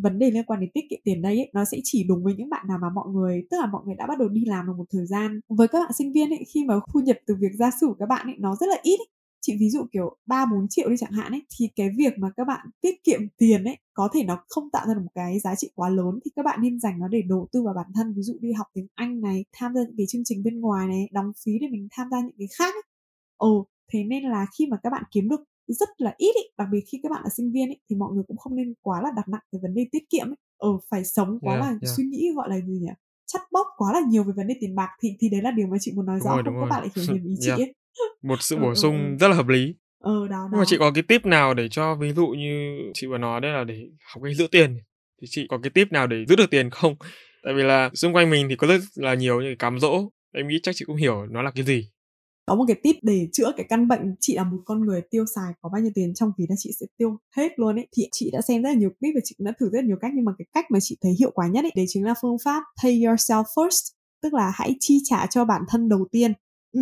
[0.02, 2.34] vấn đề liên quan đến tiết kiệm tiền đây ấy, nó sẽ chỉ đúng với
[2.36, 4.66] những bạn nào mà mọi người tức là mọi người đã bắt đầu đi làm
[4.66, 7.34] được một thời gian với các bạn sinh viên ấy khi mà thu nhập từ
[7.40, 9.08] việc gia sử của các bạn ấy nó rất là ít ấy.
[9.40, 12.28] chị ví dụ kiểu ba bốn triệu đi chẳng hạn ấy thì cái việc mà
[12.36, 15.40] các bạn tiết kiệm tiền ấy có thể nó không tạo ra được một cái
[15.40, 17.86] giá trị quá lớn thì các bạn nên dành nó để đầu tư vào bản
[17.94, 20.60] thân ví dụ đi học tiếng Anh này tham gia những cái chương trình bên
[20.60, 22.82] ngoài này đóng phí để mình tham gia những cái khác ấy.
[23.36, 25.40] ồ thế nên là khi mà các bạn kiếm được
[25.74, 26.42] rất là ít ý.
[26.58, 28.74] đặc biệt khi các bạn là sinh viên ý, thì mọi người cũng không nên
[28.82, 30.36] quá là đặt nặng cái vấn đề tiết kiệm ấy.
[30.58, 31.96] ờ phải sống quá yeah, là yeah.
[31.96, 32.92] suy nghĩ gọi là gì nhỉ?
[33.26, 35.66] Chắt bóc quá là nhiều về vấn đề tiền bạc thì thì đấy là điều
[35.66, 37.50] mà chị muốn nói đúng rõ rồi, không các bạn lại hiểu nhầm ý chị
[37.50, 37.74] ấy.
[38.22, 39.16] Một sự bổ sung ừ, ừ.
[39.20, 39.74] rất là hợp lý.
[40.00, 42.78] Ờ đó, đó nhưng mà chị có cái tip nào để cho ví dụ như
[42.94, 44.76] chị vừa nói đấy là để học cách giữ tiền
[45.20, 46.94] thì chị có cái tip nào để giữ được tiền không?
[47.44, 50.10] Tại vì là xung quanh mình thì có rất là nhiều những cái cám dỗ.
[50.34, 51.88] Em nghĩ chắc chị cũng hiểu nó là cái gì
[52.46, 55.24] có một cái tip để chữa cái căn bệnh chị là một con người tiêu
[55.34, 58.08] xài có bao nhiêu tiền trong ví là chị sẽ tiêu hết luôn ấy thì
[58.12, 59.96] chị đã xem rất là nhiều clip và chị cũng đã thử rất là nhiều
[60.00, 62.14] cách nhưng mà cái cách mà chị thấy hiệu quả nhất ấy đấy chính là
[62.22, 63.92] phương pháp pay yourself first
[64.22, 66.32] tức là hãy chi trả cho bản thân đầu tiên
[66.72, 66.80] ừ.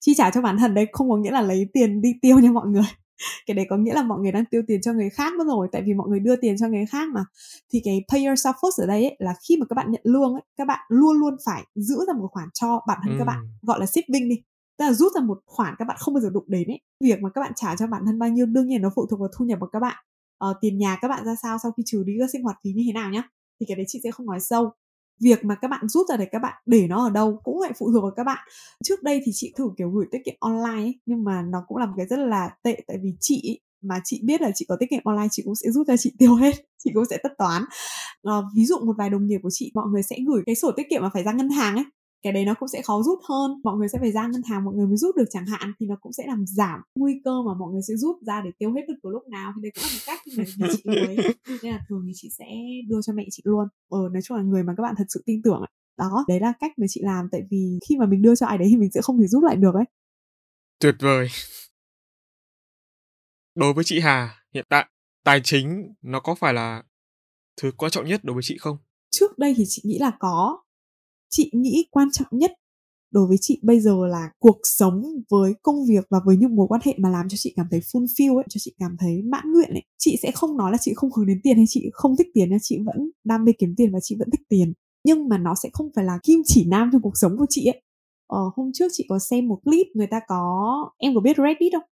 [0.00, 2.50] chi trả cho bản thân đấy không có nghĩa là lấy tiền đi tiêu nha
[2.50, 2.82] mọi người
[3.46, 5.68] cái đấy có nghĩa là mọi người đang tiêu tiền cho người khác mất rồi
[5.72, 7.24] tại vì mọi người đưa tiền cho người khác mà
[7.72, 10.32] thì cái pay yourself first ở đây ấy, là khi mà các bạn nhận lương
[10.32, 13.18] ấy, các bạn luôn luôn phải giữ ra một khoản cho bản thân ừ.
[13.18, 14.42] các bạn gọi là saving đi
[14.82, 16.80] tức là rút ra một khoản các bạn không bao giờ đụng đến ấy.
[17.04, 19.20] Việc mà các bạn trả cho bản thân bao nhiêu đương nhiên nó phụ thuộc
[19.20, 20.04] vào thu nhập của các bạn.
[20.38, 22.72] Ờ, tiền nhà các bạn ra sao sau khi trừ đi các sinh hoạt phí
[22.72, 23.22] như thế nào nhá.
[23.60, 24.70] Thì cái đấy chị sẽ không nói sâu.
[25.20, 27.72] Việc mà các bạn rút ra để các bạn để nó ở đâu cũng lại
[27.78, 28.48] phụ thuộc vào các bạn.
[28.84, 31.78] Trước đây thì chị thử kiểu gửi tiết kiệm online ấy, nhưng mà nó cũng
[31.78, 32.80] là một cái rất là tệ.
[32.86, 35.70] Tại vì chị mà chị biết là chị có tiết kiệm online chị cũng sẽ
[35.70, 36.54] rút ra chị tiêu hết.
[36.84, 37.64] Chị cũng sẽ tất toán.
[38.22, 40.70] À, ví dụ một vài đồng nghiệp của chị mọi người sẽ gửi cái sổ
[40.76, 41.84] tiết kiệm mà phải ra ngân hàng ấy
[42.22, 43.60] cái đấy nó cũng sẽ khó rút hơn.
[43.64, 45.86] Mọi người sẽ phải ra ngân hàng mọi người mới rút được chẳng hạn thì
[45.86, 48.72] nó cũng sẽ làm giảm nguy cơ mà mọi người sẽ rút ra để tiêu
[48.72, 49.52] hết được từ lúc nào.
[49.56, 50.20] Thì đấy cũng là một cách
[50.58, 51.16] mà chị lười
[51.62, 52.46] nên là thường thì chị sẽ
[52.88, 53.68] đưa cho mẹ chị luôn.
[53.88, 55.70] Ờ nói chung là người mà các bạn thật sự tin tưởng ấy.
[55.98, 57.28] Đó đấy là cách mà chị làm.
[57.32, 59.44] Tại vì khi mà mình đưa cho ai đấy thì mình sẽ không thể rút
[59.44, 59.84] lại được ấy.
[60.80, 61.28] Tuyệt vời.
[63.54, 64.88] Đối với chị Hà hiện tại
[65.24, 66.82] tài chính nó có phải là
[67.60, 68.76] thứ quan trọng nhất đối với chị không?
[69.10, 70.62] Trước đây thì chị nghĩ là có
[71.32, 72.52] chị nghĩ quan trọng nhất
[73.12, 76.66] đối với chị bây giờ là cuộc sống với công việc và với những mối
[76.68, 79.52] quan hệ mà làm cho chị cảm thấy fulfill ấy, cho chị cảm thấy mãn
[79.52, 79.82] nguyện ấy.
[79.98, 82.50] Chị sẽ không nói là chị không hướng đến tiền hay chị không thích tiền
[82.50, 84.72] nha, chị vẫn đam mê kiếm tiền và chị vẫn thích tiền.
[85.04, 87.66] Nhưng mà nó sẽ không phải là kim chỉ nam trong cuộc sống của chị
[87.66, 87.82] ấy.
[88.26, 91.72] Ờ, hôm trước chị có xem một clip người ta có em có biết Reddit
[91.72, 91.91] không?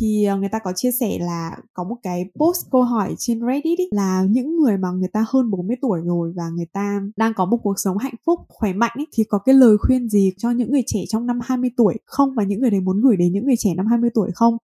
[0.00, 3.40] Thì ờ, người ta có chia sẻ là có một cái post câu hỏi trên
[3.40, 7.00] Reddit ý, là những người mà người ta hơn 40 tuổi rồi và người ta
[7.16, 10.08] đang có một cuộc sống hạnh phúc, khỏe mạnh ý, thì có cái lời khuyên
[10.08, 13.00] gì cho những người trẻ trong năm 20 tuổi không và những người đấy muốn
[13.00, 14.56] gửi đến những người trẻ năm 20 tuổi không?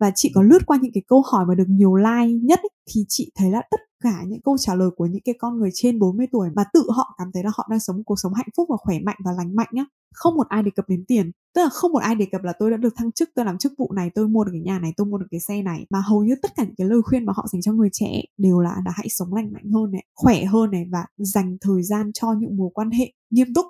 [0.00, 2.70] Và chị có lướt qua những cái câu hỏi mà được nhiều like nhất ấy,
[2.94, 5.70] thì chị thấy là tất cả những câu trả lời của những cái con người
[5.74, 8.34] trên 40 tuổi mà tự họ cảm thấy là họ đang sống một cuộc sống
[8.34, 9.84] hạnh phúc và khỏe mạnh và lành mạnh nhá
[10.16, 11.30] không một ai đề cập đến tiền.
[11.54, 13.58] Tức là không một ai đề cập là tôi đã được thăng chức tôi làm
[13.58, 15.86] chức vụ này tôi mua được cái nhà này tôi mua được cái xe này.
[15.90, 18.22] Mà hầu như tất cả những cái lời khuyên mà họ dành cho người trẻ
[18.38, 21.82] đều là đã hãy sống lành mạnh hơn này khỏe hơn này và dành thời
[21.82, 23.66] gian cho những mối quan hệ nghiêm túc.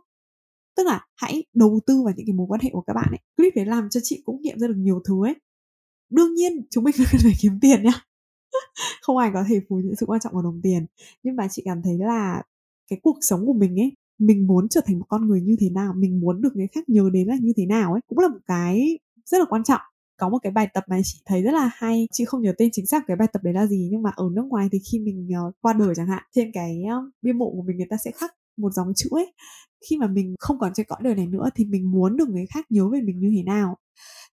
[0.76, 3.20] Tức là hãy đầu tư vào những cái mối quan hệ của các bạn ấy.
[3.36, 5.34] Clip đấy làm cho chị cũng nghiệm ra được nhiều thứ ấy
[6.10, 8.00] đương nhiên chúng mình cần phải kiếm tiền nhá.
[9.02, 10.86] Không ai có thể phủ nhận sự quan trọng của đồng tiền.
[11.22, 12.42] Nhưng mà chị cảm thấy là
[12.90, 15.70] cái cuộc sống của mình ấy mình muốn trở thành một con người như thế
[15.70, 18.28] nào mình muốn được người khác nhớ đến là như thế nào ấy cũng là
[18.28, 19.80] một cái rất là quan trọng.
[20.18, 22.08] Có một cái bài tập mà chị thấy rất là hay.
[22.12, 24.24] Chị không nhớ tên chính xác cái bài tập đấy là gì nhưng mà ở
[24.32, 27.50] nước ngoài thì khi mình uh, qua đời chẳng hạn trên cái uh, bia mộ
[27.50, 29.32] của mình người ta sẽ khắc một dòng chữ ấy.
[29.90, 32.46] Khi mà mình không còn trên cõi đời này nữa thì mình muốn được người
[32.54, 33.76] khác nhớ về mình như thế nào?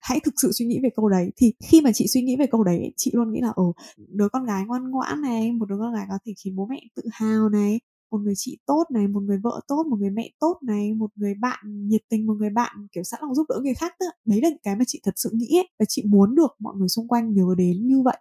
[0.00, 1.32] Hãy thực sự suy nghĩ về câu đấy.
[1.36, 3.64] Thì khi mà chị suy nghĩ về câu đấy, chị luôn nghĩ là ở
[3.96, 6.80] đứa con gái ngoan ngoãn này, một đứa con gái có thể khiến bố mẹ
[6.96, 7.78] tự hào này,
[8.12, 11.10] một người chị tốt này, một người vợ tốt, một người mẹ tốt này, một
[11.16, 13.94] người bạn nhiệt tình, một người bạn, kiểu, sẵn lòng giúp đỡ người khác
[14.24, 15.68] đấy là cái mà chị thật sự nghĩ ấy.
[15.78, 18.16] và chị muốn được mọi người xung quanh nhớ đến như vậy.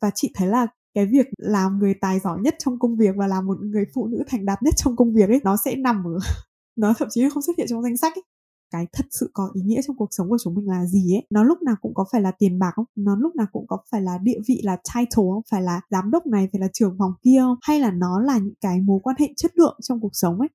[0.00, 3.26] Và chị thấy là cái việc làm người tài giỏi nhất trong công việc và
[3.26, 6.04] làm một người phụ nữ thành đạt nhất trong công việc ấy, nó sẽ nằm
[6.04, 6.18] ở
[6.76, 8.22] nó thậm chí không xuất hiện trong danh sách ấy.
[8.70, 11.26] Cái thật sự có ý nghĩa trong cuộc sống của chúng mình là gì ấy?
[11.30, 12.84] Nó lúc nào cũng có phải là tiền bạc không?
[12.96, 15.42] Nó lúc nào cũng có phải là địa vị, là title không?
[15.50, 17.56] Phải là giám đốc này, phải là trưởng phòng kia không?
[17.62, 20.48] Hay là nó là những cái mối quan hệ chất lượng trong cuộc sống ấy?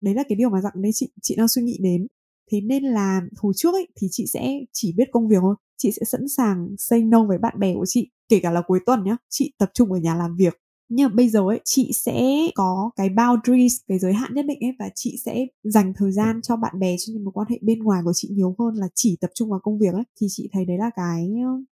[0.00, 2.06] Đấy là cái điều mà dặn đấy chị chị đang suy nghĩ đến.
[2.52, 5.54] Thế nên là hồi trước ấy thì chị sẽ chỉ biết công việc thôi.
[5.76, 8.80] Chị sẽ sẵn sàng say no với bạn bè của chị kể cả là cuối
[8.86, 10.54] tuần nhá chị tập trung ở nhà làm việc.
[10.88, 12.22] Nhưng mà bây giờ ấy chị sẽ
[12.54, 16.42] có cái boundaries cái giới hạn nhất định ấy và chị sẽ dành thời gian
[16.42, 18.86] cho bạn bè cho những mối quan hệ bên ngoài của chị nhiều hơn là
[18.94, 20.04] chỉ tập trung vào công việc ấy.
[20.20, 21.28] Thì chị thấy đấy là cái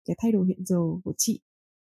[0.06, 1.40] cái thay đổi hiện giờ của chị.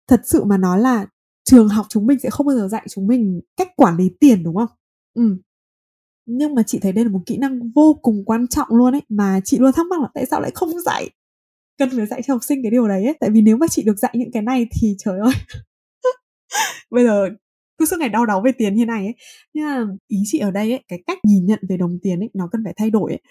[0.08, 1.06] Thật sự mà nói là
[1.44, 4.44] trường học chúng mình sẽ không bao giờ dạy chúng mình cách quản lý tiền
[4.44, 4.70] đúng không?
[5.14, 5.38] Ừ
[6.28, 9.02] nhưng mà chị thấy đây là một kỹ năng vô cùng quan trọng luôn ấy
[9.10, 11.10] mà chị luôn thắc mắc là tại sao lại không dạy
[11.78, 13.14] cần phải dạy cho học sinh cái điều đấy ấy.
[13.20, 15.34] Tại vì nếu mà chị được dạy những cái này thì trời ơi.
[16.92, 17.30] Bây giờ
[17.78, 19.16] cứ suốt ngày đau đáu về tiền như này ấy.
[19.54, 22.30] Nhưng mà ý chị ở đây ấy, cái cách nhìn nhận về đồng tiền ấy,
[22.34, 23.22] nó cần phải thay đổi ấy.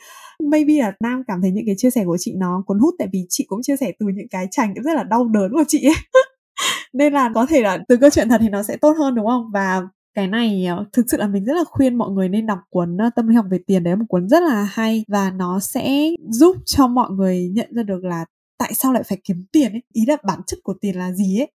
[0.51, 3.09] Maybe là nam cảm thấy những cái chia sẻ của chị nó cuốn hút, tại
[3.13, 5.65] vì chị cũng chia sẻ từ những cái trải nghiệm rất là đau đớn của
[5.69, 5.95] chị ấy.
[6.93, 9.27] Nên là có thể là từ câu chuyện thật thì nó sẽ tốt hơn, đúng
[9.27, 9.51] không?
[9.53, 9.83] Và
[10.15, 12.97] cái này ờ, thực sự là mình rất là khuyên mọi người nên đọc cuốn
[12.97, 15.61] ờ, tâm lý học về tiền, đấy là một cuốn rất là hay và nó
[15.61, 18.25] sẽ giúp cho mọi người nhận ra được là
[18.59, 19.83] tại sao lại phải kiếm tiền ấy?
[19.93, 21.53] Ý là bản chất của tiền là gì ấy?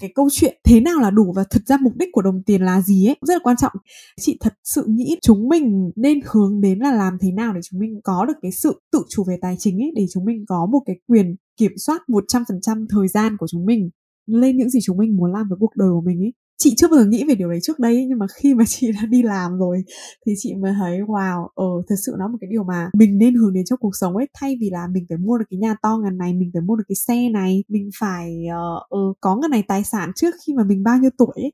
[0.00, 2.62] Cái câu chuyện thế nào là đủ và thực ra mục đích của đồng tiền
[2.62, 3.72] là gì ấy rất là quan trọng.
[4.20, 7.80] Chị thật sự nghĩ chúng mình nên hướng đến là làm thế nào để chúng
[7.80, 10.66] mình có được cái sự tự chủ về tài chính ấy, để chúng mình có
[10.72, 13.90] một cái quyền kiểm soát 100% thời gian của chúng mình,
[14.26, 16.32] lên những gì chúng mình muốn làm với cuộc đời của mình ấy
[16.62, 18.92] chị chưa bao giờ nghĩ về điều đấy trước đây nhưng mà khi mà chị
[18.92, 19.84] đã đi làm rồi
[20.26, 23.34] thì chị mới thấy wow ờ thật sự nó một cái điều mà mình nên
[23.34, 24.28] hướng đến trong cuộc sống ấy.
[24.34, 26.76] Thay vì là mình phải mua được cái nhà to ngàn này mình phải mua
[26.76, 30.52] được cái xe này mình phải uh, uh, có ngàn này tài sản trước khi
[30.54, 31.52] mà mình bao nhiêu tuổi ấy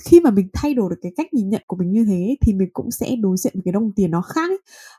[0.00, 2.54] khi mà mình thay đổi được cái cách nhìn nhận của mình như thế thì
[2.54, 4.58] mình cũng sẽ đối diện với cái đồng tiền nó khác ấy.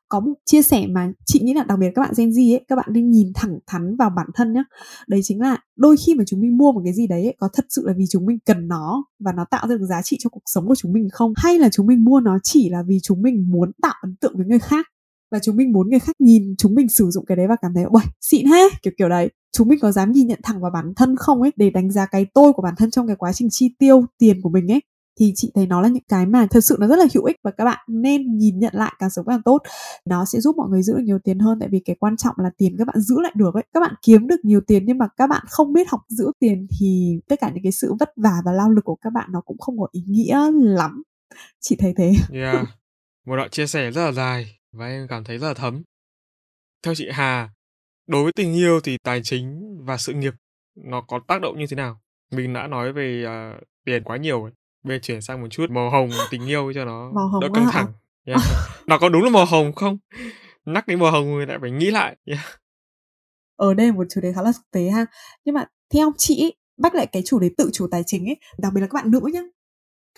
[0.10, 2.66] có một chia sẻ mà chị nghĩ là đặc biệt các bạn Gen Z ấy
[2.68, 4.64] các bạn nên nhìn thẳng thắn vào bản thân nhé
[5.08, 7.50] đấy chính là đôi khi mà chúng mình mua một cái gì đấy ấy, có
[7.54, 10.18] thật sự là vì chúng mình cần nó và nó tạo ra được giá trị
[10.20, 11.34] cho cuộc sống của chúng mình không?
[11.36, 14.38] Hay là chúng mình mua nó chỉ là vì chúng mình muốn tạo ấn tượng
[14.38, 14.88] với người khác?
[15.34, 17.74] Và chúng mình muốn người khác nhìn, chúng mình sử dụng cái đấy và cảm
[17.74, 18.64] thấy ôi xịn ha!
[18.82, 19.30] Kiểu kiểu đấy.
[19.52, 21.52] Chúng mình có dám nhìn nhận thẳng vào bản thân không ấy?
[21.56, 24.42] Để đánh giá cái tôi của bản thân trong cái quá trình chi tiêu tiền
[24.42, 24.82] của mình ấy,
[25.20, 27.36] thì chị thấy nó là những cái mà thật sự nó rất là hữu ích
[27.44, 29.58] và các bạn nên nhìn nhận lại càng sớm càng tốt.
[30.06, 32.36] Nó sẽ giúp mọi người giữ được nhiều tiền hơn, tại vì cái quan trọng
[32.38, 33.64] là tiền các bạn giữ lại được ấy.
[33.74, 36.68] Các bạn kiếm được nhiều tiền nhưng mà các bạn không biết học giữ tiền
[36.80, 39.42] thì tất cả những cái sự vất vả và lao lực của các bạn nó
[39.42, 41.04] cũng không có ý nghĩa lắm.
[41.62, 42.14] Chị thấy thế.
[42.34, 42.68] Yeah.
[43.26, 45.84] một đoạn chia sẻ rất là dài và em cảm thấy rất là thấm.
[46.84, 47.50] Theo chị Hà
[48.08, 50.34] đối với tình yêu thì tài chính và sự nghiệp
[50.76, 52.02] nó có tác động như thế nào?
[52.32, 54.52] Mình đã nói về uh, tiền quá nhiều rồi
[54.84, 57.50] bây giờ chuyển sang một chút màu hồng tình yêu cho nó màu hồng đỡ
[57.54, 57.94] căng thẳng.
[58.26, 58.40] Yeah.
[58.88, 59.98] nó có đúng là màu hồng không?
[60.66, 62.18] Nhắc đến màu hồng người lại phải nghĩ lại.
[62.26, 62.42] Yeah.
[63.56, 65.06] ở đây một chủ đề khá là thực tế ha.
[65.46, 68.74] Nhưng mà theo chị bắt lại cái chủ đề tự chủ tài chính ấy đặc
[68.76, 69.44] biệt là các bạn nữ nhé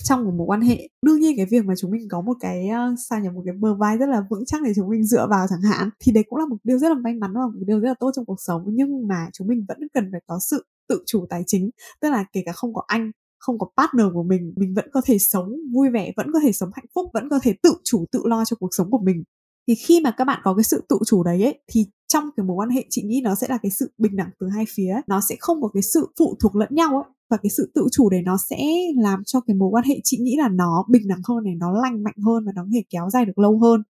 [0.04, 0.90] trong một mối quan hệ.
[1.02, 3.54] Đương nhiên cái việc mà chúng mình có một cái ờ, sao nhỉ, một cái
[3.60, 6.24] bờ vai rất là vững chắc để chúng mình dựa vào chẳng hạn, thì đấy
[6.30, 8.26] cũng là một điều rất là may mắn và một điều rất là tốt trong
[8.26, 8.64] cuộc sống.
[8.68, 11.70] Nhưng mà chúng mình vẫn cần phải có sự tự chủ tài chính,
[12.02, 15.02] tức là kể cả không có anh, không có partner của mình mình vẫn có
[15.06, 18.06] thể sống vui vẻ, vẫn có thể sống hạnh phúc, vẫn có thể tự chủ,
[18.12, 19.24] tự lo cho cuộc sống của mình
[19.68, 22.46] thì khi mà các bạn có cái sự tự chủ đấy ấy, thì trong cái
[22.46, 25.02] mối quan hệ chị nghĩ nó sẽ là cái sự bình đẳng từ hai phía.
[25.08, 27.88] Nó sẽ không có cái sự phụ thuộc lẫn nhau ấy và cái sự tự
[27.92, 28.58] chủ đấy nó sẽ
[28.98, 31.72] làm cho cái mối quan hệ chị nghĩ là nó bình đẳng hơn này nó
[31.72, 33.84] lành mạnh hơn và nó có thể kéo dài được lâu hơn.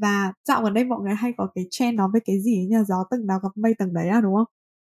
[0.00, 2.66] Và dạo gần đây mọi người hay có cái trend nói với cái gì ấy
[2.66, 4.46] nha gió từng nào gặp mây tầng đấy à đúng không?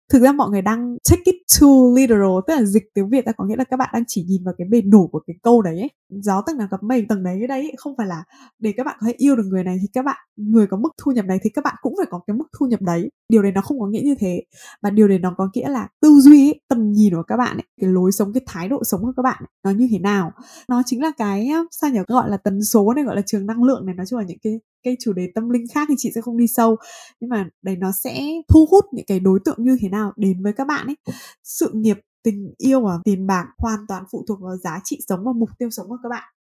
[0.09, 3.31] Thực ra mọi người đang take it too literal tức là dịch tiếng việt ra
[3.31, 5.61] có nghĩa là các bạn đang chỉ nhìn vào cái bề nổi của cái câu
[5.61, 5.89] đấy ấy.
[6.09, 7.73] gió tầng nào gặp mây tầng đấy cái đấy ấy.
[7.77, 8.23] không phải là
[8.59, 10.89] để các bạn có thể yêu được người này thì các bạn người có mức
[10.97, 13.41] thu nhập này thì các bạn cũng phải có cái mức thu nhập đấy điều
[13.41, 14.43] đấy nó không có nghĩa như thế
[14.81, 17.57] mà điều đấy nó có nghĩa là tư duy ấy, tầm nhìn của các bạn
[17.57, 19.99] ấy, cái lối sống cái thái độ sống của các bạn ấy, nó như thế
[19.99, 20.31] nào
[20.67, 23.63] nó chính là cái sao nhỉ gọi là tần số này gọi là trường năng
[23.63, 26.11] lượng này nói chung là những cái cái chủ đề tâm linh khác thì chị
[26.15, 26.75] sẽ không đi sâu.
[27.19, 30.43] Nhưng mà đấy nó sẽ thu hút những cái đối tượng như thế nào đến
[30.43, 30.95] với các bạn ấy.
[31.43, 35.23] Sự nghiệp tình yêu và tiền bạc hoàn toàn phụ thuộc vào giá trị sống
[35.23, 36.33] và mục tiêu sống của các bạn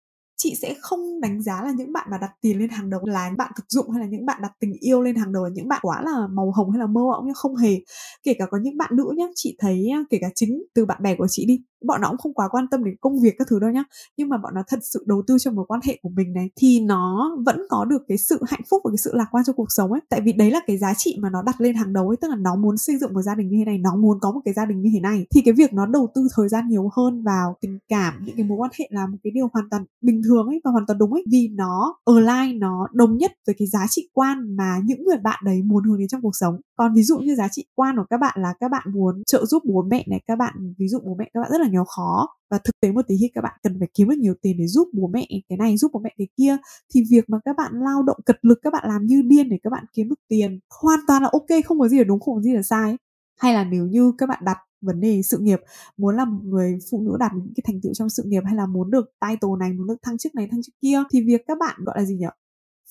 [0.43, 3.29] chị sẽ không đánh giá là những bạn mà đặt tiền lên hàng đầu là
[3.29, 5.49] những bạn thực dụng hay là những bạn đặt tình yêu lên hàng đầu là
[5.53, 7.79] những bạn quá là màu hồng hay là mơ mộng nhưng không hề.
[8.23, 11.15] Kể cả có những bạn nữ nhá, chị thấy kể cả chính từ bạn bè
[11.15, 13.59] của chị đi, bọn nó cũng không quá quan tâm đến công việc các thứ
[13.59, 13.83] đâu nhá.
[14.17, 16.49] Nhưng mà bọn nó thật sự đầu tư cho mối quan hệ của mình này
[16.55, 19.55] thì nó vẫn có được cái sự hạnh phúc và cái sự lạc quan trong
[19.55, 20.01] cuộc sống ấy.
[20.09, 22.27] Tại vì đấy là cái giá trị mà nó đặt lên hàng đầu ấy, tức
[22.27, 24.41] là nó muốn xây dựng một gia đình như thế này, nó muốn có một
[24.45, 26.89] cái gia đình như thế này, thì cái việc nó đầu tư thời gian nhiều
[26.95, 29.85] hơn vào tình cảm, những cái mối quan hệ là một cái điều hoàn toàn
[30.01, 33.55] bình thường ấy, và hoàn toàn đúng ấy, vì nó align, nó đồng nhất với
[33.59, 36.55] cái giá trị quan mà những người bạn đấy muốn hướng đến trong cuộc sống.
[36.75, 39.45] Còn ví dụ như giá trị quan của các bạn là các bạn muốn trợ
[39.45, 41.85] giúp bố mẹ này, các bạn, ví dụ bố mẹ các bạn rất là nghèo
[41.85, 44.55] khó, và thực tế một tí khi các bạn cần phải kiếm được nhiều tiền
[44.59, 46.57] để giúp bố mẹ cái này, giúp bố mẹ cái kia,
[46.93, 49.57] thì việc mà các bạn lao động cật lực, các bạn làm như điên để
[49.63, 52.35] các bạn kiếm được tiền hoàn toàn là ok, không có gì là đúng, không
[52.35, 52.97] có gì là sai.
[53.39, 55.59] Hay là nếu như các bạn đặt vấn đề sự nghiệp.
[55.97, 58.55] Muốn làm một người phụ nữ đạt những cái thành tựu trong sự nghiệp hay
[58.55, 61.41] là muốn được title này muốn được thăng chức này thăng chức kia thì việc
[61.47, 62.27] các bạn gọi là gì nhỉ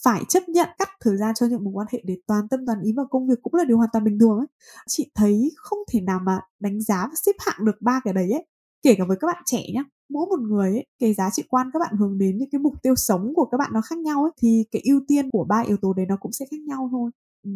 [0.05, 2.81] phải chấp nhận cắt thời gian cho những mối quan hệ để toàn tâm toàn
[2.81, 4.47] ý vào công việc cũng là điều hoàn toàn bình thường ấy.
[4.89, 8.31] Chị thấy không thể nào mà đánh giá và xếp hạng được ba cái đấy
[8.33, 8.47] ấy.
[8.83, 11.71] Kể cả với các bạn trẻ nhá mỗi một người ấy, cái giá trị quan
[11.73, 14.23] các bạn hướng đến những cái mục tiêu sống của các bạn nó khác nhau
[14.23, 16.89] ấy thì cái ưu tiên của ba yếu tố đấy nó cũng sẽ khác nhau
[16.93, 17.11] thôi.
[17.45, 17.51] Ừ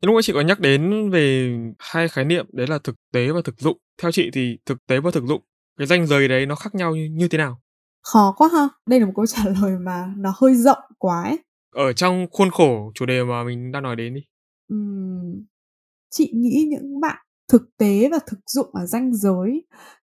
[0.00, 3.40] lúc nãy chị có nhắc đến về hai khái niệm đấy là thực tế và
[3.44, 3.78] thực dụng.
[4.02, 5.42] Theo chị thì thực tế và thực dụng
[5.78, 7.60] cái ranh giới đấy nó khác nhau như, như thế nào?
[8.02, 8.68] Khó quá ha.
[8.86, 11.38] Đây là một câu trả lời mà nó hơi rộng quá ấy.
[11.74, 14.20] Ở trong khuôn khổ chủ đề mà mình đang nói đến đi.
[14.74, 15.44] Uhm,
[16.10, 17.16] chị nghĩ những bạn
[17.52, 19.66] thực tế và thực dụng ở ranh giới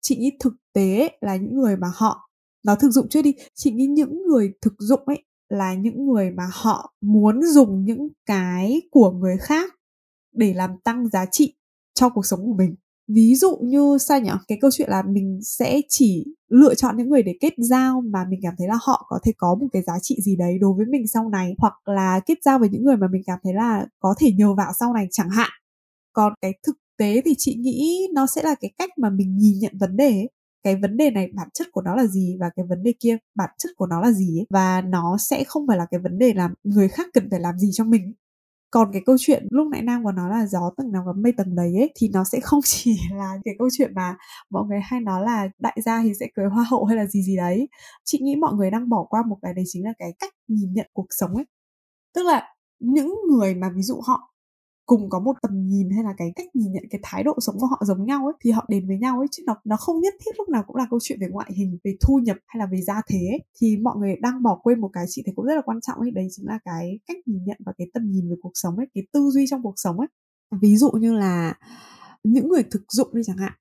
[0.01, 2.29] chị nghĩ thực tế là những người mà họ
[2.65, 3.33] nó thực dụng chưa đi.
[3.55, 8.07] Chị nghĩ những người thực dụng ấy là những người mà họ muốn dùng những
[8.25, 9.73] cái của người khác
[10.35, 11.55] để làm tăng giá trị
[11.93, 12.75] cho cuộc sống của mình.
[13.07, 14.29] Ví dụ như sao nhỉ?
[14.47, 18.19] Cái câu chuyện là mình sẽ chỉ lựa chọn những người để kết giao mà
[18.29, 20.73] mình cảm thấy là họ có thể có một cái giá trị gì đấy đối
[20.77, 23.53] với mình sau này, hoặc là kết giao với những người mà mình cảm thấy
[23.53, 25.49] là có thể nhờ vào sau này chẳng hạn.
[26.13, 29.59] Còn cái thực tế thì chị nghĩ nó sẽ là cái cách mà mình nhìn
[29.59, 30.29] nhận vấn đề ấy
[30.63, 33.17] cái vấn đề này bản chất của nó là gì và cái vấn đề kia
[33.35, 34.45] bản chất của nó là gì ấy.
[34.49, 37.59] và nó sẽ không phải là cái vấn đề là người khác cần phải làm
[37.59, 38.13] gì cho mình.
[38.71, 41.33] Còn cái câu chuyện lúc nãy nam có nói là gió tầng nào gặp mây
[41.37, 44.15] tầng đấy ấy, thì nó sẽ không chỉ là cái câu chuyện mà
[44.49, 47.23] mọi người hay nói là đại gia thì sẽ cưới hoa hậu hay là gì
[47.23, 47.69] gì đấy.
[48.03, 50.73] Chị nghĩ mọi người đang bỏ qua một cái đấy chính là cái cách nhìn
[50.73, 51.45] nhận cuộc sống ấy.
[52.15, 54.30] Tức là những người mà ví dụ họ
[54.91, 57.55] cùng có một tầm nhìn hay là cái cách nhìn nhận, cái thái độ sống
[57.59, 60.01] của họ giống nhau ấy, thì họ đến với nhau ấy, chứ nó nó không
[60.01, 62.59] nhất thiết lúc nào cũng là câu chuyện về ngoại hình, về thu nhập hay
[62.59, 63.39] là về gia thế ấy.
[63.61, 65.99] thì mọi người đang bỏ quên một cái chị thấy cũng rất là quan trọng
[65.99, 68.77] ấy, đấy chính là cái cách nhìn nhận và cái tầm nhìn về cuộc sống
[68.77, 70.07] ấy, cái tư duy trong cuộc sống ấy
[70.61, 71.53] ví dụ như là
[72.23, 73.53] những người thực dụng đi chẳng hạn,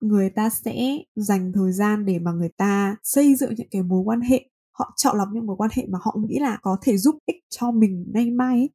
[0.00, 4.02] người ta sẽ dành thời gian để mà người ta xây dựng những cái mối
[4.04, 6.98] quan hệ, họ chọn lọc những mối quan hệ mà họ nghĩ là có thể
[6.98, 8.70] giúp ích cho mình nay mai ấy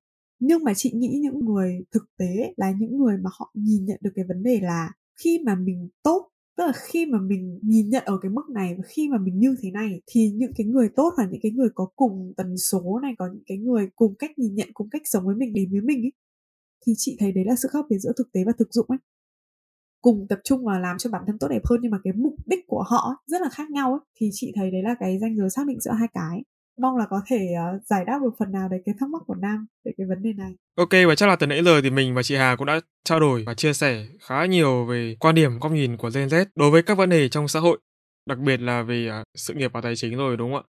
[0.46, 3.98] nhưng mà chị nghĩ những người thực tế là những người mà họ nhìn nhận
[4.02, 4.92] được cái vấn đề là
[5.24, 8.76] khi mà mình tốt, tức là khi mà mình nhìn nhận ở cái mức này
[8.78, 11.52] và khi mà mình như thế này thì những cái người tốt và những cái
[11.52, 14.90] người có cùng tần số này, có những cái người cùng cách nhìn nhận, cùng
[14.90, 16.12] cách sống với mình, đến với mình ấy,
[16.86, 18.98] thì chị thấy đấy là sự khác biệt giữa thực tế và thực dụng ấy.
[20.02, 22.36] Cùng tập trung vào làm cho bản thân tốt đẹp hơn nhưng mà cái mục
[22.48, 25.38] đích của họ rất là khác nhau ấy, thì chị thấy đấy là cái ranh
[25.38, 26.44] giới xác định giữa hai cái
[26.82, 29.36] mong là có thể uh, giải đáp được phần nào đấy cái thắc mắc của
[29.36, 30.52] Nam về cái vấn đề này.
[30.76, 33.20] Ok và chắc là từ nãy giờ thì mình và chị Hà cũng đã trao
[33.20, 36.72] đổi và chia sẻ khá nhiều về quan điểm góc nhìn của Gen Z đối
[36.72, 37.80] với các vấn đề trong xã hội,
[38.26, 40.70] đặc biệt là về uh, sự nghiệp và tài chính rồi đúng không ạ?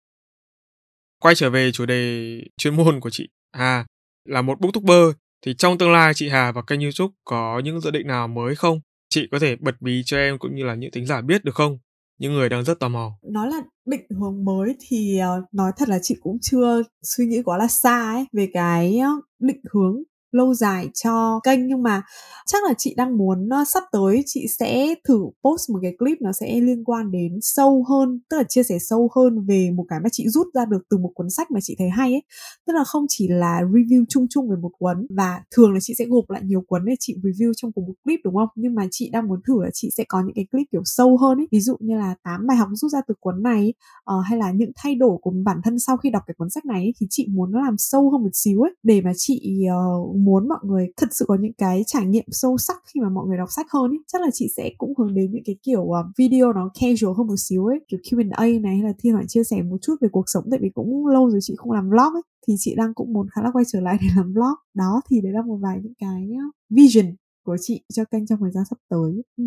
[1.18, 3.86] Quay trở về chủ đề chuyên môn của chị Hà
[4.24, 7.90] là một booktuber thì trong tương lai chị Hà và kênh YouTube có những dự
[7.90, 8.80] định nào mới không?
[9.08, 11.54] Chị có thể bật bí cho em cũng như là những tính giả biết được
[11.54, 11.78] không?
[12.22, 13.18] Những người đang rất tò mò.
[13.22, 17.42] Nó là định hướng mới thì ờ, nói thật là chị cũng chưa suy nghĩ
[17.42, 19.00] quá là xa ấy về cái
[19.38, 20.02] định hướng
[20.32, 22.02] lâu dài cho kênh nhưng mà
[22.46, 26.18] chắc là chị đang muốn uh, sắp tới chị sẽ thử post một cái clip
[26.20, 29.84] nó sẽ liên quan đến sâu hơn tức là chia sẻ sâu hơn về một
[29.88, 32.22] cái mà chị rút ra được từ một cuốn sách mà chị thấy hay ấy.
[32.66, 35.94] Tức là không chỉ là review chung chung về một cuốn và thường là chị
[35.98, 38.48] sẽ gộp lại nhiều cuốn để chị review trong cùng một clip đúng không?
[38.54, 41.16] Nhưng mà chị đang muốn thử là chị sẽ có những cái clip kiểu sâu
[41.16, 41.48] hơn ấy.
[41.52, 43.74] Ví dụ như là tám bài học rút ra từ cuốn này
[44.16, 46.64] uh, hay là những thay đổi của bản thân sau khi đọc cái cuốn sách
[46.64, 49.64] này ấy, thì chị muốn nó làm sâu hơn một xíu ấy để mà chị
[50.00, 53.08] uh, muốn mọi người thật sự có những cái trải nghiệm sâu sắc khi mà
[53.08, 55.56] mọi người đọc sách hơn ấy chắc là chị sẽ cũng hướng đến những cái
[55.62, 59.10] kiểu uh, video nó casual hơn một xíu ấy kiểu Q&A này hay là thi
[59.10, 61.72] thoảng chia sẻ một chút về cuộc sống tại vì cũng lâu rồi chị không
[61.72, 64.32] làm vlog ấy thì chị đang cũng muốn khá là quay trở lại để làm
[64.32, 64.54] vlog.
[64.74, 66.28] Đó thì đấy là một vài những cái
[66.70, 67.14] vision
[67.44, 69.22] của chị cho kênh trong thời gian sắp tới.
[69.36, 69.44] Ừ.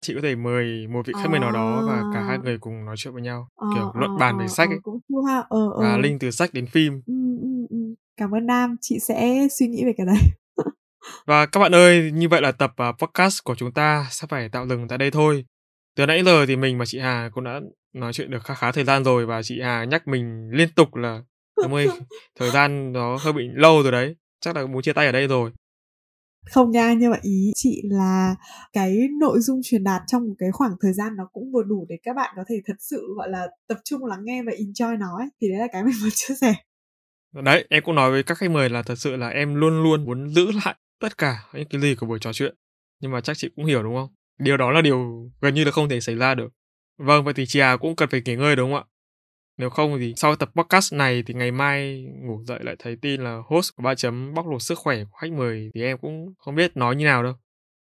[0.00, 2.84] Chị có thể mời một vị khách mời nào đó và cả hai người cùng
[2.84, 4.80] nói chuyện với nhau Ờ, kiểu ờ, luận bàn về ờ, sách ờ, ấy.
[4.82, 5.44] cũng ha.
[5.48, 5.98] Ờ, và ờ.
[5.98, 7.02] link từ sách đến phim.
[7.06, 7.94] Ừ, ừ, ừ.
[8.18, 10.18] Cảm ơn Nam, chị sẽ suy nghĩ về cái đấy.
[11.26, 14.48] và các bạn ơi như vậy là tập uh, podcast của chúng ta sẽ phải
[14.48, 15.44] tạm dừng tại đây thôi
[15.96, 17.60] từ nãy giờ thì mình và chị Hà cũng đã
[17.94, 20.94] nói chuyện được khá khá thời gian rồi và chị Hà nhắc mình liên tục
[20.94, 21.22] là
[21.62, 21.86] em ơi
[22.38, 25.26] thời gian nó hơi bị lâu rồi đấy chắc là muốn chia tay ở đây
[25.26, 25.50] rồi
[26.50, 28.34] Không nha, nhưng mà ý chị là
[28.72, 31.86] cái nội dung truyền đạt trong một cái khoảng thời gian nó cũng vừa đủ
[31.88, 34.98] để các bạn có thể thật sự gọi là tập trung lắng nghe và enjoy
[34.98, 35.28] nó ấy.
[35.40, 36.54] Thì đấy là cái mình muốn chia sẻ
[37.44, 40.04] đấy, em cũng nói với các khách mời là thật sự là em luôn luôn
[40.04, 42.54] muốn giữ lại tất cả những cái gì của buổi trò chuyện.
[43.00, 44.08] Nhưng mà chắc chị cũng hiểu, đúng không?
[44.38, 46.48] Điều đó là điều gần như là không thể xảy ra được.
[46.98, 48.84] Vâng vậy thì chị à cũng cần phải nghỉ ngơi, đúng không ạ?
[49.56, 53.20] Nếu không thì sau tập podcast này thì ngày mai ngủ dậy lại thấy tin
[53.20, 56.34] là host của ba chấm bóc lột sức khỏe của khách mời thì em cũng
[56.38, 57.34] không biết nói như nào đâu.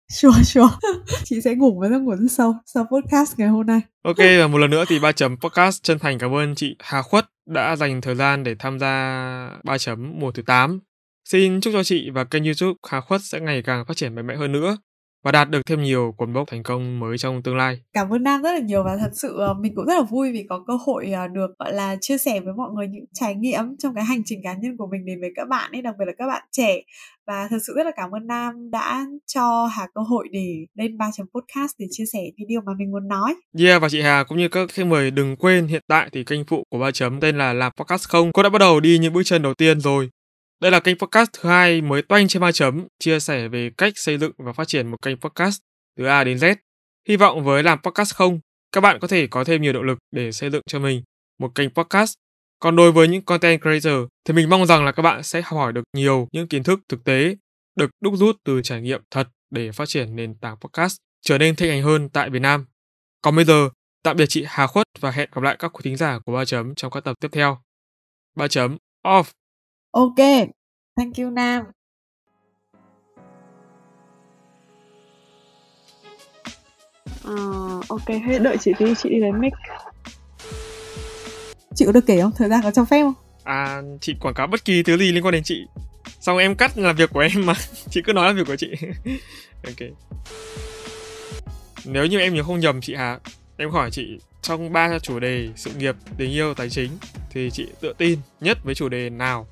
[0.12, 0.68] Sure, sure.
[1.24, 3.80] chị sẽ ngủ với giấc ngủ rất sâu sau podcast ngày hôm nay.
[4.02, 7.02] Ok và một lần nữa thì ba chấm podcast chân thành cảm ơn chị Hà
[7.02, 8.90] Khuất đã dành thời gian để tham gia
[9.64, 10.80] ba chấm mùa thứ 8.
[11.28, 14.26] Xin chúc cho chị và kênh YouTube Hà Khuất sẽ ngày càng phát triển mạnh
[14.26, 14.76] mẽ hơn nữa
[15.25, 17.81] và đạt được thêm nhiều cột mốc thành công mới trong tương lai.
[17.93, 20.33] Cảm ơn Nam rất là nhiều và thật sự ờ, mình cũng rất là vui
[20.33, 23.35] vì có cơ hội ờ, được gọi là chia sẻ với mọi người những trải
[23.35, 25.95] nghiệm trong cái hành trình cá nhân của mình đến với các bạn ấy, đặc
[25.99, 26.81] biệt là các bạn trẻ.
[27.27, 30.99] Và thật sự rất là cảm ơn Nam đã cho Hà cơ hội để lên
[30.99, 33.35] 3 chấm podcast để chia sẻ cái điều mà mình muốn nói.
[33.59, 36.45] Yeah và chị Hà cũng như các khách mời đừng quên hiện tại thì kênh
[36.45, 39.12] phụ của ba chấm tên là làm podcast không cũng đã bắt đầu đi những
[39.12, 40.11] bước chân đầu tiên rồi.
[40.61, 43.92] Đây là kênh podcast thứ hai mới toanh trên ba chấm, chia sẻ về cách
[43.96, 45.59] xây dựng và phát triển một kênh podcast
[45.96, 46.56] từ A đến Z.
[47.09, 48.40] Hy vọng với làm podcast không,
[48.72, 51.02] các bạn có thể có thêm nhiều động lực để xây dựng cho mình
[51.38, 52.14] một kênh podcast.
[52.59, 55.59] Còn đối với những content creator thì mình mong rằng là các bạn sẽ học
[55.59, 57.36] hỏi được nhiều những kiến thức thực tế
[57.76, 61.56] được đúc rút từ trải nghiệm thật để phát triển nền tảng podcast trở nên
[61.56, 62.66] thịnh hành hơn tại Việt Nam.
[63.22, 63.70] Còn bây giờ,
[64.02, 66.44] tạm biệt chị Hà Khuất và hẹn gặp lại các quý thính giả của ba
[66.44, 67.59] chấm trong các tập tiếp theo.
[68.36, 68.76] ba chấm
[69.06, 69.24] off.
[69.90, 70.16] Ok,
[70.97, 71.65] thank you Nam.
[77.24, 77.35] Ờ,
[77.89, 79.52] ok, hết đợi chị tí, chị đi lấy mic.
[81.74, 82.32] Chị có được kể không?
[82.36, 83.15] Thời gian có cho phép không?
[83.44, 85.66] À, chị quảng cáo bất kỳ thứ gì liên quan đến chị.
[86.20, 87.55] Xong em cắt là việc của em mà.
[87.90, 88.70] Chị cứ nói là việc của chị.
[89.65, 89.89] ok.
[91.85, 93.19] Nếu như em nhớ không nhầm chị Hà,
[93.56, 96.90] em hỏi chị trong ba chủ đề sự nghiệp, tình yêu, tài chính
[97.31, 99.47] thì chị tự tin nhất với chủ đề nào?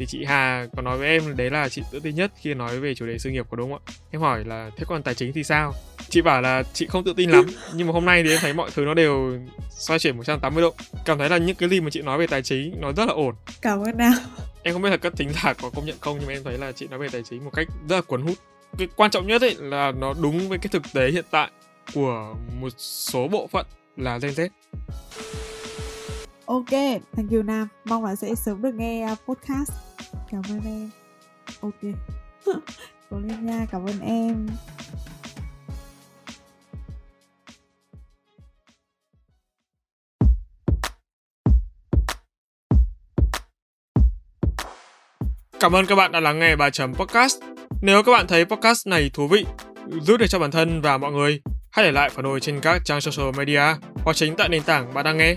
[0.00, 2.80] Thì chị Hà có nói với em đấy là chị tự tin nhất khi nói
[2.80, 3.92] về chủ đề sự nghiệp có đúng không ạ?
[4.10, 5.74] Em hỏi là thế còn tài chính thì sao?
[6.08, 8.52] Chị bảo là chị không tự tin lắm nhưng mà hôm nay thì em thấy
[8.52, 9.38] mọi thứ nó đều
[9.70, 10.74] xoay chuyển 180 độ.
[11.04, 13.12] Cảm thấy là những cái gì mà chị nói về tài chính nó rất là
[13.12, 13.34] ổn.
[13.62, 14.12] Cảm ơn Nam.
[14.62, 16.58] Em không biết là các thính giả có công nhận không nhưng mà em thấy
[16.58, 18.38] là chị nói về tài chính một cách rất là cuốn hút.
[18.78, 21.50] Cái quan trọng nhất ấy là nó đúng với cái thực tế hiện tại
[21.94, 23.66] của một số bộ phận
[23.96, 24.48] là Gen Z.
[26.44, 27.68] Ok, thank you Nam.
[27.84, 29.89] Mong là sẽ sớm được nghe uh, podcast.
[30.30, 30.90] Cảm ơn em.
[31.60, 31.80] Ok.
[33.10, 34.48] Cố lên nha, cảm ơn em.
[45.60, 47.36] Cảm ơn các bạn đã lắng nghe bài chấm podcast.
[47.82, 49.44] Nếu các bạn thấy podcast này thú vị,
[50.00, 52.82] giúp được cho bản thân và mọi người, hãy để lại phản hồi trên các
[52.84, 53.62] trang social media
[54.04, 55.36] hoặc chính tại nền tảng bạn đang nghe